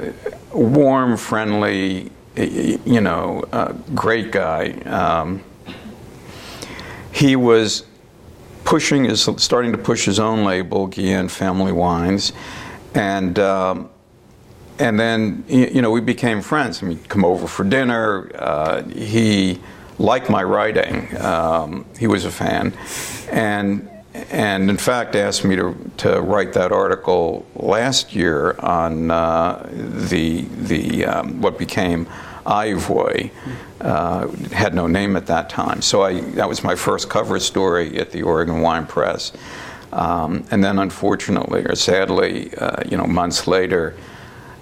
warm, 0.53 1.17
friendly, 1.17 2.11
you 2.37 3.01
know, 3.01 3.45
uh, 3.53 3.73
great 3.95 4.31
guy. 4.31 4.71
Um, 4.85 5.43
he 7.13 7.37
was 7.37 7.85
pushing 8.65 9.05
his, 9.05 9.29
starting 9.37 9.73
to 9.73 9.79
push 9.79 10.05
his 10.05 10.21
own 10.21 10.45
label, 10.45 10.89
Guillén 10.89 11.29
Family 11.29 11.73
Wines, 11.73 12.33
and 12.95 13.37
um, 13.39 13.91
and 14.79 14.99
then 14.99 15.45
you 15.49 15.83
know 15.83 15.91
we 15.91 16.01
became 16.01 16.41
friends. 16.41 16.83
I 16.83 16.87
mean, 16.87 17.01
come 17.09 17.25
over 17.25 17.49
for 17.49 17.65
dinner. 17.65 18.31
Uh, 18.35 18.83
he 18.85 19.61
liked 19.99 20.31
my 20.31 20.45
writing. 20.45 21.17
Um, 21.21 21.85
he 21.99 22.07
was 22.07 22.25
a 22.25 22.31
fan, 22.31 22.73
and 23.31 23.90
and 24.15 24.69
in 24.69 24.77
fact 24.77 25.15
asked 25.15 25.45
me 25.45 25.57
to, 25.57 25.77
to 25.99 26.21
write 26.21 26.53
that 26.55 26.73
article 26.73 27.47
last 27.55 28.15
year 28.15 28.57
on 28.61 29.11
uh, 29.11 29.69
the 29.73 30.43
the 30.43 31.05
um, 31.05 31.41
what 31.41 31.59
became 31.59 32.07
AHIVOY. 32.47 33.31
Uh, 33.81 34.29
had 34.53 34.75
no 34.75 34.87
name 34.87 35.17
at 35.17 35.27
that 35.27 35.49
time, 35.49 35.81
so 35.81 36.03
I 36.03 36.21
that 36.33 36.49
was 36.49 36.63
my 36.63 36.75
first 36.75 37.09
cover 37.09 37.39
story 37.39 37.99
at 37.99 38.11
the 38.11 38.23
Oregon 38.23 38.61
Wine 38.61 38.87
Press. 38.87 39.33
Um, 39.93 40.45
and 40.51 40.63
then, 40.63 40.79
unfortunately 40.79 41.65
or 41.65 41.75
sadly, 41.75 42.55
uh, 42.57 42.83
you 42.89 42.97
know, 42.97 43.07
months 43.07 43.47
later, 43.47 43.97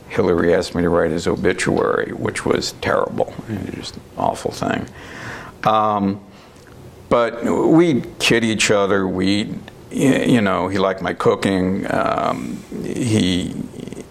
Hilary 0.08 0.54
asked 0.54 0.74
me 0.74 0.82
to 0.82 0.88
write 0.88 1.10
his 1.10 1.26
obituary, 1.26 2.12
which 2.12 2.46
was 2.46 2.72
terrible, 2.80 3.34
just 3.74 3.96
an 3.96 4.02
awful 4.16 4.50
thing. 4.50 4.86
Um, 5.64 6.20
but 7.08 7.44
we'd 7.44 8.18
kid 8.18 8.44
each 8.44 8.70
other. 8.70 9.06
We, 9.06 9.54
you 9.90 10.40
know, 10.40 10.68
he 10.68 10.78
liked 10.78 11.02
my 11.02 11.14
cooking. 11.14 11.90
Um, 11.92 12.62
he 12.82 13.54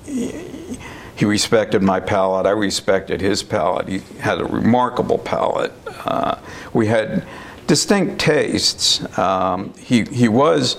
he 0.05 1.25
respected 1.25 1.81
my 1.81 1.99
palate. 1.99 2.45
I 2.45 2.51
respected 2.51 3.21
his 3.21 3.41
palate. 3.41 3.87
He 3.87 4.01
had 4.19 4.39
a 4.39 4.45
remarkable 4.45 5.17
palate. 5.17 5.73
Uh, 6.05 6.37
we 6.73 6.87
had 6.87 7.25
distinct 7.65 8.19
tastes. 8.19 9.17
Um, 9.17 9.73
he 9.77 10.03
he 10.03 10.27
was 10.27 10.77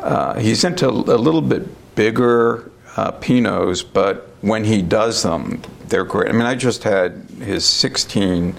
uh, 0.00 0.38
he's 0.38 0.64
into 0.64 0.88
a 0.88 0.90
little 0.90 1.40
bit 1.40 1.94
bigger 1.94 2.70
uh, 2.96 3.12
Pinots, 3.12 3.84
but 3.90 4.28
when 4.40 4.64
he 4.64 4.82
does 4.82 5.22
them, 5.22 5.62
they're 5.88 6.04
great. 6.04 6.28
I 6.28 6.32
mean, 6.32 6.42
I 6.42 6.54
just 6.54 6.82
had 6.82 7.12
his 7.40 7.64
16 7.64 8.54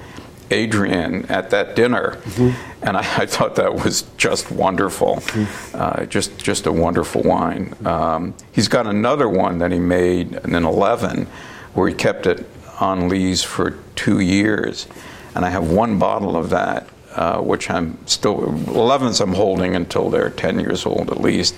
Adrian 0.51 1.25
at 1.25 1.49
that 1.49 1.75
dinner, 1.75 2.17
mm-hmm. 2.23 2.85
and 2.85 2.97
I, 2.97 2.99
I, 2.99 3.25
thought 3.25 3.55
that 3.55 3.73
was 3.73 4.03
just 4.17 4.51
wonderful, 4.51 5.15
mm-hmm. 5.15 5.77
uh, 5.77 6.05
just 6.05 6.37
just 6.37 6.65
a 6.65 6.71
wonderful 6.71 7.23
wine. 7.23 7.73
Um, 7.85 8.33
he's 8.51 8.67
got 8.67 8.85
another 8.87 9.27
one 9.27 9.57
that 9.59 9.71
he 9.71 9.79
made 9.79 10.33
in 10.33 10.55
an 10.55 10.65
11, 10.65 11.27
where 11.73 11.87
he 11.87 11.95
kept 11.95 12.27
it 12.27 12.45
on 12.79 13.09
lees 13.09 13.43
for 13.43 13.71
two 13.95 14.19
years, 14.19 14.87
and 15.33 15.45
I 15.45 15.49
have 15.49 15.71
one 15.71 15.97
bottle 15.97 16.35
of 16.35 16.49
that, 16.51 16.87
uh, 17.15 17.39
which 17.39 17.69
I'm 17.69 17.97
still 18.07 18.37
11s 18.37 19.21
I'm 19.21 19.33
holding 19.33 19.75
until 19.75 20.09
they're 20.09 20.29
10 20.29 20.59
years 20.59 20.85
old 20.85 21.09
at 21.09 21.21
least. 21.21 21.55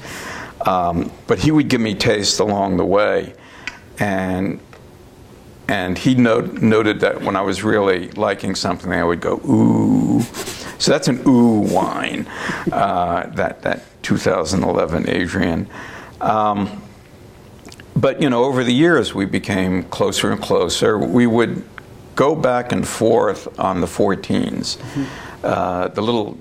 Um, 0.66 1.12
but 1.28 1.40
he 1.40 1.52
would 1.52 1.68
give 1.68 1.82
me 1.82 1.94
taste 1.94 2.40
along 2.40 2.78
the 2.78 2.86
way, 2.86 3.34
and 4.00 4.60
and 5.68 5.98
he 5.98 6.16
note, 6.16 6.54
noted 6.54 7.02
that 7.02 7.22
when 7.22 7.36
I 7.36 7.42
was 7.42 7.64
really 7.64 8.10
liking 8.12 8.56
something, 8.56 8.92
I 8.92 9.04
would 9.04 9.22
go 9.22 9.42
ooh. 9.48 10.22
So 10.80 10.92
that's 10.92 11.08
an 11.08 11.22
ooh 11.28 11.60
wine. 11.60 12.28
Uh, 12.72 13.28
that 13.36 13.64
that 13.64 13.84
2011 14.04 15.10
Adrian. 15.10 15.68
Um, 16.22 16.82
but 17.96 18.22
you 18.22 18.30
know, 18.30 18.44
over 18.44 18.64
the 18.64 18.74
years, 18.74 19.14
we 19.14 19.26
became 19.26 19.84
closer 19.84 20.32
and 20.32 20.42
closer. 20.42 20.98
We 20.98 21.28
would 21.28 21.64
go 22.16 22.36
back 22.36 22.72
and 22.72 22.88
forth 22.88 23.60
on 23.60 23.82
the 23.82 23.88
14s. 23.88 24.78
Mm-hmm. 24.78 25.04
Uh, 25.44 25.88
the 25.90 26.02
little 26.02 26.38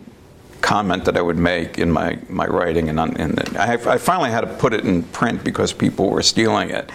comment 0.60 1.04
that 1.04 1.16
I 1.16 1.20
would 1.20 1.36
make 1.36 1.78
in 1.78 1.92
my, 1.92 2.18
my 2.28 2.46
writing, 2.46 2.88
and, 2.88 2.98
on, 2.98 3.16
and 3.16 3.56
I, 3.56 3.74
I 3.74 3.98
finally 3.98 4.30
had 4.30 4.40
to 4.40 4.48
put 4.48 4.72
it 4.72 4.84
in 4.84 5.02
print 5.02 5.44
because 5.44 5.72
people 5.72 6.10
were 6.10 6.22
stealing 6.22 6.70
it. 6.70 6.90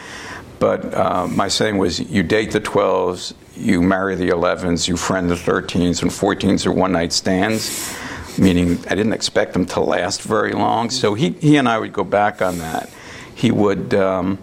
But 0.62 0.94
uh, 0.94 1.26
my 1.26 1.48
saying 1.48 1.80
was 1.80 2.00
you 2.00 2.22
date 2.22 2.52
the 2.52 2.62
12s, 2.62 3.34
you 3.58 3.82
marry 3.82 4.14
the 4.14 4.30
11s, 4.30 4.88
you 4.88 4.96
friend 4.96 5.28
the 5.28 5.34
13s, 5.34 6.04
and 6.04 6.12
14s 6.12 6.68
are 6.68 6.72
one 6.72 6.92
night 6.92 7.14
stands, 7.14 7.98
meaning 8.38 8.78
I 8.88 8.94
didn't 8.94 9.14
expect 9.14 9.54
them 9.54 9.66
to 9.66 9.80
last 9.80 10.22
very 10.22 10.52
long. 10.52 10.92
So 10.92 11.16
he, 11.16 11.32
he 11.32 11.58
and 11.58 11.68
I 11.68 11.80
would 11.80 11.92
go 11.92 12.04
back 12.04 12.44
on 12.44 12.60
that. 12.60 12.92
He 13.34 13.50
would, 13.50 13.96
um, 13.96 14.38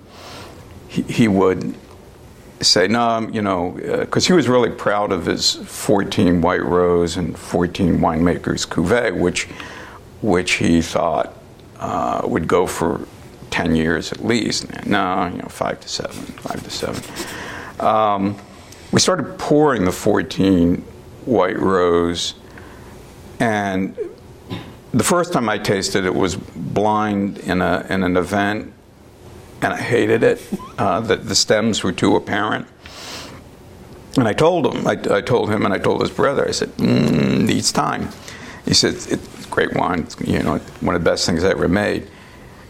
he, 0.89 1.03
he, 1.03 1.29
would 1.29 1.77
say, 2.63 2.89
no, 2.89 3.21
you 3.33 3.41
know, 3.41 3.71
because 4.01 4.27
uh, 4.27 4.27
he 4.27 4.33
was 4.33 4.49
really 4.49 4.71
proud 4.71 5.13
of 5.13 5.25
his 5.25 5.55
14 5.55 6.41
White 6.41 6.65
Rose 6.65 7.17
and 7.17 7.39
14 7.39 7.99
winemakers 7.99 8.67
cuvee, 8.67 9.17
which, 9.17 9.45
which 10.21 10.55
he 10.55 10.83
thought 10.83 11.39
uh, 11.79 12.23
would 12.25 12.49
go 12.49 12.67
for 12.67 13.07
10 13.51 13.75
years 13.75 14.13
at 14.13 14.25
least. 14.25 14.87
No, 14.87 15.27
you 15.27 15.39
know, 15.39 15.49
five 15.49 15.81
to 15.81 15.89
seven, 15.89 16.13
five 16.13 16.63
to 16.63 16.71
seven. 16.71 17.03
Um, 17.81 18.37
we 18.93 19.01
started 19.01 19.39
pouring 19.39 19.85
the 19.85 19.93
14 19.93 20.77
White 21.25 21.59
Rose, 21.59 22.35
and 23.39 23.97
the 24.93 25.05
first 25.05 25.33
time 25.33 25.49
I 25.49 25.59
tasted 25.59 26.05
it 26.07 26.15
was 26.15 26.37
blind 26.37 27.39
in, 27.39 27.61
a, 27.61 27.87
in 27.91 28.03
an 28.03 28.17
event, 28.17 28.73
and 29.61 29.73
I 29.73 29.81
hated 29.81 30.23
it. 30.23 30.41
Uh, 30.79 31.01
the, 31.01 31.17
the 31.17 31.35
stems 31.35 31.83
were 31.83 31.93
too 31.93 32.17
apparent. 32.17 32.67
And 34.17 34.27
I 34.27 34.33
told 34.33 34.75
him, 34.75 34.87
I, 34.87 34.93
I, 35.11 35.21
told 35.21 35.51
him, 35.51 35.65
and 35.65 35.75
I 35.75 35.79
told 35.79 36.01
his 36.01 36.11
brother, 36.11 36.49
I 36.49 36.53
said, 36.53 36.71
mm, 36.79 37.47
needs 37.47 37.71
time. 37.71 38.09
He 38.65 38.75
said, 38.75 38.95
it's 38.95 39.47
great 39.47 39.75
wine, 39.75 40.01
it's, 40.01 40.19
you 40.21 40.43
know, 40.43 40.59
one 40.81 40.95
of 40.95 41.05
the 41.05 41.11
best 41.11 41.27
things 41.27 41.45
I 41.45 41.51
ever 41.51 41.69
made 41.69 42.09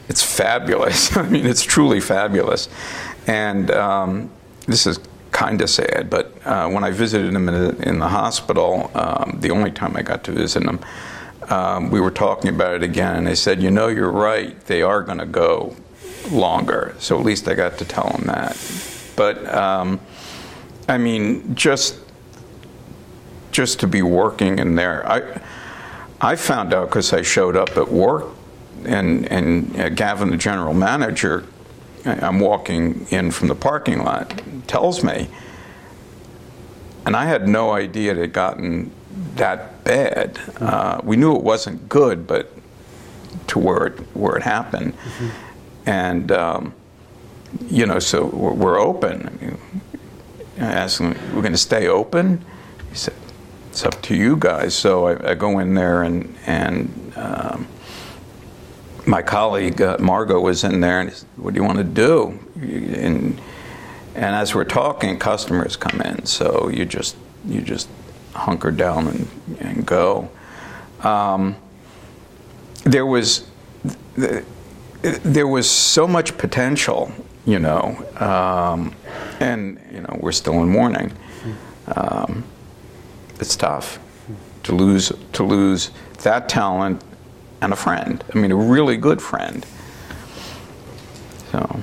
it's 0.08 0.22
fabulous. 0.22 1.16
I 1.16 1.22
mean, 1.28 1.46
it's 1.46 1.62
truly 1.62 2.00
fabulous. 2.00 2.68
And 3.26 3.70
um, 3.70 4.30
this 4.66 4.86
is 4.86 4.98
kind 5.30 5.60
of 5.60 5.68
sad, 5.70 6.08
but 6.10 6.32
uh, 6.46 6.68
when 6.68 6.82
I 6.82 6.90
visited 6.90 7.34
him 7.34 7.48
in, 7.48 7.54
the, 7.54 7.88
in 7.88 7.98
the 7.98 8.08
hospital, 8.08 8.90
um, 8.94 9.38
the 9.40 9.50
only 9.50 9.70
time 9.70 9.96
I 9.96 10.02
got 10.02 10.24
to 10.24 10.32
visit 10.32 10.62
him, 10.62 10.80
um, 11.50 11.90
we 11.90 12.00
were 12.00 12.10
talking 12.10 12.50
about 12.50 12.74
it 12.74 12.82
again, 12.82 13.16
and 13.16 13.26
they 13.26 13.34
said, 13.34 13.62
"You 13.62 13.70
know, 13.70 13.88
you're 13.88 14.10
right. 14.10 14.58
They 14.66 14.82
are 14.82 15.02
going 15.02 15.18
to 15.18 15.26
go 15.26 15.76
longer." 16.30 16.94
So 16.98 17.18
at 17.18 17.24
least 17.24 17.48
I 17.48 17.54
got 17.54 17.78
to 17.78 17.84
tell 17.86 18.08
him 18.10 18.26
that. 18.26 18.56
But 19.16 19.46
um, 19.54 19.98
I 20.88 20.98
mean, 20.98 21.54
just 21.54 22.00
just 23.50 23.80
to 23.80 23.86
be 23.86 24.02
working 24.02 24.58
in 24.58 24.74
there, 24.74 25.08
I 25.08 25.40
I 26.20 26.36
found 26.36 26.74
out 26.74 26.88
because 26.90 27.12
I 27.14 27.22
showed 27.22 27.56
up 27.56 27.76
at 27.76 27.88
work 27.90 28.26
and, 28.86 29.26
and 29.30 29.80
uh, 29.80 29.88
Gavin, 29.90 30.30
the 30.30 30.36
general 30.36 30.74
manager, 30.74 31.44
I'm 32.04 32.40
walking 32.40 33.06
in 33.10 33.30
from 33.30 33.48
the 33.48 33.54
parking 33.54 34.02
lot, 34.04 34.40
tells 34.66 35.02
me, 35.02 35.28
and 37.04 37.16
I 37.16 37.24
had 37.26 37.48
no 37.48 37.72
idea 37.72 38.12
it 38.12 38.18
had 38.18 38.32
gotten 38.32 38.90
that 39.36 39.84
bad. 39.84 40.38
Uh, 40.60 41.00
we 41.02 41.16
knew 41.16 41.34
it 41.36 41.42
wasn't 41.42 41.88
good, 41.88 42.26
but 42.26 42.52
to 43.48 43.58
where 43.58 43.86
it, 43.86 43.98
where 44.14 44.36
it 44.36 44.42
happened. 44.42 44.94
Mm-hmm. 44.94 45.88
And, 45.88 46.32
um, 46.32 46.74
you 47.68 47.86
know, 47.86 47.98
so 47.98 48.26
we're, 48.26 48.52
we're 48.52 48.80
open. 48.80 49.26
I, 49.26 49.44
mean, 49.44 49.58
I 50.60 50.72
asked 50.72 50.98
him, 50.98 51.14
we're 51.34 51.42
going 51.42 51.52
to 51.52 51.58
stay 51.58 51.88
open? 51.88 52.44
He 52.90 52.96
said, 52.96 53.14
it's 53.70 53.84
up 53.84 54.02
to 54.02 54.14
you 54.14 54.36
guys. 54.36 54.74
So 54.74 55.06
I, 55.06 55.30
I 55.30 55.34
go 55.34 55.60
in 55.60 55.74
there 55.74 56.02
and 56.02 56.36
and 56.46 57.12
um, 57.16 57.68
my 59.08 59.22
colleague 59.22 59.80
uh, 59.80 59.96
Margot 59.98 60.38
was 60.38 60.64
in 60.64 60.80
there 60.80 61.00
and 61.00 61.10
said, 61.12 61.28
what 61.36 61.54
do 61.54 61.60
you 61.60 61.64
want 61.64 61.78
to 61.78 61.84
do? 61.84 62.38
And 62.56 63.40
and 64.14 64.34
as 64.34 64.54
we're 64.54 64.64
talking, 64.64 65.18
customers 65.18 65.76
come 65.76 66.00
in, 66.02 66.26
so 66.26 66.68
you 66.68 66.84
just 66.84 67.16
you 67.46 67.62
just 67.62 67.88
hunker 68.34 68.70
down 68.70 69.08
and, 69.08 69.28
and 69.60 69.86
go. 69.86 70.28
Um, 71.02 71.56
there 72.84 73.06
was 73.06 73.48
there 75.02 75.46
was 75.46 75.70
so 75.70 76.06
much 76.06 76.36
potential, 76.36 77.12
you 77.46 77.58
know, 77.58 77.96
um, 78.16 78.94
and 79.40 79.80
you 79.90 80.00
know 80.00 80.18
we're 80.20 80.32
still 80.32 80.62
in 80.62 80.68
mourning. 80.68 81.12
Um, 81.96 82.44
it's 83.40 83.56
tough 83.56 84.00
to 84.64 84.74
lose 84.74 85.12
to 85.32 85.44
lose 85.44 85.92
that 86.24 86.48
talent 86.48 87.02
and 87.60 87.72
a 87.72 87.76
friend. 87.76 88.22
I 88.34 88.38
mean, 88.38 88.52
a 88.52 88.56
really 88.56 88.96
good 88.96 89.20
friend. 89.20 89.66
So. 91.50 91.82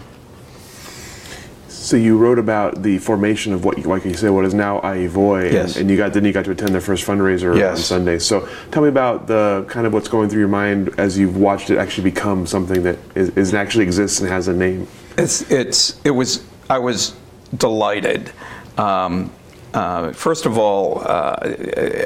So 1.68 1.98
you 1.98 2.18
wrote 2.18 2.40
about 2.40 2.82
the 2.82 2.98
formation 2.98 3.54
of 3.54 3.64
what, 3.64 3.86
like 3.86 4.06
you 4.06 4.16
said, 4.16 4.32
what 4.32 4.44
is 4.44 4.56
now 4.56 4.80
Ai 4.80 4.96
yes. 4.96 5.74
and, 5.76 5.82
and, 5.82 5.92
you 5.92 5.98
got 5.98 6.14
then 6.14 6.26
you 6.26 6.32
got 6.32 6.46
to 6.46 6.52
attend 6.52 6.74
their 6.74 6.82
first 6.82 7.06
fundraiser 7.06 7.56
yes. 7.56 7.78
on 7.78 7.84
Sunday. 7.84 8.18
So 8.18 8.50
tell 8.72 8.82
me 8.82 8.90
about 8.90 9.28
the 9.28 9.68
kind 9.70 9.86
of 9.86 9.94
what's 9.94 10.08
going 10.08 10.28
through 10.30 10.40
your 10.40 10.48
mind 10.48 10.96
as 10.98 11.16
you've 11.16 11.38
watched 11.38 11.70
it 11.70 11.78
actually 11.78 12.10
become 12.10 12.48
something 12.48 12.82
that 12.82 12.98
is, 13.14 13.30
is 13.38 13.54
actually 13.54 13.84
exists 13.84 14.20
and 14.20 14.28
has 14.28 14.48
a 14.48 14.54
name. 14.54 14.88
It's 15.16 15.44
it's 15.52 16.02
it 16.04 16.10
was 16.10 16.44
I 16.72 16.80
was 16.80 17.14
delighted. 17.56 18.32
Um, 18.80 19.32
uh, 19.76 20.12
first 20.14 20.48
of 20.48 20.58
all, 20.58 21.02
uh, 21.02 21.36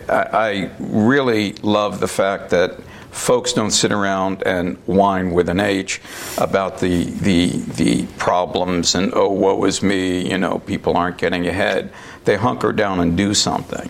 I, 0.09 0.27
I 0.33 0.71
really 0.79 1.53
love 1.61 2.01
the 2.01 2.07
fact 2.07 2.49
that 2.49 2.79
folks 3.11 3.53
don't 3.53 3.71
sit 3.71 3.91
around 3.91 4.43
and 4.45 4.77
whine 4.85 5.31
with 5.31 5.49
an 5.49 5.59
H 5.59 6.01
about 6.37 6.79
the 6.79 7.05
the 7.05 7.57
the 7.75 8.05
problems 8.17 8.95
and 8.95 9.13
oh 9.13 9.29
woe 9.31 9.63
is 9.65 9.81
me, 9.81 10.29
you 10.29 10.37
know, 10.37 10.59
people 10.59 10.97
aren't 10.97 11.17
getting 11.17 11.47
ahead. 11.47 11.91
They 12.25 12.37
hunker 12.37 12.71
down 12.71 12.99
and 12.99 13.17
do 13.17 13.33
something, 13.33 13.89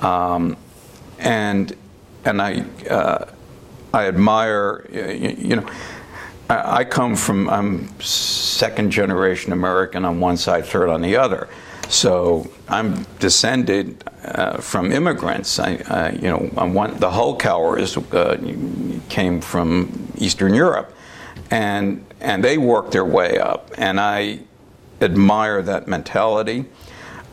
um, 0.00 0.56
and 1.18 1.74
and 2.24 2.40
I 2.40 2.64
uh, 2.88 3.26
I 3.92 4.06
admire 4.06 4.86
you, 4.92 5.36
you 5.38 5.56
know. 5.56 5.68
I 6.50 6.84
come 6.84 7.14
from, 7.14 7.46
I'm 7.50 8.00
second 8.00 8.90
generation 8.90 9.52
American 9.52 10.06
on 10.06 10.18
one 10.18 10.38
side, 10.38 10.64
third 10.64 10.88
on 10.88 11.02
the 11.02 11.14
other. 11.14 11.46
So 11.88 12.50
I'm 12.68 13.04
descended 13.18 14.04
uh, 14.22 14.58
from 14.58 14.92
immigrants. 14.92 15.58
I, 15.58 15.76
uh, 15.76 16.12
you 16.12 16.28
know, 16.28 16.38
one, 16.38 16.98
the 16.98 17.10
Hulkowers 17.10 17.96
uh, 18.12 19.08
came 19.08 19.40
from 19.40 20.12
Eastern 20.18 20.52
Europe, 20.54 20.94
and 21.50 22.04
and 22.20 22.44
they 22.44 22.58
worked 22.58 22.92
their 22.92 23.04
way 23.04 23.38
up, 23.38 23.70
and 23.78 23.98
I 23.98 24.40
admire 25.00 25.62
that 25.62 25.88
mentality. 25.88 26.66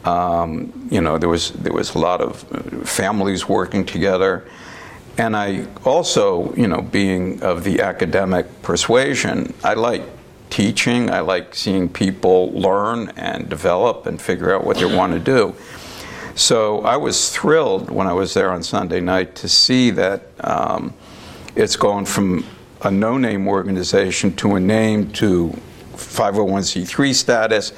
Um, 0.05 0.87
you 0.91 1.01
know, 1.01 1.17
there 1.17 1.29
was 1.29 1.51
there 1.51 1.73
was 1.73 1.95
a 1.95 1.99
lot 1.99 2.21
of 2.21 2.37
families 2.87 3.49
working 3.49 3.85
together, 3.85 4.45
and 5.17 5.35
I 5.35 5.67
also, 5.83 6.53
you 6.55 6.67
know, 6.67 6.81
being 6.81 7.41
of 7.43 7.63
the 7.63 7.81
academic 7.81 8.45
persuasion, 8.61 9.53
I 9.63 9.73
like 9.73 10.03
teaching. 10.55 11.09
I 11.09 11.19
like 11.19 11.53
seeing 11.53 11.89
people 11.89 12.49
learn 12.51 13.09
and 13.17 13.49
develop 13.49 14.05
and 14.05 14.21
figure 14.21 14.55
out 14.55 14.63
what 14.63 14.77
they 14.77 14.85
want 14.85 15.11
to 15.11 15.19
do. 15.19 15.53
So 16.33 16.79
I 16.83 16.95
was 16.95 17.29
thrilled 17.29 17.89
when 17.89 18.07
I 18.07 18.13
was 18.13 18.33
there 18.33 18.49
on 18.51 18.63
Sunday 18.63 19.01
night 19.01 19.35
to 19.35 19.49
see 19.49 19.89
that 19.91 20.21
um, 20.39 20.93
it's 21.57 21.75
gone 21.75 22.05
from 22.05 22.45
a 22.83 22.89
no 22.89 23.17
name 23.17 23.49
organization 23.49 24.33
to 24.37 24.55
a 24.55 24.59
name 24.61 25.11
to 25.13 25.49
501c3 25.95 27.13
status 27.13 27.73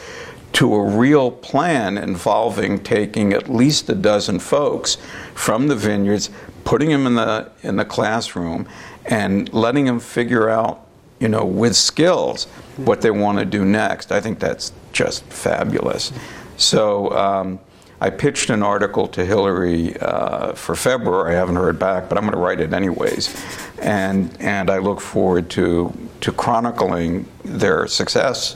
to 0.54 0.76
a 0.76 0.84
real 0.84 1.32
plan 1.32 1.98
involving 1.98 2.84
taking 2.84 3.34
at 3.34 3.50
least 3.50 3.90
a 3.90 3.96
dozen 3.96 4.38
folks 4.38 5.00
from 5.34 5.68
the 5.68 5.76
vineyards, 5.76 6.30
putting 6.64 6.90
them 6.90 7.08
in 7.08 7.16
the, 7.16 7.50
in 7.64 7.78
the 7.78 7.86
classroom, 7.86 8.70
and 9.08 9.52
letting 9.52 9.86
them 9.86 10.00
figure 10.00 10.48
out 10.48 10.84
you 11.20 11.28
know, 11.28 11.46
with 11.46 11.76
skills, 11.76 12.48
what 12.78 13.02
they 13.02 13.12
want 13.12 13.40
to 13.40 13.46
do 13.46 13.66
next. 13.66 14.12
I 14.12 14.22
think 14.22 14.40
that's 14.40 14.72
just 14.94 15.24
fabulous. 15.26 16.12
So 16.58 17.12
um, 17.12 17.60
I 18.00 18.10
pitched 18.10 18.50
an 18.50 18.62
article 18.62 19.08
to 19.10 19.26
Hilary 19.26 19.98
uh, 20.00 20.54
for 20.54 20.76
February. 20.76 21.36
I 21.36 21.38
haven't 21.40 21.56
heard 21.56 21.80
back, 21.80 22.10
but 22.10 22.18
I'm 22.18 22.24
going 22.24 22.34
to 22.34 22.40
write 22.40 22.60
it 22.60 22.74
anyways. 22.74 23.36
And 23.82 24.36
and 24.40 24.70
I 24.70 24.78
look 24.78 25.02
forward 25.02 25.50
to 25.52 25.92
to 26.22 26.32
chronicling 26.32 27.28
their 27.44 27.88
success. 27.88 28.56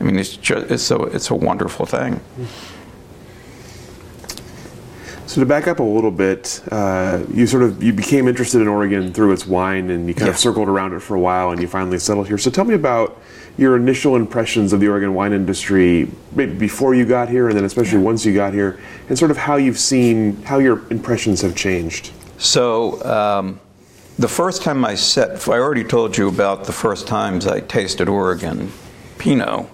I 0.00 0.04
mean, 0.04 0.18
it's 0.18 0.36
just 0.36 0.70
it's 0.70 0.90
a 0.90 1.02
it's 1.04 1.30
a 1.30 1.34
wonderful 1.34 1.86
thing. 1.86 2.20
So 5.26 5.40
to 5.40 5.46
back 5.46 5.66
up 5.68 5.78
a 5.78 5.82
little 5.82 6.10
bit, 6.10 6.62
uh, 6.70 7.24
you 7.32 7.46
sort 7.46 7.62
of 7.62 7.82
you 7.82 7.94
became 7.94 8.28
interested 8.28 8.60
in 8.60 8.68
Oregon 8.68 9.12
through 9.12 9.32
its 9.32 9.46
wine, 9.46 9.90
and 9.90 10.06
you 10.06 10.14
kind 10.14 10.28
of 10.28 10.38
circled 10.38 10.68
around 10.68 10.92
it 10.92 11.00
for 11.00 11.14
a 11.14 11.20
while, 11.20 11.50
and 11.50 11.60
you 11.60 11.66
finally 11.66 11.98
settled 11.98 12.28
here. 12.28 12.36
So 12.36 12.50
tell 12.50 12.64
me 12.64 12.74
about 12.74 13.20
your 13.56 13.76
initial 13.76 14.16
impressions 14.16 14.72
of 14.72 14.80
the 14.80 14.88
Oregon 14.88 15.14
wine 15.14 15.32
industry, 15.32 16.10
maybe 16.32 16.54
before 16.54 16.94
you 16.94 17.06
got 17.06 17.30
here, 17.30 17.48
and 17.48 17.56
then 17.56 17.64
especially 17.64 17.98
yeah. 17.98 18.04
once 18.04 18.26
you 18.26 18.34
got 18.34 18.52
here, 18.52 18.78
and 19.08 19.18
sort 19.18 19.30
of 19.30 19.38
how 19.38 19.56
you've 19.56 19.78
seen 19.78 20.42
how 20.42 20.58
your 20.58 20.82
impressions 20.90 21.40
have 21.42 21.56
changed. 21.56 22.12
So. 22.38 23.02
Um, 23.04 23.60
the 24.16 24.28
first 24.28 24.62
time 24.62 24.84
I 24.84 24.94
set, 24.94 25.48
I 25.48 25.58
already 25.58 25.82
told 25.82 26.16
you 26.16 26.28
about 26.28 26.66
the 26.66 26.72
first 26.72 27.08
times 27.08 27.48
I 27.48 27.58
tasted 27.58 28.08
Oregon 28.08 28.70
Pinot. 29.18 29.66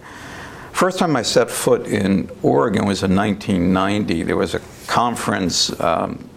First 0.72 0.98
time 0.98 1.14
I 1.14 1.20
set 1.20 1.50
foot 1.50 1.86
in 1.86 2.30
Oregon 2.42 2.86
was 2.86 3.02
in 3.02 3.14
1990. 3.14 4.22
There 4.22 4.38
was 4.38 4.54
a 4.54 4.60
conference, 4.90 5.70
um, 5.80 6.28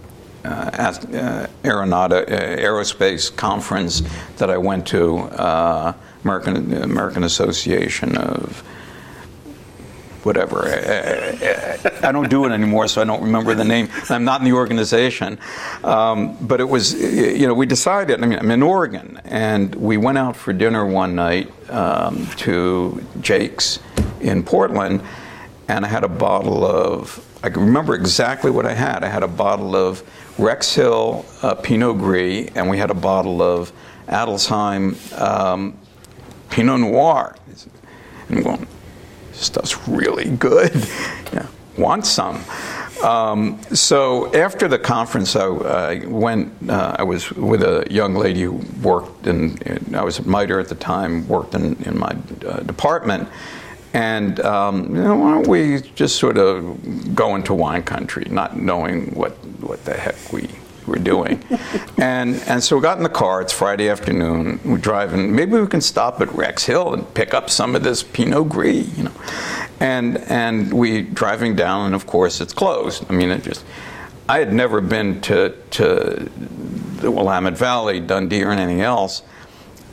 uh, 0.46 0.48
uh, 0.48 0.92
uh, 1.12 1.48
aerospace 1.64 3.36
conference 3.36 4.04
that 4.38 4.52
I 4.52 4.60
went 4.60 4.86
to, 4.88 5.18
uh, 5.22 5.94
American 6.24 6.72
American 6.84 7.24
Association 7.24 8.16
of 8.16 8.62
whatever. 10.22 10.68
I, 10.68 12.08
I, 12.08 12.12
don't 12.12 12.30
do 12.30 12.46
it 12.46 12.52
anymore, 12.52 12.88
so 12.88 13.02
I 13.02 13.06
don't 13.06 13.24
remember 13.24 13.56
the 13.56 13.66
name. 13.66 13.90
I'm 14.10 14.24
not 14.24 14.40
in 14.40 14.46
the 14.46 14.54
organization. 14.54 15.40
Um, 15.84 16.38
but 16.40 16.62
it 16.62 16.70
was, 16.70 16.94
you 16.94 17.48
know, 17.48 17.56
we 17.56 17.66
decided, 17.66 18.24
I 18.24 18.28
mean, 18.28 18.40
I'm 18.40 18.52
in 18.52 18.62
Oregon, 18.62 19.20
and 19.26 19.74
we 19.76 19.98
went 19.98 20.20
out 20.20 20.36
for 20.38 20.54
dinner 20.54 20.86
one 20.86 21.16
night 21.16 21.52
um, 21.72 22.28
to 22.38 23.04
Jake's 23.20 23.80
in 24.22 24.44
Portland, 24.44 25.02
and 25.68 25.84
I 25.84 25.88
had 25.90 26.04
a 26.04 26.10
bottle 26.10 26.64
of 26.64 27.33
I 27.44 27.50
can 27.50 27.66
remember 27.66 27.94
exactly 27.94 28.50
what 28.50 28.66
I 28.66 28.74
had. 28.74 29.04
I 29.04 29.10
had 29.10 29.22
a 29.22 29.28
bottle 29.28 29.76
of 29.76 30.02
Rex 30.38 30.74
Hill 30.74 31.26
uh, 31.42 31.56
Pinot 31.56 31.98
Gris, 31.98 32.50
and 32.56 32.70
we 32.70 32.78
had 32.78 32.90
a 32.90 32.96
bottle 32.96 33.42
of 33.42 33.74
Adelsheim 34.08 35.20
um, 35.20 35.78
Pinot 36.50 36.80
Noir. 36.80 37.36
And 38.30 38.66
stuff's 39.34 39.88
really 39.90 40.30
good. 40.30 40.74
yeah, 41.34 41.48
want 41.78 42.06
some. 42.06 42.42
Um, 43.04 43.62
so 43.74 44.34
after 44.34 44.70
the 44.70 44.80
conference, 44.80 45.36
I, 45.36 45.48
I 45.48 46.06
went. 46.06 46.54
Uh, 46.70 46.96
I 46.98 47.04
was 47.04 47.30
with 47.34 47.62
a 47.62 47.86
young 47.92 48.16
lady 48.16 48.44
who 48.44 48.62
worked 48.82 49.28
in. 49.28 49.58
in 49.64 49.94
I 49.94 50.04
was 50.04 50.20
at 50.20 50.26
MITRE 50.26 50.62
at 50.62 50.70
the 50.70 50.76
time. 50.76 51.28
Worked 51.28 51.56
in, 51.56 51.76
in 51.84 52.00
my 52.00 52.16
uh, 52.48 52.62
department, 52.62 53.28
and 53.94 54.40
um, 54.40 54.96
you 54.96 55.04
know, 55.04 55.16
why 55.16 55.32
don't 55.36 55.48
we 55.48 55.82
just 55.94 56.18
sort 56.18 56.38
of 56.38 57.16
go 57.16 57.36
into 57.36 57.54
wine 57.54 57.84
country, 57.84 58.26
not 58.30 58.58
knowing 58.58 59.14
what, 59.14 59.32
what 59.62 59.86
the 59.86 59.94
heck 59.94 60.34
we 60.34 60.50
were 60.88 60.98
doing. 60.98 61.44
and, 62.00 62.36
and 62.48 62.64
so 62.64 62.76
we 62.76 62.82
got 62.82 62.98
in 62.98 63.04
the 63.04 63.10
car, 63.10 63.42
it's 63.42 63.54
Friday 63.54 63.90
afternoon, 63.90 64.60
we're 64.66 64.78
driving, 64.78 65.36
maybe 65.36 65.60
we 65.60 65.68
can 65.68 65.80
stop 65.80 66.20
at 66.22 66.34
Rex 66.34 66.66
Hill 66.66 66.94
and 66.94 67.14
pick 67.14 67.36
up 67.36 67.52
some 67.52 67.76
of 67.76 67.84
this 67.84 68.02
Pinot 68.02 68.50
Gris, 68.50 68.98
you 68.98 69.04
know. 69.04 69.14
And, 69.80 70.18
and 70.18 70.74
we 70.74 71.04
driving 71.04 71.56
down, 71.56 71.88
and 71.88 71.96
of 71.96 72.08
course 72.08 72.42
it's 72.42 72.54
closed. 72.54 73.06
I 73.10 73.14
mean, 73.14 73.30
it 73.30 73.44
just, 73.44 73.64
I 74.28 74.40
had 74.40 74.54
never 74.54 74.82
been 74.82 75.22
to, 75.22 75.56
to 75.72 76.32
the 76.98 77.12
Willamette 77.12 77.58
Valley, 77.58 78.00
Dundee, 78.00 78.44
or 78.44 78.52
anything 78.52 78.82
else. 78.82 79.22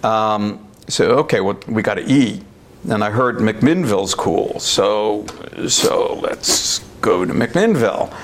Um, 0.02 0.66
so, 0.88 1.10
okay, 1.18 1.40
well, 1.40 1.58
we 1.68 1.82
got 1.82 1.94
to 1.94 2.04
eat 2.04 2.42
and 2.88 3.04
I 3.04 3.10
heard 3.10 3.36
McMinnville's 3.36 4.14
cool, 4.14 4.58
so 4.60 5.26
so 5.68 6.14
let's 6.22 6.78
go 7.00 7.24
to 7.24 7.32
McMinnville. 7.32 8.14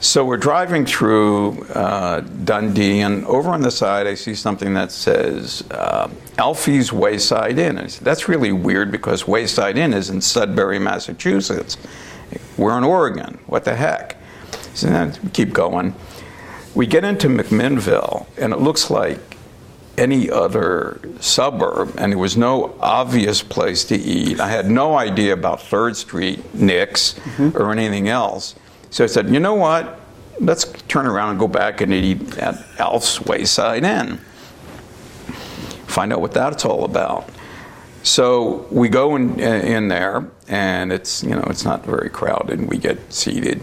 So 0.00 0.22
we're 0.24 0.36
driving 0.36 0.84
through 0.84 1.62
uh, 1.68 2.20
Dundee, 2.20 3.00
and 3.00 3.24
over 3.24 3.48
on 3.50 3.62
the 3.62 3.70
side, 3.70 4.06
I 4.06 4.14
see 4.14 4.34
something 4.34 4.74
that 4.74 4.92
says 4.92 5.64
uh, 5.70 6.10
Alfie's 6.36 6.92
Wayside 6.92 7.58
Inn. 7.58 7.78
I 7.78 7.86
said, 7.86 8.04
That's 8.04 8.28
really 8.28 8.52
weird 8.52 8.92
because 8.92 9.26
Wayside 9.26 9.78
Inn 9.78 9.94
is 9.94 10.10
in 10.10 10.20
Sudbury, 10.20 10.78
Massachusetts. 10.78 11.78
We're 12.58 12.76
in 12.76 12.84
Oregon. 12.84 13.38
What 13.46 13.64
the 13.64 13.76
heck? 13.76 14.16
So 14.74 14.88
then 14.88 15.16
we 15.22 15.30
keep 15.30 15.52
going. 15.52 15.94
We 16.74 16.86
get 16.86 17.04
into 17.04 17.28
McMinnville, 17.28 18.26
and 18.36 18.52
it 18.52 18.58
looks 18.58 18.90
like 18.90 19.33
any 19.96 20.30
other 20.30 21.00
suburb, 21.20 21.94
and 21.98 22.12
there 22.12 22.18
was 22.18 22.36
no 22.36 22.76
obvious 22.80 23.42
place 23.42 23.84
to 23.84 23.96
eat. 23.96 24.40
I 24.40 24.48
had 24.48 24.70
no 24.70 24.96
idea 24.96 25.32
about 25.32 25.62
Third 25.62 25.96
Street, 25.96 26.54
Nick's, 26.54 27.14
mm-hmm. 27.14 27.56
or 27.56 27.72
anything 27.72 28.08
else. 28.08 28.54
So 28.90 29.04
I 29.04 29.06
said, 29.06 29.28
you 29.28 29.40
know 29.40 29.54
what? 29.54 30.00
Let's 30.40 30.64
turn 30.88 31.06
around 31.06 31.30
and 31.30 31.38
go 31.38 31.48
back 31.48 31.80
and 31.80 31.92
eat 31.92 32.38
at 32.38 32.64
Alf's 32.78 33.20
Wayside 33.20 33.84
Inn. 33.84 34.18
Find 35.86 36.12
out 36.12 36.20
what 36.20 36.32
that's 36.32 36.64
all 36.64 36.84
about. 36.84 37.28
So 38.02 38.66
we 38.70 38.88
go 38.88 39.16
in, 39.16 39.40
in 39.40 39.88
there, 39.88 40.28
and 40.48 40.92
it's 40.92 41.22
you 41.22 41.30
know 41.30 41.44
it's 41.48 41.64
not 41.64 41.86
very 41.86 42.10
crowded. 42.10 42.58
And 42.58 42.68
we 42.68 42.76
get 42.78 43.12
seated, 43.12 43.62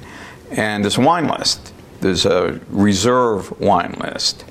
and 0.50 0.84
there's 0.84 0.98
a 0.98 1.02
wine 1.02 1.28
list. 1.28 1.74
There's 2.00 2.26
a 2.26 2.60
reserve 2.70 3.60
wine 3.60 3.96
list, 4.00 4.44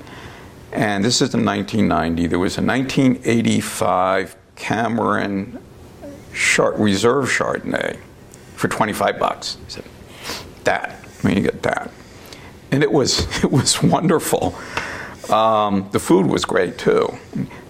and 0.71 1.03
this 1.03 1.21
is 1.21 1.33
in 1.33 1.45
1990. 1.45 2.27
There 2.27 2.39
was 2.39 2.57
a 2.57 2.61
1985 2.61 4.35
Cameron 4.55 5.61
Reserve 6.31 7.25
Chardonnay 7.25 7.99
for 8.55 8.67
25 8.67 9.19
bucks. 9.19 9.57
I 9.65 9.69
said, 9.69 9.83
that. 10.63 10.97
Mean, 11.23 11.37
you 11.37 11.43
get 11.43 11.61
that, 11.63 11.91
and 12.71 12.81
it 12.81 12.91
was 12.91 13.19
it 13.43 13.51
was 13.51 13.81
wonderful. 13.83 14.55
Um, 15.31 15.87
the 15.91 15.99
food 15.99 16.25
was 16.25 16.45
great 16.45 16.77
too. 16.77 17.07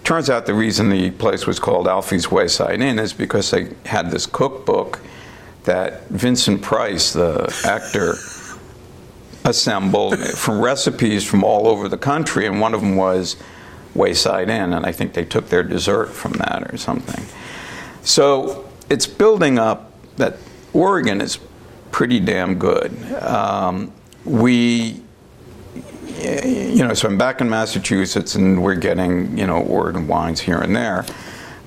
Turns 0.04 0.30
out 0.30 0.46
the 0.46 0.54
reason 0.54 0.88
the 0.88 1.10
place 1.10 1.46
was 1.46 1.60
called 1.60 1.86
Alfie's 1.86 2.30
Wayside 2.30 2.80
Inn 2.80 2.98
is 2.98 3.12
because 3.12 3.50
they 3.50 3.68
had 3.84 4.10
this 4.10 4.26
cookbook 4.26 5.00
that 5.64 6.08
Vincent 6.08 6.60
Price, 6.60 7.12
the 7.12 7.54
actor, 7.64 8.14
assembled 9.44 10.18
from 10.18 10.60
recipes 10.60 11.24
from 11.24 11.42
all 11.44 11.66
over 11.66 11.88
the 11.88 11.98
country, 11.98 12.46
and 12.46 12.60
one 12.60 12.74
of 12.74 12.80
them 12.80 12.96
was 12.96 13.36
Wayside 13.94 14.48
Inn, 14.48 14.72
and 14.72 14.86
I 14.86 14.92
think 14.92 15.12
they 15.12 15.24
took 15.24 15.48
their 15.48 15.62
dessert 15.62 16.06
from 16.06 16.32
that 16.34 16.72
or 16.72 16.76
something. 16.76 17.24
So 18.02 18.68
it's 18.88 19.06
building 19.06 19.58
up 19.58 19.92
that 20.16 20.36
Oregon 20.72 21.20
is 21.20 21.38
pretty 21.90 22.20
damn 22.20 22.58
good. 22.58 22.92
Um, 23.14 23.92
we, 24.24 25.02
you 26.20 26.84
know, 26.84 26.94
so 26.94 27.08
I'm 27.08 27.18
back 27.18 27.40
in 27.40 27.50
Massachusetts, 27.50 28.34
and 28.34 28.62
we're 28.62 28.76
getting, 28.76 29.36
you 29.36 29.46
know, 29.46 29.60
Oregon 29.62 30.08
wines 30.08 30.40
here 30.40 30.58
and 30.58 30.74
there. 30.74 31.04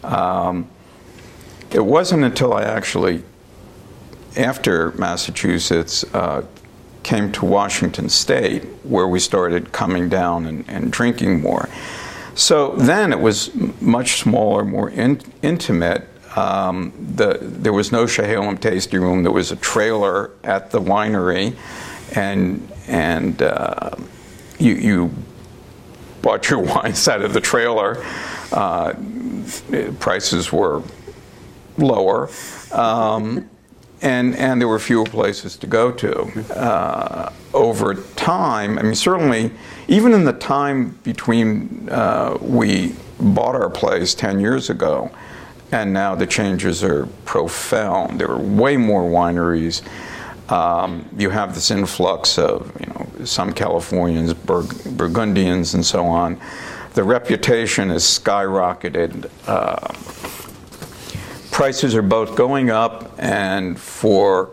Um, 0.04 0.68
it 1.72 1.84
wasn't 1.84 2.24
until 2.24 2.54
I 2.54 2.64
actually, 2.64 3.24
after 4.38 4.92
Massachusetts, 4.94 6.04
uh, 6.14 6.44
came 7.06 7.32
to 7.32 7.46
Washington 7.46 8.10
State, 8.10 8.64
where 8.84 9.08
we 9.08 9.20
started 9.20 9.72
coming 9.72 10.10
down 10.10 10.48
and, 10.48 10.66
and 10.68 10.92
drinking 10.92 11.40
more. 11.40 11.70
So 12.34 12.76
then 12.76 13.14
it 13.14 13.20
was 13.20 13.54
much 13.80 14.20
smaller, 14.20 14.66
more 14.66 14.90
in, 14.90 15.22
intimate. 15.44 16.08
Um, 16.36 16.92
the, 17.16 17.38
there 17.40 17.72
was 17.72 17.92
no 17.92 18.06
Chehalem 18.06 18.60
tasting 18.60 19.02
room. 19.02 19.22
There 19.22 19.32
was 19.32 19.52
a 19.52 19.56
trailer 19.56 20.32
at 20.44 20.72
the 20.72 20.82
winery, 20.82 21.56
and 22.16 22.68
and 22.88 23.42
uh, 23.42 23.92
you, 24.58 24.74
you 24.74 25.12
bought 26.24 26.50
your 26.50 26.60
wines 26.74 27.08
out 27.08 27.22
of 27.22 27.34
the 27.34 27.42
trailer. 27.42 28.04
Uh, 28.52 28.94
prices 30.00 30.52
were 30.52 30.82
lower. 31.78 32.30
Um, 32.72 33.48
and, 34.06 34.36
and 34.36 34.62
there 34.62 34.68
were 34.68 34.80
fewer 34.80 35.04
places 35.04 35.58
to 35.58 35.68
go 35.68 35.92
to. 35.92 36.22
Uh, 36.56 37.34
over 37.56 37.96
time, 38.16 38.78
I 38.78 38.84
mean, 38.84 38.94
certainly, 38.96 39.52
even 39.88 40.14
in 40.14 40.26
the 40.26 40.34
time 40.34 40.92
between 41.04 41.90
uh, 41.90 42.38
we 42.40 42.96
bought 43.20 43.56
our 43.56 43.70
place 43.70 44.14
10 44.14 44.40
years 44.40 44.70
ago 44.70 45.10
and 45.72 45.92
now 45.92 46.14
the 46.14 46.28
changes 46.28 46.84
are 46.84 47.08
profound. 47.26 48.22
There 48.22 48.30
are 48.30 48.40
way 48.40 48.78
more 48.78 49.02
wineries. 49.02 49.82
Um, 50.52 51.10
you 51.18 51.32
have 51.32 51.56
this 51.56 51.72
influx 51.72 52.38
of, 52.38 52.72
you 52.80 52.86
know, 52.86 53.26
some 53.26 53.52
Californians, 53.52 54.36
Burg- 54.36 54.84
Burgundians, 54.96 55.74
and 55.74 55.84
so 55.84 56.06
on. 56.06 56.40
The 56.94 57.04
reputation 57.04 57.90
has 57.90 58.04
skyrocketed. 58.04 59.32
Uh, 59.48 60.25
prices 61.56 61.96
are 61.96 62.02
both 62.02 62.36
going 62.36 62.70
up, 62.70 63.10
and 63.18 63.80
for 63.80 64.50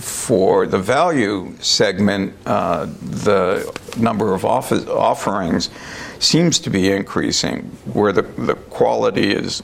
for 0.00 0.66
the 0.66 0.78
value 0.78 1.54
segment, 1.60 2.34
uh, 2.44 2.86
the 3.22 3.72
number 3.96 4.34
of 4.34 4.44
office, 4.44 4.84
offerings 4.88 5.70
seems 6.18 6.58
to 6.58 6.70
be 6.70 6.90
increasing, 6.90 7.62
where 7.92 8.12
the, 8.12 8.22
the 8.22 8.56
quality 8.78 9.32
is 9.32 9.62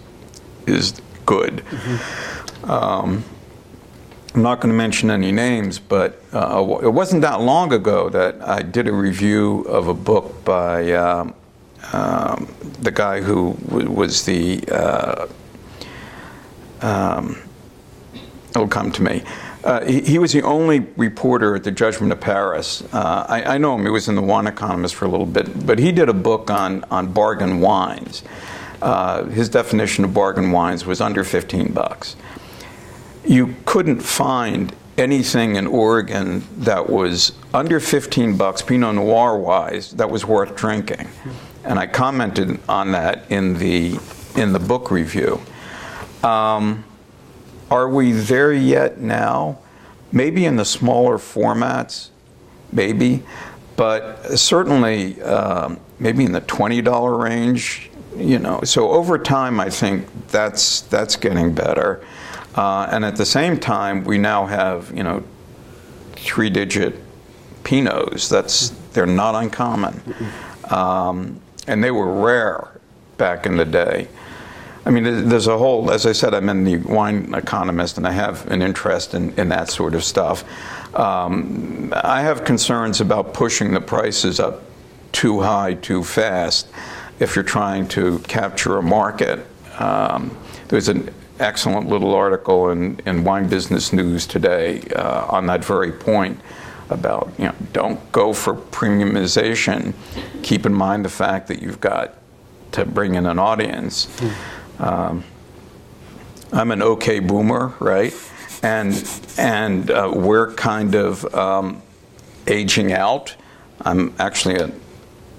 is 0.69 1.03
good. 1.27 1.57
Mm-hmm. 1.57 2.71
Um, 2.71 3.25
I'm 4.33 4.43
not 4.43 4.61
going 4.61 4.71
to 4.71 4.77
mention 4.79 5.11
any 5.11 5.33
names, 5.33 5.81
but 5.81 6.23
uh, 6.33 6.79
it 6.85 6.91
wasn't 6.91 7.23
that 7.23 7.41
long 7.41 7.73
ago 7.73 8.09
that 8.11 8.41
I 8.43 8.63
did 8.63 8.87
a 8.87 8.93
review 8.93 9.63
of 9.63 9.89
a 9.89 9.95
book 9.95 10.45
by 10.45 10.93
um, 10.93 11.35
um, 11.93 12.47
the 12.81 12.93
guy 12.93 13.23
who 13.23 13.55
w- 13.67 13.91
was 13.91 14.25
the 14.25 14.63
uh, 14.71 15.27
um, 16.81 17.41
it'll 18.51 18.69
come 18.69 18.91
to 18.93 19.03
me. 19.03 19.23
Uh, 19.63 19.85
he, 19.85 20.01
he, 20.01 20.19
was 20.19 20.33
the 20.33 20.43
only 20.43 20.81
reporter 20.97 21.55
at 21.55 21.65
the 21.65 21.71
Judgment 21.71 22.13
of 22.13 22.21
Paris. 22.21 22.83
Uh, 22.95 23.27
I, 23.29 23.43
I, 23.43 23.59
know 23.59 23.75
him. 23.75 23.85
He 23.85 23.91
was 23.91 24.09
in 24.09 24.15
the 24.15 24.23
Wine 24.23 24.47
Economist 24.47 24.95
for 24.95 25.05
a 25.05 25.09
little 25.09 25.27
bit, 25.27 25.67
but 25.67 25.79
he 25.79 25.93
did 25.93 26.09
a 26.09 26.15
book 26.15 26.51
on 26.51 26.83
on 26.85 27.13
bargain 27.13 27.61
wines. 27.61 28.23
Uh, 28.81 29.25
his 29.25 29.51
definition 29.51 30.05
of 30.05 30.15
bargain 30.15 30.51
wines 30.51 30.87
was 30.87 31.03
under 31.03 31.23
15 31.23 31.73
bucks. 31.73 32.17
You 33.27 33.55
couldn't 33.67 34.01
find 34.01 34.75
anything 34.97 35.57
in 35.57 35.67
Oregon 35.67 36.43
that 36.59 36.89
was 36.89 37.33
under 37.53 37.81
15 37.81 38.37
bucks, 38.37 38.63
Pinot 38.63 38.95
Noir 38.95 39.39
wise, 39.39 39.93
that 39.93 40.11
was 40.11 40.25
worth 40.25 40.57
drinking. 40.57 41.09
And 41.65 41.79
I 41.79 41.87
commented 41.87 42.59
on 42.69 42.93
that 42.93 43.31
in 43.31 43.59
the 43.59 43.99
in 44.37 44.53
the 44.53 44.59
book 44.59 44.91
review. 44.91 45.41
Um, 46.23 46.85
are 47.71 47.89
we 47.89 48.13
there 48.13 48.53
yet 48.53 49.01
now? 49.01 49.59
Maybe 50.13 50.45
in 50.45 50.57
the 50.57 50.65
smaller 50.65 51.19
formats, 51.19 52.11
maybe, 52.73 53.23
but 53.77 54.39
certainly 54.39 55.23
um, 55.23 55.79
maybe 55.99 56.25
in 56.25 56.33
the 56.33 56.41
$20 56.41 57.23
range. 57.23 57.91
You 58.17 58.41
know, 58.41 58.61
so 58.65 58.91
over 58.91 59.19
time, 59.19 59.61
I 59.61 59.71
think 59.71 60.07
that's 60.29 60.81
that's 60.83 61.15
getting 61.15 61.55
better, 61.55 62.05
uh, 62.57 62.89
and 62.91 63.05
at 63.05 63.15
the 63.15 63.25
same 63.25 63.57
time, 63.57 64.03
we 64.03 64.19
now 64.19 64.47
have 64.47 64.91
you 64.95 65.05
know 65.05 65.23
three-digit 66.17 66.97
pinots. 67.63 68.29
That's 68.29 68.71
they're 68.93 69.07
not 69.07 69.37
uncommon, 69.37 70.03
um, 70.71 71.41
and 71.69 71.85
they 71.85 71.93
were 71.93 72.13
rare 72.21 72.81
back 73.17 73.47
in 73.47 73.57
the 73.57 73.65
day. 73.65 74.09
I 74.87 74.91
mean, 74.91 75.29
there's 75.29 75.47
a 75.47 75.59
whole, 75.59 75.91
as 75.91 76.07
I 76.07 76.13
said, 76.13 76.33
I'm 76.33 76.49
in 76.49 76.65
the 76.65 76.79
wine 76.79 77.35
economist 77.35 77.99
and 77.99 78.07
I 78.07 78.13
have 78.13 78.51
an 78.51 78.63
interest 78.63 79.15
in, 79.15 79.39
in 79.39 79.51
that 79.51 79.69
sort 79.69 79.95
of 79.95 80.03
stuff. 80.03 80.45
Um, 80.97 81.93
I 81.97 82.23
have 82.23 82.45
concerns 82.45 83.01
about 83.01 83.35
pushing 83.35 83.75
the 83.75 83.81
prices 83.81 84.41
up 84.41 84.63
too 85.13 85.41
high 85.41 85.75
too 85.75 86.03
fast 86.03 86.69
if 87.19 87.37
you're 87.37 87.45
trying 87.45 87.89
to 87.89 88.19
capture 88.21 88.79
a 88.79 88.83
market. 88.83 89.47
Um, 89.79 90.37
there's 90.69 90.89
an 90.89 91.13
excellent 91.39 91.89
little 91.89 92.15
article 92.15 92.71
in, 92.71 93.01
in 93.07 93.25
Wine 93.25 93.49
Business 93.49 93.93
News 93.93 94.27
today 94.27 94.83
uh, 94.97 95.27
on 95.27 95.47
that 95.47 95.65
very 95.65 95.93
point 95.93 96.41
about, 96.89 97.33
you 97.39 97.45
know, 97.45 97.55
don't 97.73 98.13
go 98.13 98.33
for 98.33 98.55
premiumization. 98.55 99.95
Keep 100.43 100.67
in 100.67 100.75
mind 100.75 101.05
the 101.05 101.11
fact 101.11 101.49
that 101.49 101.63
you've 101.63 101.81
got 101.81 102.17
to 102.73 102.85
bring 102.85 103.15
in 103.15 103.27
an 103.27 103.39
audience. 103.39 104.07
Mm. 104.07 104.35
Um, 104.81 105.25
I'm 106.53 106.71
an 106.71 106.83
okay 106.83 107.21
boomer, 107.21 107.75
right? 107.79 108.15
And 108.63 109.09
and 109.39 109.91
uh, 109.91 110.13
we're 110.15 110.53
kind 110.55 110.95
of 110.95 111.33
um, 111.35 111.83
aging 112.47 112.93
out. 112.93 113.37
I'm 113.83 114.15
actually 114.19 114.57
a, 114.57 114.71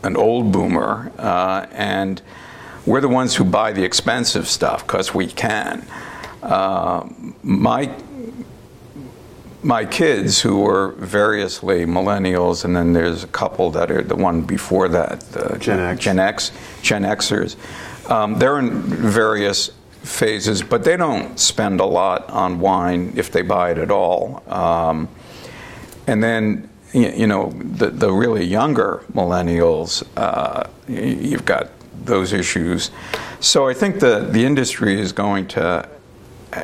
an 0.03 0.15
old 0.15 0.51
boomer, 0.51 1.11
uh, 1.17 1.65
and 1.71 2.21
we're 2.85 3.01
the 3.01 3.09
ones 3.09 3.35
who 3.35 3.43
buy 3.43 3.73
the 3.73 3.83
expensive 3.83 4.47
stuff 4.47 4.85
because 4.85 5.13
we 5.13 5.27
can. 5.27 5.85
Uh, 6.41 7.07
my 7.43 7.93
my 9.63 9.85
kids, 9.85 10.41
who 10.41 10.61
were 10.61 10.93
variously 10.93 11.85
millennials, 11.85 12.65
and 12.65 12.75
then 12.75 12.93
there's 12.93 13.23
a 13.23 13.27
couple 13.27 13.69
that 13.71 13.91
are 13.91 14.01
the 14.01 14.15
one 14.15 14.41
before 14.41 14.87
that, 14.87 15.19
the 15.31 15.57
Gen 15.59 15.79
X, 15.79 16.03
Gen 16.03 16.19
X, 16.19 16.51
Gen 16.81 17.03
Xers. 17.03 17.55
Um, 18.11 18.37
they're 18.37 18.59
in 18.59 18.81
various 18.81 19.71
phases, 20.03 20.61
but 20.61 20.83
they 20.83 20.97
don't 20.97 21.39
spend 21.39 21.79
a 21.79 21.85
lot 21.85 22.29
on 22.29 22.59
wine 22.59 23.13
if 23.15 23.31
they 23.31 23.41
buy 23.41 23.71
it 23.71 23.77
at 23.77 23.89
all. 23.89 24.43
Um, 24.51 25.07
and 26.07 26.21
then 26.21 26.69
you 26.93 27.25
know, 27.25 27.51
the, 27.51 27.87
the 27.87 28.11
really 28.11 28.43
younger 28.43 29.01
millennials, 29.13 30.03
uh, 30.17 30.67
you've 30.89 31.45
got 31.45 31.69
those 32.03 32.33
issues. 32.33 32.91
So 33.39 33.69
I 33.69 33.73
think 33.73 34.01
the, 34.01 34.27
the 34.29 34.43
industry 34.43 34.99
is 34.99 35.13
going 35.13 35.47
to, 35.49 35.87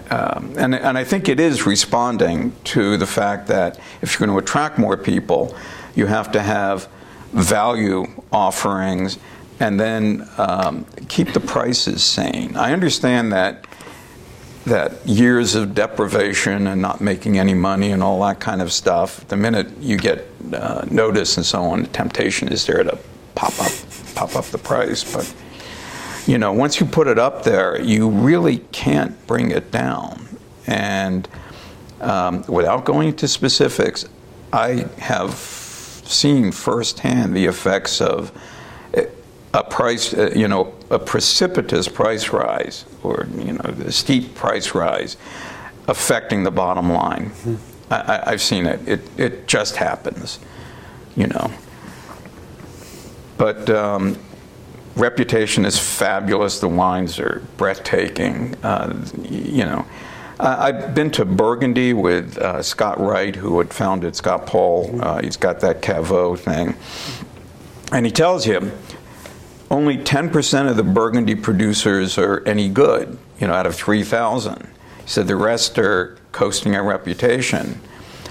um, 0.09 0.53
and, 0.57 0.75
and 0.75 0.97
I 0.97 1.05
think 1.05 1.29
it 1.29 1.39
is 1.39 1.65
responding 1.65 2.53
to 2.65 2.97
the 2.97 3.07
fact 3.07 3.47
that 3.47 3.79
if 4.01 4.13
you're 4.19 4.27
going 4.27 4.37
to 4.37 4.43
attract 4.43 4.77
more 4.77 4.97
people, 4.97 5.55
you 5.95 6.07
have 6.07 6.29
to 6.33 6.41
have 6.41 6.89
value 7.31 8.05
offerings 8.31 9.17
and 9.59 9.79
then 9.79 10.27
um, 10.37 10.85
keep 11.07 11.33
the 11.33 11.39
prices 11.39 12.03
sane. 12.03 12.55
I 12.55 12.73
understand 12.73 13.31
that 13.31 13.65
that 14.65 15.05
years 15.07 15.55
of 15.55 15.73
deprivation 15.73 16.67
and 16.67 16.81
not 16.81 16.99
making 16.99 17.39
any 17.39 17.53
money 17.53 17.91
and 17.91 18.03
all 18.03 18.21
that 18.21 18.39
kind 18.39 18.61
of 18.61 18.71
stuff. 18.71 19.25
The 19.29 19.37
minute 19.37 19.69
you 19.79 19.97
get 19.97 20.27
uh, 20.53 20.85
notice 20.91 21.37
and 21.37 21.45
so 21.45 21.63
on, 21.63 21.83
the 21.83 21.87
temptation 21.87 22.49
is 22.49 22.65
there 22.65 22.83
to 22.83 22.99
pop 23.33 23.57
up, 23.61 23.71
pop 24.13 24.35
up 24.35 24.45
the 24.45 24.57
price. 24.57 25.09
But 25.09 25.33
you 26.27 26.37
know, 26.37 26.51
once 26.51 26.81
you 26.81 26.85
put 26.85 27.07
it 27.07 27.17
up 27.17 27.43
there, 27.43 27.81
you 27.81 28.09
really 28.09 28.57
can't 28.73 29.25
bring 29.25 29.51
it 29.51 29.71
down. 29.71 30.27
And 30.67 31.27
um, 32.01 32.43
without 32.49 32.83
going 32.83 33.09
into 33.09 33.29
specifics, 33.29 34.05
I 34.51 34.85
have 34.97 35.33
seen 35.33 36.51
firsthand 36.51 37.33
the 37.33 37.45
effects 37.45 38.01
of 38.01 38.31
a 39.53 39.63
price, 39.63 40.13
uh, 40.13 40.31
you 40.35 40.47
know, 40.47 40.73
a 40.89 40.99
precipitous 40.99 41.87
price 41.87 42.29
rise 42.29 42.85
or, 43.03 43.27
you 43.37 43.53
know, 43.53 43.71
the 43.71 43.91
steep 43.91 44.35
price 44.35 44.75
rise 44.75 45.17
affecting 45.87 46.43
the 46.43 46.51
bottom 46.51 46.91
line. 46.91 47.29
Mm-hmm. 47.29 47.55
I, 47.89 48.31
have 48.31 48.41
seen 48.41 48.65
it. 48.65 48.85
it. 48.87 49.01
It 49.17 49.47
just 49.47 49.77
happens, 49.77 50.39
you 51.15 51.27
know. 51.27 51.49
But 53.37 53.69
um, 53.69 54.17
reputation 54.97 55.63
is 55.63 55.79
fabulous. 55.79 56.59
The 56.59 56.67
wines 56.67 57.17
are 57.17 57.41
breathtaking. 57.55 58.55
Uh, 58.61 59.05
you 59.23 59.63
know, 59.63 59.85
I've 60.39 60.93
been 60.93 61.11
to 61.11 61.23
Burgundy 61.23 61.93
with 61.93 62.37
uh, 62.37 62.61
Scott 62.61 62.99
Wright, 62.99 63.35
who 63.35 63.57
had 63.59 63.73
founded 63.73 64.17
Scott 64.17 64.45
Paul. 64.45 64.87
Mm-hmm. 64.87 65.01
Uh, 65.01 65.21
he's 65.21 65.37
got 65.37 65.61
that 65.61 65.81
Caveau 65.81 66.37
thing, 66.37 66.75
and 67.93 68.05
he 68.05 68.11
tells 68.11 68.45
you 68.45 68.71
only 69.69 69.97
10% 69.97 70.69
of 70.69 70.77
the 70.77 70.83
Burgundy 70.83 71.35
producers 71.35 72.17
are 72.17 72.41
any 72.45 72.69
good, 72.69 73.17
you 73.39 73.47
know, 73.47 73.53
out 73.53 73.65
of 73.65 73.75
3,000. 73.75 74.61
He 74.61 74.67
said 75.05 75.27
the 75.27 75.35
rest 75.35 75.77
are 75.77 76.17
coasting 76.31 76.75
on 76.75 76.85
reputation. 76.85 77.81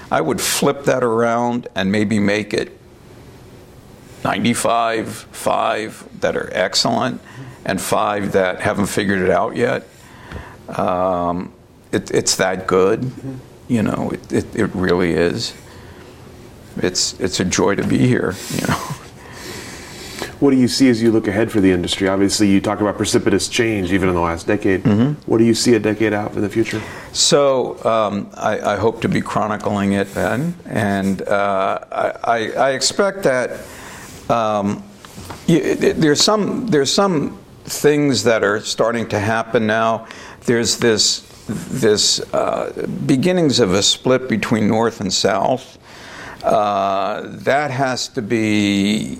I 0.09 0.21
would 0.21 0.41
flip 0.41 0.85
that 0.85 1.03
around 1.03 1.67
and 1.75 1.91
maybe 1.91 2.19
make 2.19 2.53
it 2.53 2.77
95, 4.23 5.09
5 5.09 6.21
that 6.21 6.35
are 6.35 6.49
excellent, 6.53 7.21
and 7.65 7.79
5 7.79 8.31
that 8.31 8.61
haven't 8.61 8.87
figured 8.87 9.21
it 9.21 9.29
out 9.29 9.55
yet. 9.55 9.87
Um, 10.69 11.53
it, 11.91 12.09
it's 12.11 12.35
that 12.37 12.67
good, 12.67 13.11
you 13.67 13.83
know, 13.83 14.09
it, 14.11 14.33
it, 14.33 14.55
it 14.55 14.75
really 14.75 15.13
is. 15.13 15.53
It's, 16.77 17.19
it's 17.19 17.39
a 17.39 17.45
joy 17.45 17.75
to 17.75 17.85
be 17.85 17.99
here, 17.99 18.33
you 18.51 18.67
know. 18.67 18.96
What 20.39 20.51
do 20.51 20.57
you 20.57 20.67
see 20.67 20.87
as 20.89 21.01
you 21.01 21.11
look 21.11 21.27
ahead 21.27 21.51
for 21.51 21.61
the 21.61 21.71
industry? 21.71 22.07
Obviously, 22.07 22.47
you 22.47 22.61
talk 22.61 22.79
about 22.79 22.95
precipitous 22.95 23.47
change 23.47 23.91
even 23.91 24.07
in 24.07 24.13
the 24.13 24.21
last 24.21 24.45
decade. 24.45 24.83
Mm-hmm. 24.83 25.29
What 25.29 25.39
do 25.39 25.45
you 25.45 25.55
see 25.55 25.73
a 25.73 25.79
decade 25.79 26.13
out 26.13 26.35
in 26.35 26.41
the 26.41 26.49
future? 26.49 26.81
So 27.11 27.83
um, 27.83 28.29
I, 28.35 28.73
I, 28.73 28.75
hope 28.75 29.01
to 29.01 29.09
be 29.09 29.19
chronicling 29.19 29.93
it 29.93 30.13
then, 30.13 30.55
and 30.65 31.23
uh, 31.23 31.79
I, 31.91 32.51
I, 32.51 32.69
expect 32.71 33.23
that 33.23 33.65
um, 34.29 34.83
you, 35.47 35.73
there's 35.73 36.21
some 36.21 36.67
there's 36.67 36.93
some 36.93 37.39
things 37.63 38.23
that 38.23 38.43
are 38.43 38.59
starting 38.59 39.09
to 39.09 39.19
happen 39.19 39.65
now. 39.65 40.07
There's 40.45 40.77
this 40.77 41.21
this 41.47 42.19
uh, 42.33 42.87
beginnings 43.07 43.59
of 43.59 43.73
a 43.73 43.81
split 43.81 44.29
between 44.29 44.67
North 44.67 45.01
and 45.01 45.11
South. 45.11 45.79
Uh, 46.43 47.23
that 47.25 47.71
has 47.71 48.07
to 48.09 48.21
be 48.21 49.19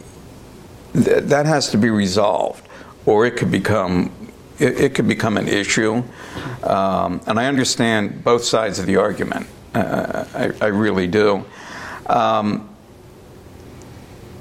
th- 0.94 1.24
that 1.24 1.46
has 1.46 1.70
to 1.72 1.78
be 1.78 1.90
resolved, 1.90 2.68
or 3.06 3.26
it 3.26 3.38
could 3.38 3.52
become 3.52 4.12
it, 4.60 4.80
it 4.80 4.96
could 4.96 5.08
become 5.08 5.38
an 5.38 5.48
issue. 5.48 6.04
Um, 6.64 7.22
and 7.28 7.40
I 7.40 7.46
understand 7.46 8.24
both 8.24 8.44
sides 8.44 8.80
of 8.80 8.86
the 8.86 8.98
argument. 8.98 9.48
Uh, 9.74 10.26
I, 10.34 10.66
I, 10.66 10.68
really 10.70 11.08
do. 11.08 11.46
Um, 12.08 12.70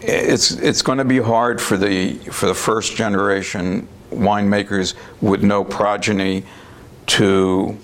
it's 0.00 0.52
it's 0.52 0.82
going 0.82 0.98
to 0.98 1.04
be 1.04 1.18
hard 1.18 1.60
for 1.60 1.76
the 1.76 2.14
for 2.30 2.46
the 2.46 2.54
first 2.54 2.96
generation 2.96 3.88
winemakers 4.10 4.94
with 5.20 5.42
no 5.42 5.64
progeny 5.64 6.44
to 7.06 7.76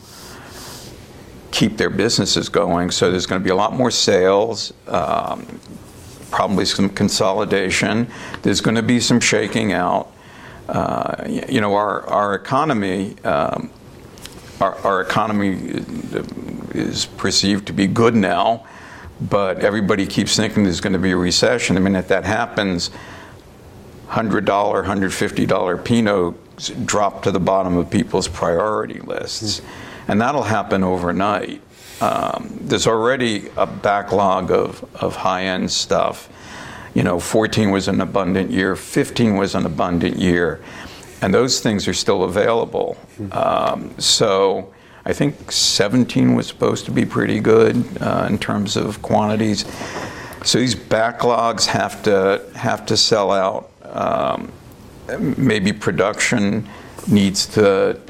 keep 1.51 1.77
their 1.77 1.91
businesses 1.91 2.49
going. 2.49 2.91
So 2.91 3.11
there's 3.11 3.27
going 3.27 3.41
to 3.41 3.45
be 3.45 3.51
a 3.51 3.55
lot 3.55 3.75
more 3.75 3.91
sales. 3.91 4.73
Um, 4.87 5.61
probably 6.33 6.65
some 6.65 6.89
consolidation. 6.89 8.09
There's 8.43 8.61
going 8.61 8.75
to 8.75 8.83
be 8.83 8.99
some 8.99 9.21
shaking 9.21 9.73
out. 9.73 10.11
Uh, 10.69 11.25
you 11.29 11.61
know, 11.61 11.75
our, 11.75 12.05
our 12.07 12.35
economy, 12.35 13.17
um, 13.23 13.71
our, 14.61 14.75
our 14.79 15.01
economy 15.03 15.85
is 16.75 17.07
perceived 17.07 17.67
to 17.67 17.73
be 17.73 17.87
good 17.87 18.15
now, 18.15 18.67
but 19.21 19.61
everybody 19.61 20.07
keeps 20.07 20.35
thinking 20.35 20.65
there's 20.65 20.81
going 20.81 20.95
to 20.95 20.99
be 20.99 21.13
a 21.13 21.17
recession. 21.17 21.77
I 21.77 21.81
mean, 21.81 21.95
if 21.95 22.09
that 22.09 22.25
happens, 22.25 22.91
$100, 24.09 24.45
$150 24.45 25.85
Pinot 25.85 26.87
drop 26.87 27.23
to 27.23 27.31
the 27.31 27.41
bottom 27.41 27.77
of 27.77 27.91
people's 27.91 28.29
priority 28.29 29.01
lists. 29.01 29.63
And 30.09 30.21
that'll 30.21 30.43
happen 30.43 30.83
overnight. 30.83 31.61
Um, 32.03 32.59
there's 32.63 32.89
already 32.89 33.49
a 33.57 33.65
backlog 33.65 34.51
of, 34.51 34.85
of 34.97 35.15
high 35.15 35.45
end 35.45 35.71
stuff. 35.71 36.29
You 36.95 37.05
know, 37.05 37.21
14 37.21 37.71
was 37.71 37.87
an 37.87 38.01
abundant 38.01 38.51
year, 38.51 38.75
15 38.75 39.37
was 39.37 39.55
an 39.55 39.67
abundant 39.67 40.17
year, 40.17 40.61
and 41.23 41.33
those 41.33 41.61
things 41.61 41.87
are 41.87 41.95
still 41.95 42.25
available. 42.25 42.99
Um, 43.31 43.95
so 43.99 44.75
I 45.05 45.13
think 45.13 45.53
17 45.53 46.35
was 46.35 46.49
supposed 46.49 46.87
to 46.87 46.91
be 46.91 47.07
pretty 47.07 47.39
good 47.39 47.85
uh, 48.03 48.27
in 48.29 48.37
terms 48.37 48.77
of 48.77 49.01
quantities. 49.01 49.65
So 50.45 50.59
these 50.59 50.75
backlogs 50.75 51.67
have 51.67 52.03
to 52.03 52.45
have 52.57 52.85
to 52.87 52.97
sell 52.97 53.31
out. 53.31 53.71
Um, 53.85 54.51
maybe 55.37 55.73
production 55.73 56.69
needs 57.07 57.47
to 57.55 58.01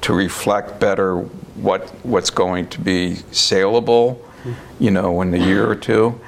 to 0.00 0.12
reflect 0.14 0.80
better 0.80 1.26
what 1.56 1.88
what's 2.04 2.30
going 2.30 2.68
to 2.68 2.80
be 2.80 3.16
saleable, 3.30 4.22
you 4.78 4.90
know, 4.90 5.20
in 5.20 5.32
a 5.34 5.38
year 5.38 5.68
or 5.68 5.76
two. 5.76 6.20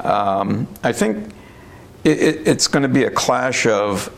Um, 0.00 0.68
I 0.82 0.92
think 0.92 1.32
it, 2.04 2.18
it, 2.18 2.48
it's 2.48 2.68
going 2.68 2.84
to 2.84 2.88
be 2.88 3.04
a 3.04 3.10
clash 3.10 3.66
of 3.66 4.14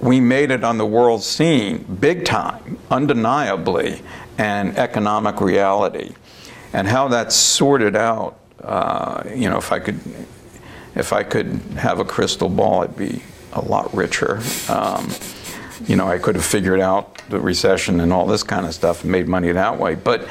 we 0.00 0.20
made 0.20 0.50
it 0.50 0.64
on 0.64 0.78
the 0.78 0.86
world 0.86 1.22
scene 1.22 1.78
big 2.00 2.24
time, 2.24 2.78
undeniably, 2.90 4.02
and 4.36 4.76
economic 4.76 5.40
reality, 5.40 6.12
and 6.72 6.88
how 6.88 7.08
that's 7.08 7.36
sorted 7.36 7.96
out. 7.96 8.38
Uh, 8.62 9.22
you 9.34 9.48
know, 9.48 9.58
if 9.58 9.72
I 9.72 9.78
could, 9.78 10.00
if 10.94 11.12
I 11.12 11.22
could 11.22 11.46
have 11.76 11.98
a 11.98 12.04
crystal 12.04 12.48
ball, 12.48 12.82
I'd 12.82 12.96
be 12.96 13.22
a 13.52 13.60
lot 13.60 13.94
richer. 13.94 14.40
Um, 14.68 15.08
you 15.86 15.96
know, 15.96 16.08
I 16.08 16.18
could 16.18 16.36
have 16.36 16.44
figured 16.44 16.80
out 16.80 17.18
the 17.28 17.40
recession 17.40 18.00
and 18.00 18.12
all 18.12 18.26
this 18.26 18.42
kind 18.42 18.66
of 18.66 18.74
stuff 18.74 19.02
and 19.02 19.12
made 19.12 19.28
money 19.28 19.52
that 19.52 19.78
way. 19.78 19.94
But 19.94 20.28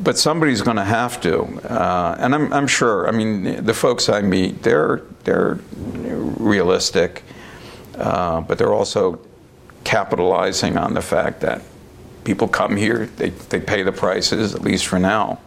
but 0.00 0.18
somebody's 0.18 0.62
going 0.62 0.76
to 0.76 0.84
have 0.84 1.20
to, 1.22 1.42
uh, 1.42 2.16
and 2.18 2.34
I'm, 2.34 2.52
I'm 2.52 2.66
sure. 2.66 3.08
I 3.08 3.10
mean, 3.10 3.64
the 3.64 3.74
folks 3.74 4.08
I 4.08 4.20
meet, 4.20 4.62
they're 4.62 5.02
they're 5.24 5.58
realistic, 5.74 7.22
uh, 7.96 8.42
but 8.42 8.58
they're 8.58 8.74
also 8.74 9.18
capitalizing 9.84 10.76
on 10.76 10.94
the 10.94 11.02
fact 11.02 11.40
that 11.40 11.62
people 12.24 12.48
come 12.48 12.76
here, 12.76 13.06
they 13.16 13.30
they 13.30 13.60
pay 13.60 13.82
the 13.82 13.92
prices 13.92 14.54
at 14.54 14.62
least 14.62 14.86
for 14.86 14.98
now. 14.98 15.38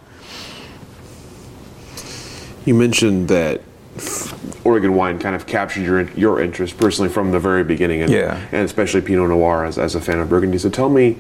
You 2.66 2.74
mentioned 2.74 3.28
that 3.28 3.62
Oregon 4.64 4.96
wine 4.96 5.20
kind 5.20 5.36
of 5.36 5.46
captured 5.46 5.82
your 5.82 6.10
your 6.12 6.42
interest 6.42 6.78
personally 6.78 7.10
from 7.10 7.32
the 7.32 7.40
very 7.40 7.64
beginning, 7.64 8.02
and, 8.02 8.12
yeah. 8.12 8.46
and 8.52 8.66
especially 8.66 9.02
Pinot 9.02 9.30
Noir 9.30 9.66
as, 9.66 9.78
as 9.78 9.96
a 9.96 10.02
fan 10.02 10.20
of 10.20 10.30
Burgundy. 10.30 10.58
So 10.58 10.70
tell 10.70 10.90
me, 10.90 11.18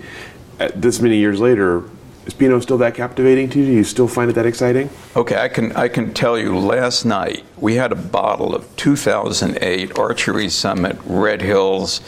this 0.75 0.99
many 1.01 1.17
years 1.17 1.39
later, 1.39 1.83
is 2.25 2.33
Pinot 2.33 2.63
still 2.63 2.77
that 2.77 2.95
captivating 2.95 3.49
to 3.49 3.59
you? 3.59 3.65
Do 3.65 3.71
you 3.71 3.83
still 3.83 4.07
find 4.07 4.29
it 4.29 4.33
that 4.33 4.45
exciting? 4.45 4.89
Okay, 5.15 5.35
I 5.35 5.49
can 5.49 5.73
I 5.73 5.87
can 5.87 6.13
tell 6.13 6.37
you. 6.37 6.57
Last 6.57 7.05
night 7.05 7.43
we 7.57 7.75
had 7.75 7.91
a 7.91 7.95
bottle 7.95 8.55
of 8.55 8.73
2008 8.77 9.97
Archery 9.99 10.49
Summit 10.49 10.97
Red 11.05 11.41
Hills 11.41 12.01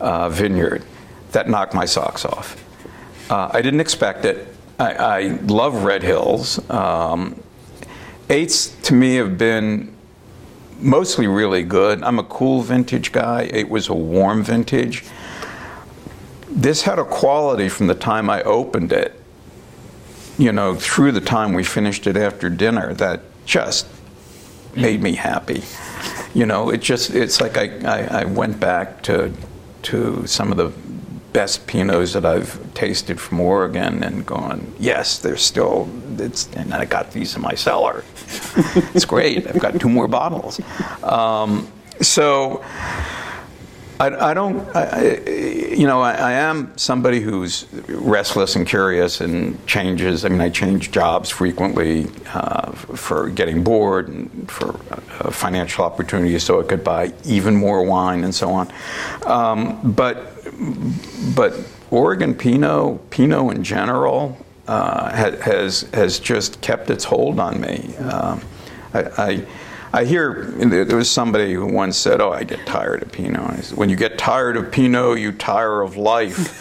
uh, 0.00 0.28
Vineyard 0.28 0.84
that 1.32 1.48
knocked 1.48 1.72
my 1.72 1.84
socks 1.84 2.24
off. 2.24 2.60
Uh, 3.30 3.48
I 3.52 3.62
didn't 3.62 3.80
expect 3.80 4.24
it. 4.24 4.48
I, 4.78 4.94
I 4.94 5.20
love 5.44 5.84
Red 5.84 6.02
Hills. 6.02 6.58
Um, 6.68 7.40
eights 8.28 8.68
to 8.82 8.94
me 8.94 9.14
have 9.16 9.38
been 9.38 9.93
mostly 10.84 11.26
really 11.26 11.62
good. 11.62 12.02
I'm 12.02 12.18
a 12.18 12.24
cool 12.24 12.62
vintage 12.62 13.10
guy. 13.10 13.42
It 13.42 13.68
was 13.68 13.88
a 13.88 13.94
warm 13.94 14.44
vintage. 14.44 15.04
This 16.48 16.82
had 16.82 16.98
a 16.98 17.04
quality 17.04 17.68
from 17.68 17.88
the 17.88 17.94
time 17.94 18.30
I 18.30 18.42
opened 18.42 18.92
it, 18.92 19.20
you 20.38 20.52
know, 20.52 20.74
through 20.74 21.12
the 21.12 21.20
time 21.20 21.52
we 21.52 21.64
finished 21.64 22.06
it 22.06 22.16
after 22.16 22.48
dinner 22.48 22.94
that 22.94 23.22
just 23.44 23.86
made 24.76 25.02
me 25.02 25.14
happy. 25.14 25.62
You 26.34 26.46
know, 26.46 26.70
it 26.70 26.80
just, 26.80 27.10
it's 27.10 27.40
like 27.40 27.56
I, 27.56 27.78
I, 27.84 28.20
I 28.20 28.24
went 28.24 28.60
back 28.60 29.02
to, 29.04 29.32
to 29.82 30.26
some 30.26 30.50
of 30.50 30.56
the 30.56 30.72
best 31.34 31.66
Pinots 31.66 32.14
that 32.14 32.24
I've 32.24 32.72
tasted 32.74 33.20
from 33.20 33.40
Oregon 33.40 34.02
and 34.02 34.24
gone, 34.24 34.72
yes, 34.78 35.18
they're 35.18 35.36
still, 35.36 35.90
it's, 36.16 36.48
and 36.54 36.72
I 36.72 36.86
got 36.86 37.10
these 37.10 37.36
in 37.36 37.42
my 37.42 37.54
cellar. 37.54 38.04
it's 38.94 39.04
great. 39.04 39.46
I've 39.46 39.58
got 39.58 39.78
two 39.78 39.90
more 39.90 40.08
bottles. 40.08 40.60
Um, 41.02 41.70
so 42.00 42.64
I, 43.98 44.30
I 44.30 44.34
don't, 44.34 44.64
I, 44.76 45.18
you 45.74 45.86
know, 45.86 46.00
I, 46.00 46.12
I, 46.12 46.32
am 46.32 46.76
somebody 46.76 47.20
who's 47.20 47.66
restless 47.88 48.56
and 48.56 48.66
curious 48.66 49.20
and 49.20 49.64
changes. 49.66 50.24
I 50.24 50.28
mean, 50.28 50.40
I 50.40 50.50
change 50.50 50.90
jobs 50.90 51.30
frequently 51.30 52.06
uh, 52.32 52.72
for 52.72 53.28
getting 53.30 53.62
bored 53.62 54.08
and 54.08 54.50
for 54.50 54.70
uh, 54.90 55.30
financial 55.30 55.84
opportunities 55.84 56.42
so 56.42 56.60
I 56.60 56.64
could 56.64 56.82
buy 56.82 57.12
even 57.24 57.54
more 57.54 57.84
wine 57.84 58.24
and 58.24 58.34
so 58.34 58.50
on. 58.50 58.72
Um, 59.26 59.92
but, 59.92 60.33
but 61.34 61.54
Oregon 61.90 62.34
Pinot, 62.34 63.10
Pinot 63.10 63.56
in 63.56 63.64
general, 63.64 64.38
uh, 64.66 65.10
has, 65.12 65.82
has 65.92 66.18
just 66.18 66.60
kept 66.60 66.90
its 66.90 67.04
hold 67.04 67.38
on 67.38 67.60
me. 67.60 67.96
Um, 67.96 68.40
I 68.94 69.44
I 69.94 70.04
hear 70.04 70.46
there 70.58 70.96
was 70.96 71.08
somebody 71.08 71.54
who 71.54 71.66
once 71.66 71.96
said, 71.96 72.20
"Oh, 72.20 72.32
I 72.32 72.42
get 72.42 72.66
tired 72.66 73.02
of 73.02 73.12
Pinot." 73.12 73.64
Said, 73.64 73.78
when 73.78 73.88
you 73.88 73.94
get 73.94 74.18
tired 74.18 74.56
of 74.56 74.72
Pinot, 74.72 75.20
you 75.20 75.30
tire 75.30 75.82
of 75.82 75.96
life. 75.96 76.60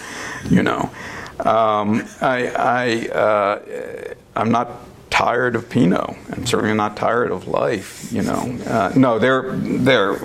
you 0.52 0.62
know, 0.62 0.92
um, 1.40 2.08
I, 2.22 2.52
I 2.56 3.08
uh, 3.08 4.14
I'm 4.36 4.52
not 4.52 4.70
tired 5.10 5.56
of 5.56 5.68
Pinot. 5.68 6.16
I'm 6.32 6.46
certainly 6.46 6.76
not 6.76 6.96
tired 6.96 7.32
of 7.32 7.48
life. 7.48 8.14
You 8.14 8.22
know, 8.22 8.60
uh, 8.68 8.92
no, 8.96 9.18
they're 9.18 9.52
they're 9.58 10.20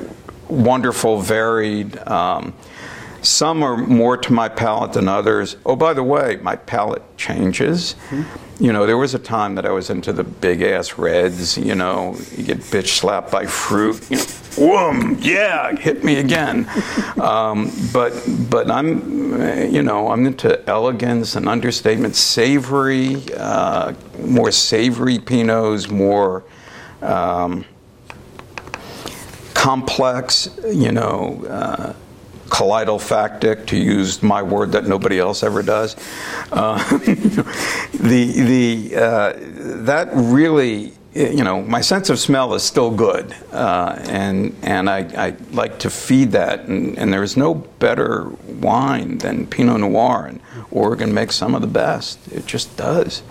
wonderful, 0.48 1.22
varied. 1.22 1.96
Um, 2.06 2.52
some 3.22 3.62
are 3.62 3.76
more 3.76 4.16
to 4.16 4.32
my 4.32 4.48
palate 4.48 4.92
than 4.92 5.08
others. 5.08 5.56
Oh, 5.66 5.76
by 5.76 5.92
the 5.92 6.02
way, 6.02 6.38
my 6.42 6.56
palate 6.56 7.02
changes. 7.16 7.94
Mm-hmm. 8.10 8.64
You 8.64 8.72
know, 8.72 8.86
there 8.86 8.96
was 8.96 9.14
a 9.14 9.18
time 9.18 9.54
that 9.54 9.64
I 9.64 9.70
was 9.70 9.88
into 9.88 10.12
the 10.12 10.24
big 10.24 10.62
ass 10.62 10.98
reds. 10.98 11.56
You 11.56 11.74
know, 11.74 12.16
you 12.36 12.44
get 12.44 12.58
bitch 12.58 12.88
slapped 12.88 13.30
by 13.30 13.46
fruit. 13.46 14.04
You 14.10 14.16
know, 14.16 14.24
whoom, 14.56 15.18
yeah, 15.20 15.76
hit 15.76 16.02
me 16.02 16.16
again. 16.16 16.68
um, 17.20 17.70
but 17.92 18.12
but 18.50 18.70
I'm, 18.70 19.70
you 19.72 19.82
know, 19.82 20.10
I'm 20.10 20.26
into 20.26 20.68
elegance 20.68 21.36
and 21.36 21.48
understatement, 21.48 22.16
savory, 22.16 23.22
uh, 23.36 23.94
more 24.24 24.50
savory 24.50 25.18
pinots, 25.18 25.90
more. 25.90 26.44
Um, 27.00 27.64
complex, 29.58 30.48
you 30.72 30.92
know, 30.92 31.44
uh, 31.48 31.92
kaleidolfactic, 32.48 33.66
to 33.66 33.76
use 33.76 34.22
my 34.22 34.42
word 34.42 34.72
that 34.72 34.86
nobody 34.86 35.18
else 35.18 35.42
ever 35.42 35.62
does. 35.62 35.96
Uh, 36.50 36.78
the 36.98 38.32
the 38.34 38.96
uh, 38.96 39.32
that 39.84 40.08
really, 40.12 40.92
you 41.14 41.44
know, 41.44 41.62
my 41.62 41.80
sense 41.80 42.10
of 42.10 42.18
smell 42.18 42.54
is 42.54 42.62
still 42.62 42.90
good, 42.90 43.34
uh, 43.52 43.96
and 44.08 44.56
and 44.62 44.88
I, 44.88 44.98
I, 45.26 45.36
like 45.52 45.78
to 45.80 45.90
feed 45.90 46.32
that. 46.32 46.60
And, 46.60 46.98
and 46.98 47.12
there's 47.12 47.36
no 47.36 47.54
better 47.54 48.28
wine 48.60 49.18
than 49.18 49.46
Pinot 49.46 49.80
Noir, 49.80 50.26
and 50.26 50.40
Oregon 50.70 51.12
makes 51.12 51.36
some 51.36 51.54
of 51.54 51.60
the 51.60 51.68
best. 51.68 52.18
It 52.32 52.46
just 52.46 52.76
does. 52.76 53.22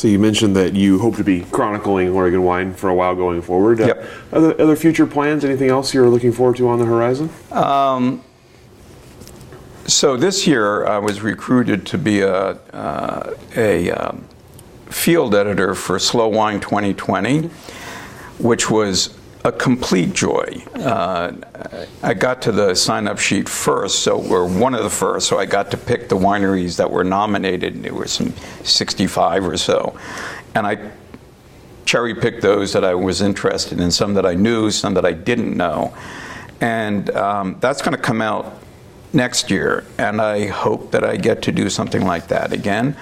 So 0.00 0.08
you 0.08 0.18
mentioned 0.18 0.56
that 0.56 0.74
you 0.74 0.98
hope 0.98 1.16
to 1.16 1.24
be 1.24 1.42
chronicling 1.42 2.08
Oregon 2.08 2.42
wine 2.42 2.72
for 2.72 2.88
a 2.88 2.94
while 2.94 3.14
going 3.14 3.42
forward. 3.42 3.82
Uh, 3.82 3.86
yep. 3.88 4.02
Uh, 4.32 4.36
other, 4.36 4.58
other 4.62 4.74
future 4.74 5.06
plans? 5.06 5.44
Anything 5.44 5.68
else 5.68 5.92
you're 5.92 6.08
looking 6.08 6.32
forward 6.32 6.56
to 6.56 6.66
on 6.70 6.78
the 6.78 6.86
horizon? 6.86 7.28
Um, 7.50 8.24
so 9.86 10.16
this 10.16 10.46
year 10.46 10.86
I 10.86 10.96
was 10.96 11.20
recruited 11.20 11.84
to 11.84 11.98
be 11.98 12.22
a, 12.22 12.52
uh, 12.72 13.34
a 13.54 13.90
um, 13.90 14.26
field 14.86 15.34
editor 15.34 15.74
for 15.74 15.98
Slow 15.98 16.28
Wine 16.28 16.60
2020, 16.60 17.48
which 18.38 18.70
was 18.70 19.14
a 19.44 19.52
complete 19.52 20.12
joy. 20.12 20.62
Uh, 20.74 21.32
I 22.02 22.14
got 22.14 22.42
to 22.42 22.52
the 22.52 22.74
sign 22.74 23.08
up 23.08 23.18
sheet 23.18 23.48
first, 23.48 24.00
so 24.00 24.18
we're 24.18 24.46
one 24.46 24.74
of 24.74 24.82
the 24.82 24.90
first, 24.90 25.28
so 25.28 25.38
I 25.38 25.46
got 25.46 25.70
to 25.70 25.76
pick 25.76 26.08
the 26.08 26.16
wineries 26.16 26.76
that 26.76 26.90
were 26.90 27.04
nominated. 27.04 27.74
And 27.74 27.84
there 27.84 27.94
were 27.94 28.06
some 28.06 28.34
65 28.64 29.46
or 29.46 29.56
so. 29.56 29.98
And 30.54 30.66
I 30.66 30.90
cherry 31.86 32.14
picked 32.14 32.42
those 32.42 32.72
that 32.74 32.84
I 32.84 32.94
was 32.94 33.22
interested 33.22 33.80
in, 33.80 33.90
some 33.90 34.14
that 34.14 34.26
I 34.26 34.34
knew, 34.34 34.70
some 34.70 34.94
that 34.94 35.06
I 35.06 35.12
didn't 35.12 35.56
know. 35.56 35.94
And 36.60 37.08
um, 37.10 37.56
that's 37.60 37.80
going 37.80 37.96
to 37.96 38.02
come 38.02 38.20
out 38.20 38.60
next 39.12 39.50
year, 39.50 39.84
and 39.98 40.20
I 40.20 40.46
hope 40.46 40.92
that 40.92 41.02
I 41.02 41.16
get 41.16 41.42
to 41.42 41.52
do 41.52 41.68
something 41.70 42.04
like 42.04 42.28
that 42.28 42.52
again. 42.52 42.96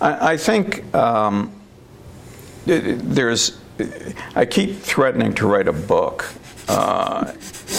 I, 0.00 0.32
I 0.32 0.36
think 0.36 0.94
um, 0.94 1.52
there's 2.66 3.58
I 4.34 4.44
keep 4.44 4.76
threatening 4.76 5.34
to 5.34 5.46
write 5.46 5.68
a 5.68 5.72
book, 5.72 6.32
uh, 6.68 7.32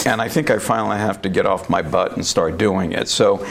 and 0.06 0.20
I 0.20 0.28
think 0.28 0.50
I 0.50 0.58
finally 0.58 0.98
have 0.98 1.22
to 1.22 1.28
get 1.28 1.46
off 1.46 1.68
my 1.68 1.82
butt 1.82 2.16
and 2.16 2.24
start 2.24 2.58
doing 2.58 2.92
it. 2.92 3.08
So 3.08 3.46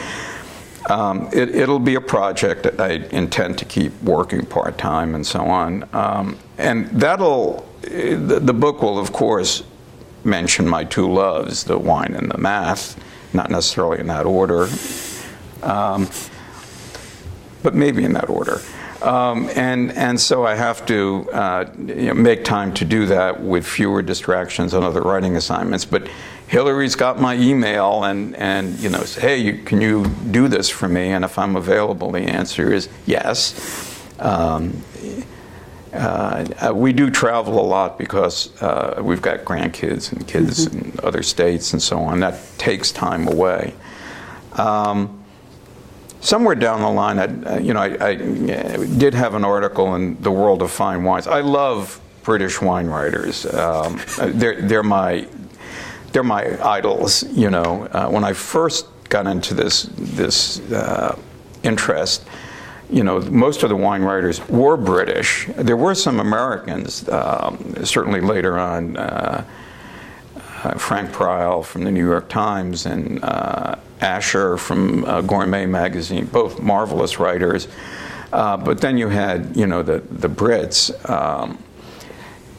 um, 0.88 1.28
it, 1.32 1.68
will 1.68 1.78
be 1.78 1.94
a 1.94 2.00
project 2.00 2.62
that 2.64 2.80
I 2.80 2.92
intend 3.10 3.58
to 3.58 3.64
keep 3.64 3.92
working 4.02 4.44
part 4.46 4.78
time 4.78 5.14
and 5.14 5.26
so 5.26 5.40
on. 5.40 5.88
Um, 5.92 6.38
and 6.58 6.88
that'll, 6.88 7.68
the, 7.82 8.40
the, 8.42 8.54
book 8.54 8.82
will, 8.82 8.98
of 8.98 9.12
course, 9.12 9.62
mention 10.24 10.66
my 10.66 10.84
two 10.84 11.10
loves 11.10 11.64
the 11.64 11.78
wine 11.78 12.14
and 12.14 12.30
the 12.30 12.38
math, 12.38 12.98
not 13.34 13.50
necessarily 13.50 14.00
in 14.00 14.06
that 14.08 14.26
order, 14.26 14.68
um, 15.62 16.08
but 17.62 17.74
maybe 17.74 18.04
in 18.04 18.14
that 18.14 18.28
order. 18.28 18.60
Um, 19.02 19.48
and, 19.54 19.92
and 19.92 20.20
so 20.20 20.44
I 20.44 20.54
have 20.54 20.84
to 20.86 21.28
uh, 21.32 21.70
you 21.78 22.06
know, 22.08 22.14
make 22.14 22.44
time 22.44 22.74
to 22.74 22.84
do 22.84 23.06
that 23.06 23.42
with 23.42 23.66
fewer 23.66 24.02
distractions 24.02 24.74
on 24.74 24.82
other 24.82 25.00
writing 25.00 25.36
assignments. 25.36 25.84
But 25.84 26.08
Hilary's 26.48 26.96
got 26.96 27.20
my 27.20 27.34
email 27.36 28.04
and, 28.04 28.36
and 28.36 28.78
you 28.80 28.90
know, 28.90 29.02
say, 29.04 29.20
hey, 29.20 29.36
you, 29.38 29.62
can 29.62 29.80
you 29.80 30.06
do 30.30 30.48
this 30.48 30.68
for 30.68 30.88
me? 30.88 31.12
And 31.12 31.24
if 31.24 31.38
I'm 31.38 31.56
available, 31.56 32.10
the 32.10 32.20
answer 32.20 32.72
is 32.72 32.88
yes. 33.06 34.04
Um, 34.18 34.82
uh, 35.92 36.46
uh 36.60 36.72
we 36.74 36.92
do 36.92 37.10
travel 37.10 37.58
a 37.58 37.66
lot 37.66 37.98
because 37.98 38.60
uh, 38.62 39.00
we've 39.02 39.22
got 39.22 39.40
grandkids 39.40 40.12
and 40.12 40.26
kids 40.28 40.68
mm-hmm. 40.68 40.90
in 40.90 41.04
other 41.04 41.22
states 41.22 41.72
and 41.72 41.80
so 41.80 42.00
on. 42.00 42.20
That 42.20 42.38
takes 42.58 42.92
time 42.92 43.26
away. 43.28 43.74
Um, 44.52 45.19
somewhere 46.20 46.54
down 46.54 46.80
the 46.80 46.90
line, 46.90 47.18
I, 47.18 47.58
you 47.58 47.74
know, 47.74 47.80
I, 47.80 48.08
I, 48.08 48.14
did 48.14 49.14
have 49.14 49.34
an 49.34 49.44
article 49.44 49.94
in 49.94 50.20
the 50.22 50.30
World 50.30 50.62
of 50.62 50.70
Fine 50.70 51.02
Wines. 51.04 51.26
I 51.26 51.40
love 51.40 52.00
British 52.22 52.60
wine 52.60 52.86
writers. 52.86 53.46
Um, 53.46 54.00
they're, 54.18 54.60
they're 54.60 54.82
my 54.82 55.26
they're 56.12 56.22
my 56.22 56.62
idols. 56.64 57.22
You 57.30 57.50
know, 57.50 57.88
uh, 57.92 58.08
when 58.08 58.24
I 58.24 58.32
first 58.32 58.86
got 59.08 59.26
into 59.26 59.54
this 59.54 59.88
this 59.96 60.60
uh, 60.70 61.18
interest, 61.62 62.24
you 62.90 63.02
know, 63.02 63.20
most 63.20 63.62
of 63.62 63.68
the 63.68 63.76
wine 63.76 64.02
writers 64.02 64.46
were 64.48 64.76
British. 64.76 65.48
There 65.56 65.76
were 65.76 65.94
some 65.94 66.20
Americans, 66.20 67.08
um, 67.08 67.74
certainly 67.84 68.20
later 68.20 68.58
on. 68.58 68.96
Uh, 68.96 69.44
uh 70.62 70.74
Frank 70.74 71.10
Prial 71.10 71.62
from 71.62 71.84
the 71.84 71.90
New 71.90 72.04
York 72.04 72.28
Times 72.28 72.84
and 72.84 73.24
uh, 73.24 73.76
Asher 74.00 74.56
from 74.56 75.04
uh, 75.04 75.20
Gourmet 75.20 75.66
magazine, 75.66 76.26
both 76.26 76.60
marvelous 76.60 77.18
writers. 77.18 77.68
Uh, 78.32 78.56
but 78.56 78.80
then 78.80 78.96
you 78.96 79.08
had, 79.08 79.56
you 79.56 79.66
know, 79.66 79.82
the, 79.82 79.98
the 79.98 80.28
Brits. 80.28 80.90
Um, 81.08 81.58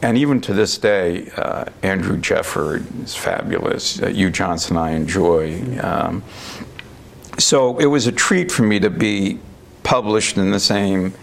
and 0.02 0.18
even 0.18 0.40
to 0.42 0.52
this 0.52 0.78
day, 0.78 1.30
uh, 1.36 1.64
Andrew 1.82 2.18
Jefford 2.18 3.04
is 3.04 3.14
fabulous. 3.14 4.02
Uh, 4.02 4.08
Hugh 4.08 4.30
Johnson, 4.30 4.76
I 4.76 4.90
enjoy. 4.90 5.78
Um, 5.80 6.22
so 7.38 7.78
it 7.78 7.86
was 7.86 8.06
a 8.06 8.12
treat 8.12 8.50
for 8.52 8.62
me 8.62 8.80
to 8.80 8.90
be 8.90 9.38
published 9.82 10.36
in 10.36 10.50
the 10.50 10.60
same 10.60 11.14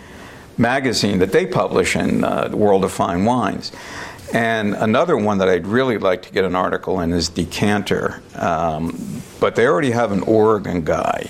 magazine 0.58 1.20
that 1.20 1.32
they 1.32 1.46
publish 1.46 1.96
in 1.96 2.24
uh, 2.24 2.48
the 2.48 2.58
World 2.58 2.84
of 2.84 2.92
Fine 2.92 3.26
Wines. 3.26 3.72
And 4.34 4.76
another 4.76 5.18
one 5.18 5.40
that 5.40 5.50
I'd 5.50 5.66
really 5.66 5.98
like 5.98 6.22
to 6.24 6.32
get 6.32 6.46
an 6.46 6.56
article 6.56 7.02
in 7.02 7.12
is 7.14 7.30
Decanter. 7.30 8.22
Um, 8.36 9.22
but 9.40 9.56
they 9.56 9.68
already 9.68 9.92
have 9.92 10.12
an 10.12 10.22
Oregon 10.22 10.84
guy. 10.84 11.30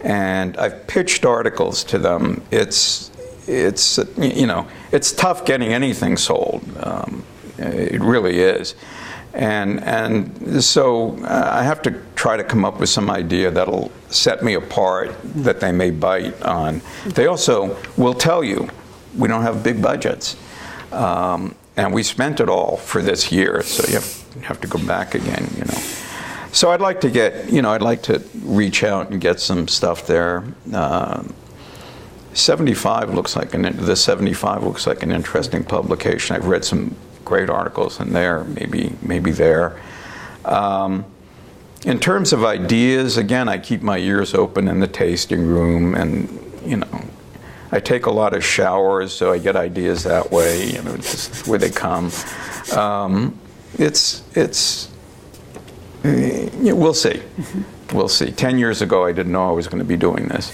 And 0.00 0.56
I've 0.56 0.86
pitched 0.86 1.24
articles 1.24 1.84
to 1.84 1.98
them. 1.98 2.42
It's 2.50 3.10
it's 3.46 3.98
you 4.16 4.46
know 4.46 4.66
it's 4.92 5.12
tough 5.12 5.44
getting 5.44 5.72
anything 5.72 6.16
sold. 6.16 6.62
Um, 6.82 7.24
it 7.58 8.00
really 8.00 8.40
is, 8.40 8.74
and 9.32 9.82
and 9.84 10.62
so 10.62 11.16
uh, 11.24 11.48
I 11.52 11.62
have 11.62 11.82
to 11.82 12.02
try 12.16 12.36
to 12.36 12.44
come 12.44 12.64
up 12.64 12.80
with 12.80 12.88
some 12.88 13.10
idea 13.10 13.50
that'll 13.50 13.92
set 14.08 14.42
me 14.42 14.54
apart 14.54 15.14
that 15.22 15.60
they 15.60 15.72
may 15.72 15.90
bite 15.90 16.40
on. 16.42 16.82
They 17.06 17.26
also 17.26 17.76
will 17.96 18.14
tell 18.14 18.42
you 18.42 18.68
we 19.16 19.28
don't 19.28 19.42
have 19.42 19.62
big 19.62 19.80
budgets, 19.80 20.36
um, 20.92 21.54
and 21.76 21.92
we 21.92 22.02
spent 22.02 22.40
it 22.40 22.48
all 22.48 22.76
for 22.76 23.02
this 23.02 23.32
year, 23.32 23.62
so 23.62 23.86
you 23.88 24.42
have, 24.44 24.60
to 24.60 24.68
go 24.68 24.78
back 24.86 25.14
again. 25.14 25.48
You 25.56 25.64
know. 25.64 25.78
So 26.52 26.70
I'd 26.70 26.80
like 26.80 27.00
to 27.00 27.10
get, 27.10 27.50
you 27.50 27.62
know, 27.62 27.70
I'd 27.70 27.82
like 27.82 28.02
to 28.04 28.22
reach 28.42 28.84
out 28.84 29.10
and 29.10 29.20
get 29.20 29.40
some 29.40 29.66
stuff 29.66 30.06
there. 30.06 30.44
Uh, 30.72 31.24
75 32.32 33.14
looks 33.14 33.36
like 33.36 33.54
an 33.54 33.76
the 33.76 33.96
75 33.96 34.62
looks 34.62 34.86
like 34.86 35.02
an 35.02 35.10
interesting 35.10 35.64
publication. 35.64 36.36
I've 36.36 36.46
read 36.46 36.64
some 36.64 36.94
great 37.24 37.48
articles 37.48 38.00
in 38.00 38.12
there. 38.12 38.44
Maybe 38.44 38.92
maybe 39.02 39.30
there. 39.30 39.80
Um, 40.44 41.04
in 41.84 42.00
terms 42.00 42.32
of 42.32 42.44
ideas, 42.44 43.16
again, 43.16 43.48
I 43.48 43.58
keep 43.58 43.82
my 43.82 43.98
ears 43.98 44.34
open 44.34 44.68
in 44.68 44.80
the 44.80 44.86
tasting 44.88 45.46
room, 45.46 45.94
and 45.94 46.28
you 46.64 46.78
know, 46.78 47.04
I 47.74 47.80
take 47.80 48.06
a 48.06 48.10
lot 48.10 48.34
of 48.34 48.44
showers, 48.44 49.12
so 49.12 49.32
I 49.32 49.38
get 49.38 49.56
ideas 49.56 50.04
that 50.04 50.30
way. 50.30 50.70
You 50.70 50.80
know, 50.82 50.96
just 50.96 51.48
where 51.48 51.58
they 51.58 51.70
come. 51.70 52.12
Um, 52.72 53.36
it's 53.76 54.22
it's 54.36 54.92
yeah, 56.04 56.72
we'll 56.72 56.94
see. 56.94 57.20
We'll 57.92 58.08
see. 58.08 58.30
Ten 58.30 58.58
years 58.58 58.80
ago, 58.80 59.04
I 59.04 59.10
didn't 59.10 59.32
know 59.32 59.48
I 59.48 59.50
was 59.50 59.66
going 59.66 59.80
to 59.80 59.84
be 59.84 59.96
doing 59.96 60.28
this. 60.28 60.52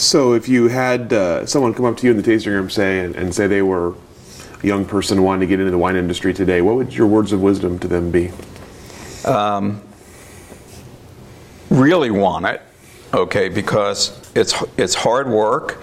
so, 0.00 0.32
if 0.32 0.48
you 0.48 0.68
had 0.68 1.12
uh, 1.12 1.44
someone 1.44 1.74
come 1.74 1.84
up 1.84 1.98
to 1.98 2.06
you 2.06 2.12
in 2.12 2.16
the 2.16 2.22
tasting 2.22 2.54
room, 2.54 2.70
say, 2.70 3.00
and, 3.04 3.14
and, 3.14 3.34
say 3.34 3.46
they 3.46 3.60
were 3.60 3.94
a 4.62 4.66
young 4.66 4.86
person 4.86 5.22
wanting 5.22 5.40
to 5.40 5.46
get 5.46 5.60
into 5.60 5.70
the 5.70 5.78
wine 5.78 5.96
industry 5.96 6.32
today, 6.32 6.62
what 6.62 6.76
would 6.76 6.94
your 6.94 7.08
words 7.08 7.30
of 7.30 7.42
wisdom 7.42 7.78
to 7.80 7.88
them 7.88 8.10
be? 8.10 8.30
Um, 9.26 9.82
really 11.68 12.10
want 12.10 12.46
it, 12.46 12.62
okay? 13.16 13.48
Because 13.48 14.12
it's 14.34 14.54
it's 14.76 14.94
hard 14.94 15.28
work, 15.28 15.82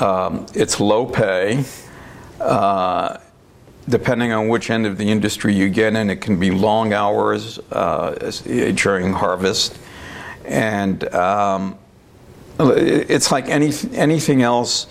um, 0.00 0.46
it's 0.54 0.80
low 0.80 1.06
pay. 1.06 1.64
Uh, 2.40 3.18
depending 3.88 4.32
on 4.32 4.48
which 4.48 4.70
end 4.70 4.86
of 4.86 4.96
the 4.98 5.10
industry 5.10 5.54
you 5.54 5.68
get 5.68 5.94
in, 5.94 6.10
it 6.10 6.20
can 6.20 6.38
be 6.38 6.50
long 6.50 6.92
hours 6.92 7.58
uh, 7.70 8.32
during 8.74 9.12
harvest. 9.12 9.78
And 10.44 11.04
um, 11.14 11.78
it's 12.58 13.30
like 13.30 13.48
any, 13.48 13.72
anything 13.92 14.42
else 14.42 14.86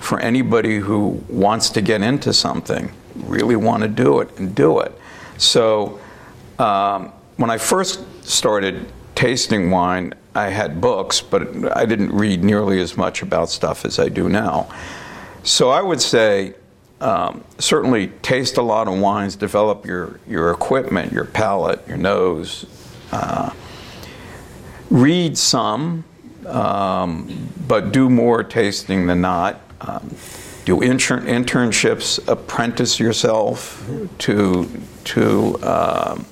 for 0.00 0.20
anybody 0.20 0.78
who 0.78 1.22
wants 1.28 1.70
to 1.70 1.80
get 1.80 2.02
into 2.02 2.32
something, 2.32 2.92
really 3.16 3.56
want 3.56 3.82
to 3.82 3.88
do 3.88 4.20
it 4.20 4.38
and 4.38 4.54
do 4.54 4.80
it. 4.80 4.92
So 5.38 5.98
um, 6.58 7.12
when 7.36 7.50
I 7.50 7.56
first 7.58 8.00
started 8.26 8.92
tasting 9.14 9.70
wine, 9.70 10.14
I 10.34 10.48
had 10.48 10.80
books, 10.80 11.20
but 11.20 11.76
I 11.76 11.86
didn't 11.86 12.12
read 12.12 12.42
nearly 12.42 12.80
as 12.80 12.96
much 12.96 13.22
about 13.22 13.50
stuff 13.50 13.84
as 13.84 13.98
I 13.98 14.08
do 14.08 14.28
now. 14.28 14.68
So 15.44 15.70
I 15.70 15.80
would 15.80 16.00
say, 16.00 16.54
um, 17.00 17.44
certainly 17.58 18.08
taste 18.22 18.56
a 18.56 18.62
lot 18.62 18.88
of 18.88 18.98
wines, 18.98 19.36
develop 19.36 19.84
your, 19.84 20.18
your 20.26 20.50
equipment, 20.50 21.12
your 21.12 21.26
palate, 21.26 21.86
your 21.86 21.98
nose. 21.98 22.66
Uh, 23.12 23.50
read 24.90 25.36
some, 25.36 26.04
um, 26.46 27.50
but 27.68 27.92
do 27.92 28.08
more 28.08 28.42
tasting 28.42 29.06
than 29.06 29.20
not. 29.20 29.60
Um, 29.80 30.14
do 30.64 30.80
inter- 30.80 31.20
internships, 31.20 32.26
apprentice 32.26 32.98
yourself 32.98 33.86
to, 34.18 34.70
to 35.04 35.62
um, 35.62 36.26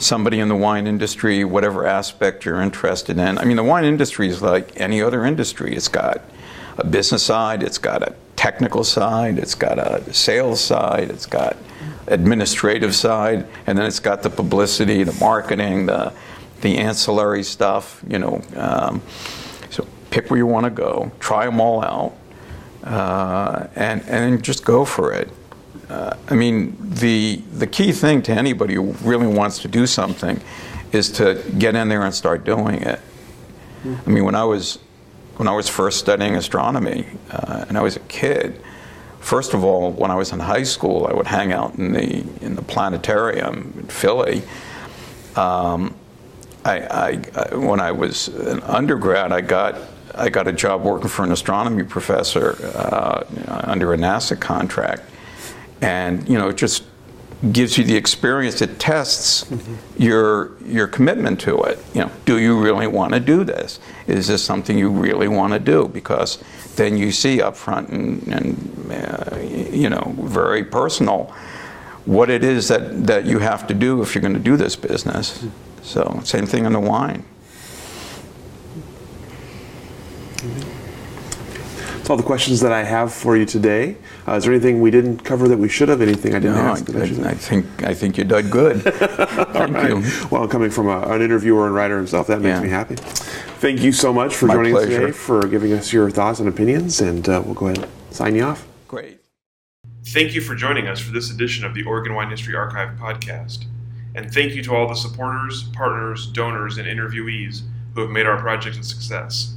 somebody 0.00 0.40
in 0.40 0.48
the 0.48 0.56
wine 0.56 0.86
industry, 0.86 1.44
whatever 1.44 1.86
aspect 1.86 2.44
you're 2.44 2.60
interested 2.60 3.18
in. 3.18 3.38
I 3.38 3.44
mean, 3.44 3.56
the 3.56 3.64
wine 3.64 3.84
industry 3.84 4.28
is 4.28 4.42
like 4.42 4.80
any 4.80 5.02
other 5.02 5.24
industry. 5.24 5.76
It's 5.76 5.88
got 5.88 6.24
a 6.78 6.86
business 6.86 7.22
side, 7.22 7.62
it's 7.62 7.78
got 7.78 8.02
a 8.02 8.14
technical 8.36 8.82
side, 8.82 9.38
it's 9.38 9.54
got 9.54 9.78
a 9.78 10.12
sales 10.12 10.60
side, 10.60 11.10
it's 11.10 11.26
got 11.26 11.56
administrative 12.06 12.94
side, 12.94 13.46
and 13.66 13.78
then 13.78 13.86
it's 13.86 14.00
got 14.00 14.22
the 14.22 14.30
publicity, 14.30 15.04
the 15.04 15.12
marketing, 15.20 15.86
the 15.86 16.12
the 16.62 16.78
ancillary 16.78 17.42
stuff. 17.42 18.02
You 18.08 18.18
know, 18.18 18.42
um, 18.56 19.02
so 19.68 19.86
pick 20.10 20.30
where 20.30 20.38
you 20.38 20.46
want 20.46 20.64
to 20.64 20.70
go, 20.70 21.12
try 21.20 21.44
them 21.44 21.60
all 21.60 21.84
out, 21.84 22.14
uh, 22.84 23.66
and 23.76 24.02
and 24.08 24.42
just 24.42 24.64
go 24.64 24.86
for 24.86 25.12
it. 25.12 25.28
Uh, 25.90 26.16
I 26.28 26.34
mean, 26.34 26.76
the 26.80 27.42
the 27.52 27.66
key 27.66 27.90
thing 27.92 28.22
to 28.22 28.32
anybody 28.32 28.74
who 28.74 28.92
really 29.02 29.26
wants 29.26 29.58
to 29.60 29.68
do 29.68 29.86
something 29.86 30.40
is 30.92 31.10
to 31.12 31.42
get 31.58 31.74
in 31.74 31.88
there 31.88 32.02
and 32.02 32.14
start 32.14 32.44
doing 32.44 32.82
it. 32.82 33.00
I 33.84 34.10
mean, 34.10 34.24
when 34.24 34.34
I 34.34 34.44
was 34.44 34.78
when 35.36 35.48
I 35.48 35.52
was 35.52 35.68
first 35.68 35.98
studying 35.98 36.36
astronomy 36.36 37.06
uh, 37.30 37.64
and 37.68 37.78
I 37.78 37.82
was 37.82 37.96
a 37.96 38.00
kid, 38.00 38.60
first 39.20 39.54
of 39.54 39.64
all, 39.64 39.90
when 39.90 40.10
I 40.10 40.14
was 40.14 40.32
in 40.32 40.38
high 40.38 40.64
school, 40.64 41.06
I 41.06 41.14
would 41.14 41.26
hang 41.26 41.52
out 41.52 41.74
in 41.76 41.92
the 41.92 42.24
in 42.40 42.54
the 42.54 42.62
planetarium 42.62 43.72
in 43.76 43.86
Philly. 43.86 44.42
Um, 45.34 45.94
I, 46.64 46.80
I, 46.80 47.22
I, 47.34 47.54
when 47.56 47.80
I 47.80 47.90
was 47.90 48.28
an 48.28 48.60
undergrad, 48.62 49.32
I 49.32 49.40
got 49.40 49.76
I 50.14 50.28
got 50.28 50.46
a 50.46 50.52
job 50.52 50.82
working 50.82 51.08
for 51.08 51.24
an 51.24 51.32
astronomy 51.32 51.84
professor 51.84 52.56
uh, 52.74 53.24
under 53.48 53.94
a 53.94 53.96
NASA 53.96 54.38
contract, 54.38 55.02
and 55.80 56.28
you 56.28 56.38
know, 56.38 56.48
it 56.48 56.56
just 56.56 56.84
gives 57.52 57.78
you 57.78 57.84
the 57.84 57.96
experience. 57.96 58.60
It 58.60 58.78
tests 58.78 59.44
mm-hmm. 59.44 60.02
your 60.02 60.52
your 60.62 60.86
commitment 60.86 61.40
to 61.40 61.62
it. 61.62 61.78
You 61.94 62.02
know, 62.02 62.12
do 62.26 62.38
you 62.38 62.60
really 62.60 62.86
want 62.86 63.14
to 63.14 63.20
do 63.20 63.44
this? 63.44 63.80
Is 64.06 64.26
this 64.26 64.44
something 64.44 64.76
you 64.76 64.90
really 64.90 65.28
want 65.28 65.52
to 65.52 65.58
do? 65.58 65.88
Because 65.88 66.42
then 66.76 66.96
you 66.96 67.12
see 67.12 67.42
up 67.42 67.56
front 67.56 67.88
and, 67.88 68.26
and 68.28 68.92
uh, 68.92 69.36
you 69.38 69.88
know 69.88 70.14
very 70.18 70.64
personal 70.64 71.32
what 72.06 72.30
it 72.30 72.42
is 72.42 72.68
that, 72.68 73.06
that 73.06 73.26
you 73.26 73.38
have 73.38 73.66
to 73.66 73.74
do 73.74 74.02
if 74.02 74.14
you're 74.14 74.22
going 74.22 74.34
to 74.34 74.40
do 74.40 74.56
this 74.56 74.74
business. 74.74 75.38
Mm-hmm. 75.38 75.48
So 75.82 76.20
same 76.24 76.46
thing 76.46 76.64
in 76.64 76.72
the 76.72 76.80
wine. 76.80 77.24
All 82.08 82.16
the 82.16 82.22
questions 82.22 82.60
that 82.60 82.72
I 82.72 82.84
have 82.84 83.12
for 83.12 83.36
you 83.36 83.44
today. 83.44 83.96
Uh, 84.26 84.34
is 84.34 84.44
there 84.44 84.52
anything 84.52 84.80
we 84.80 84.90
didn't 84.90 85.18
cover 85.18 85.48
that 85.48 85.58
we 85.58 85.68
should 85.68 85.88
have? 85.88 86.00
Anything 86.00 86.34
I 86.34 86.38
didn't 86.38 86.56
no, 86.56 86.62
ask? 86.62 86.88
I, 86.94 87.00
I, 87.00 87.30
I, 87.30 87.34
think 87.34 87.82
I 87.82 87.94
think 87.94 88.16
you 88.16 88.24
did 88.24 88.50
good. 88.50 88.82
Thank 88.82 89.74
right. 89.74 89.90
you. 89.90 90.02
Well, 90.30 90.46
coming 90.48 90.70
from 90.70 90.88
a, 90.88 91.00
an 91.02 91.20
interviewer 91.20 91.66
and 91.66 91.74
writer 91.74 91.96
himself, 91.96 92.28
that 92.28 92.40
makes 92.40 92.56
yeah. 92.56 92.62
me 92.62 92.68
happy. 92.68 92.94
Thank 92.94 93.80
you 93.80 93.92
so 93.92 94.12
much 94.12 94.34
for 94.34 94.46
My 94.46 94.54
joining 94.54 94.72
pleasure. 94.72 94.92
us 94.92 94.98
today, 94.98 95.12
for 95.12 95.46
giving 95.46 95.72
us 95.72 95.92
your 95.92 96.10
thoughts 96.10 96.40
and 96.40 96.48
opinions, 96.48 97.00
and 97.00 97.28
uh, 97.28 97.42
we'll 97.44 97.54
go 97.54 97.66
ahead 97.66 97.82
and 97.82 97.88
sign 98.10 98.34
you 98.36 98.44
off. 98.44 98.66
Great. 98.88 99.18
Thank 100.06 100.34
you 100.34 100.40
for 100.40 100.54
joining 100.54 100.86
us 100.86 101.00
for 101.00 101.12
this 101.12 101.30
edition 101.30 101.64
of 101.64 101.74
the 101.74 101.84
Oregon 101.84 102.14
Wine 102.14 102.30
History 102.30 102.54
Archive 102.54 102.96
podcast. 102.98 103.64
And 104.14 104.32
thank 104.32 104.54
you 104.54 104.62
to 104.64 104.74
all 104.74 104.88
the 104.88 104.94
supporters, 104.94 105.64
partners, 105.74 106.26
donors, 106.26 106.78
and 106.78 106.88
interviewees 106.88 107.62
who 107.94 108.00
have 108.00 108.10
made 108.10 108.26
our 108.26 108.38
project 108.38 108.76
a 108.78 108.82
success. 108.82 109.56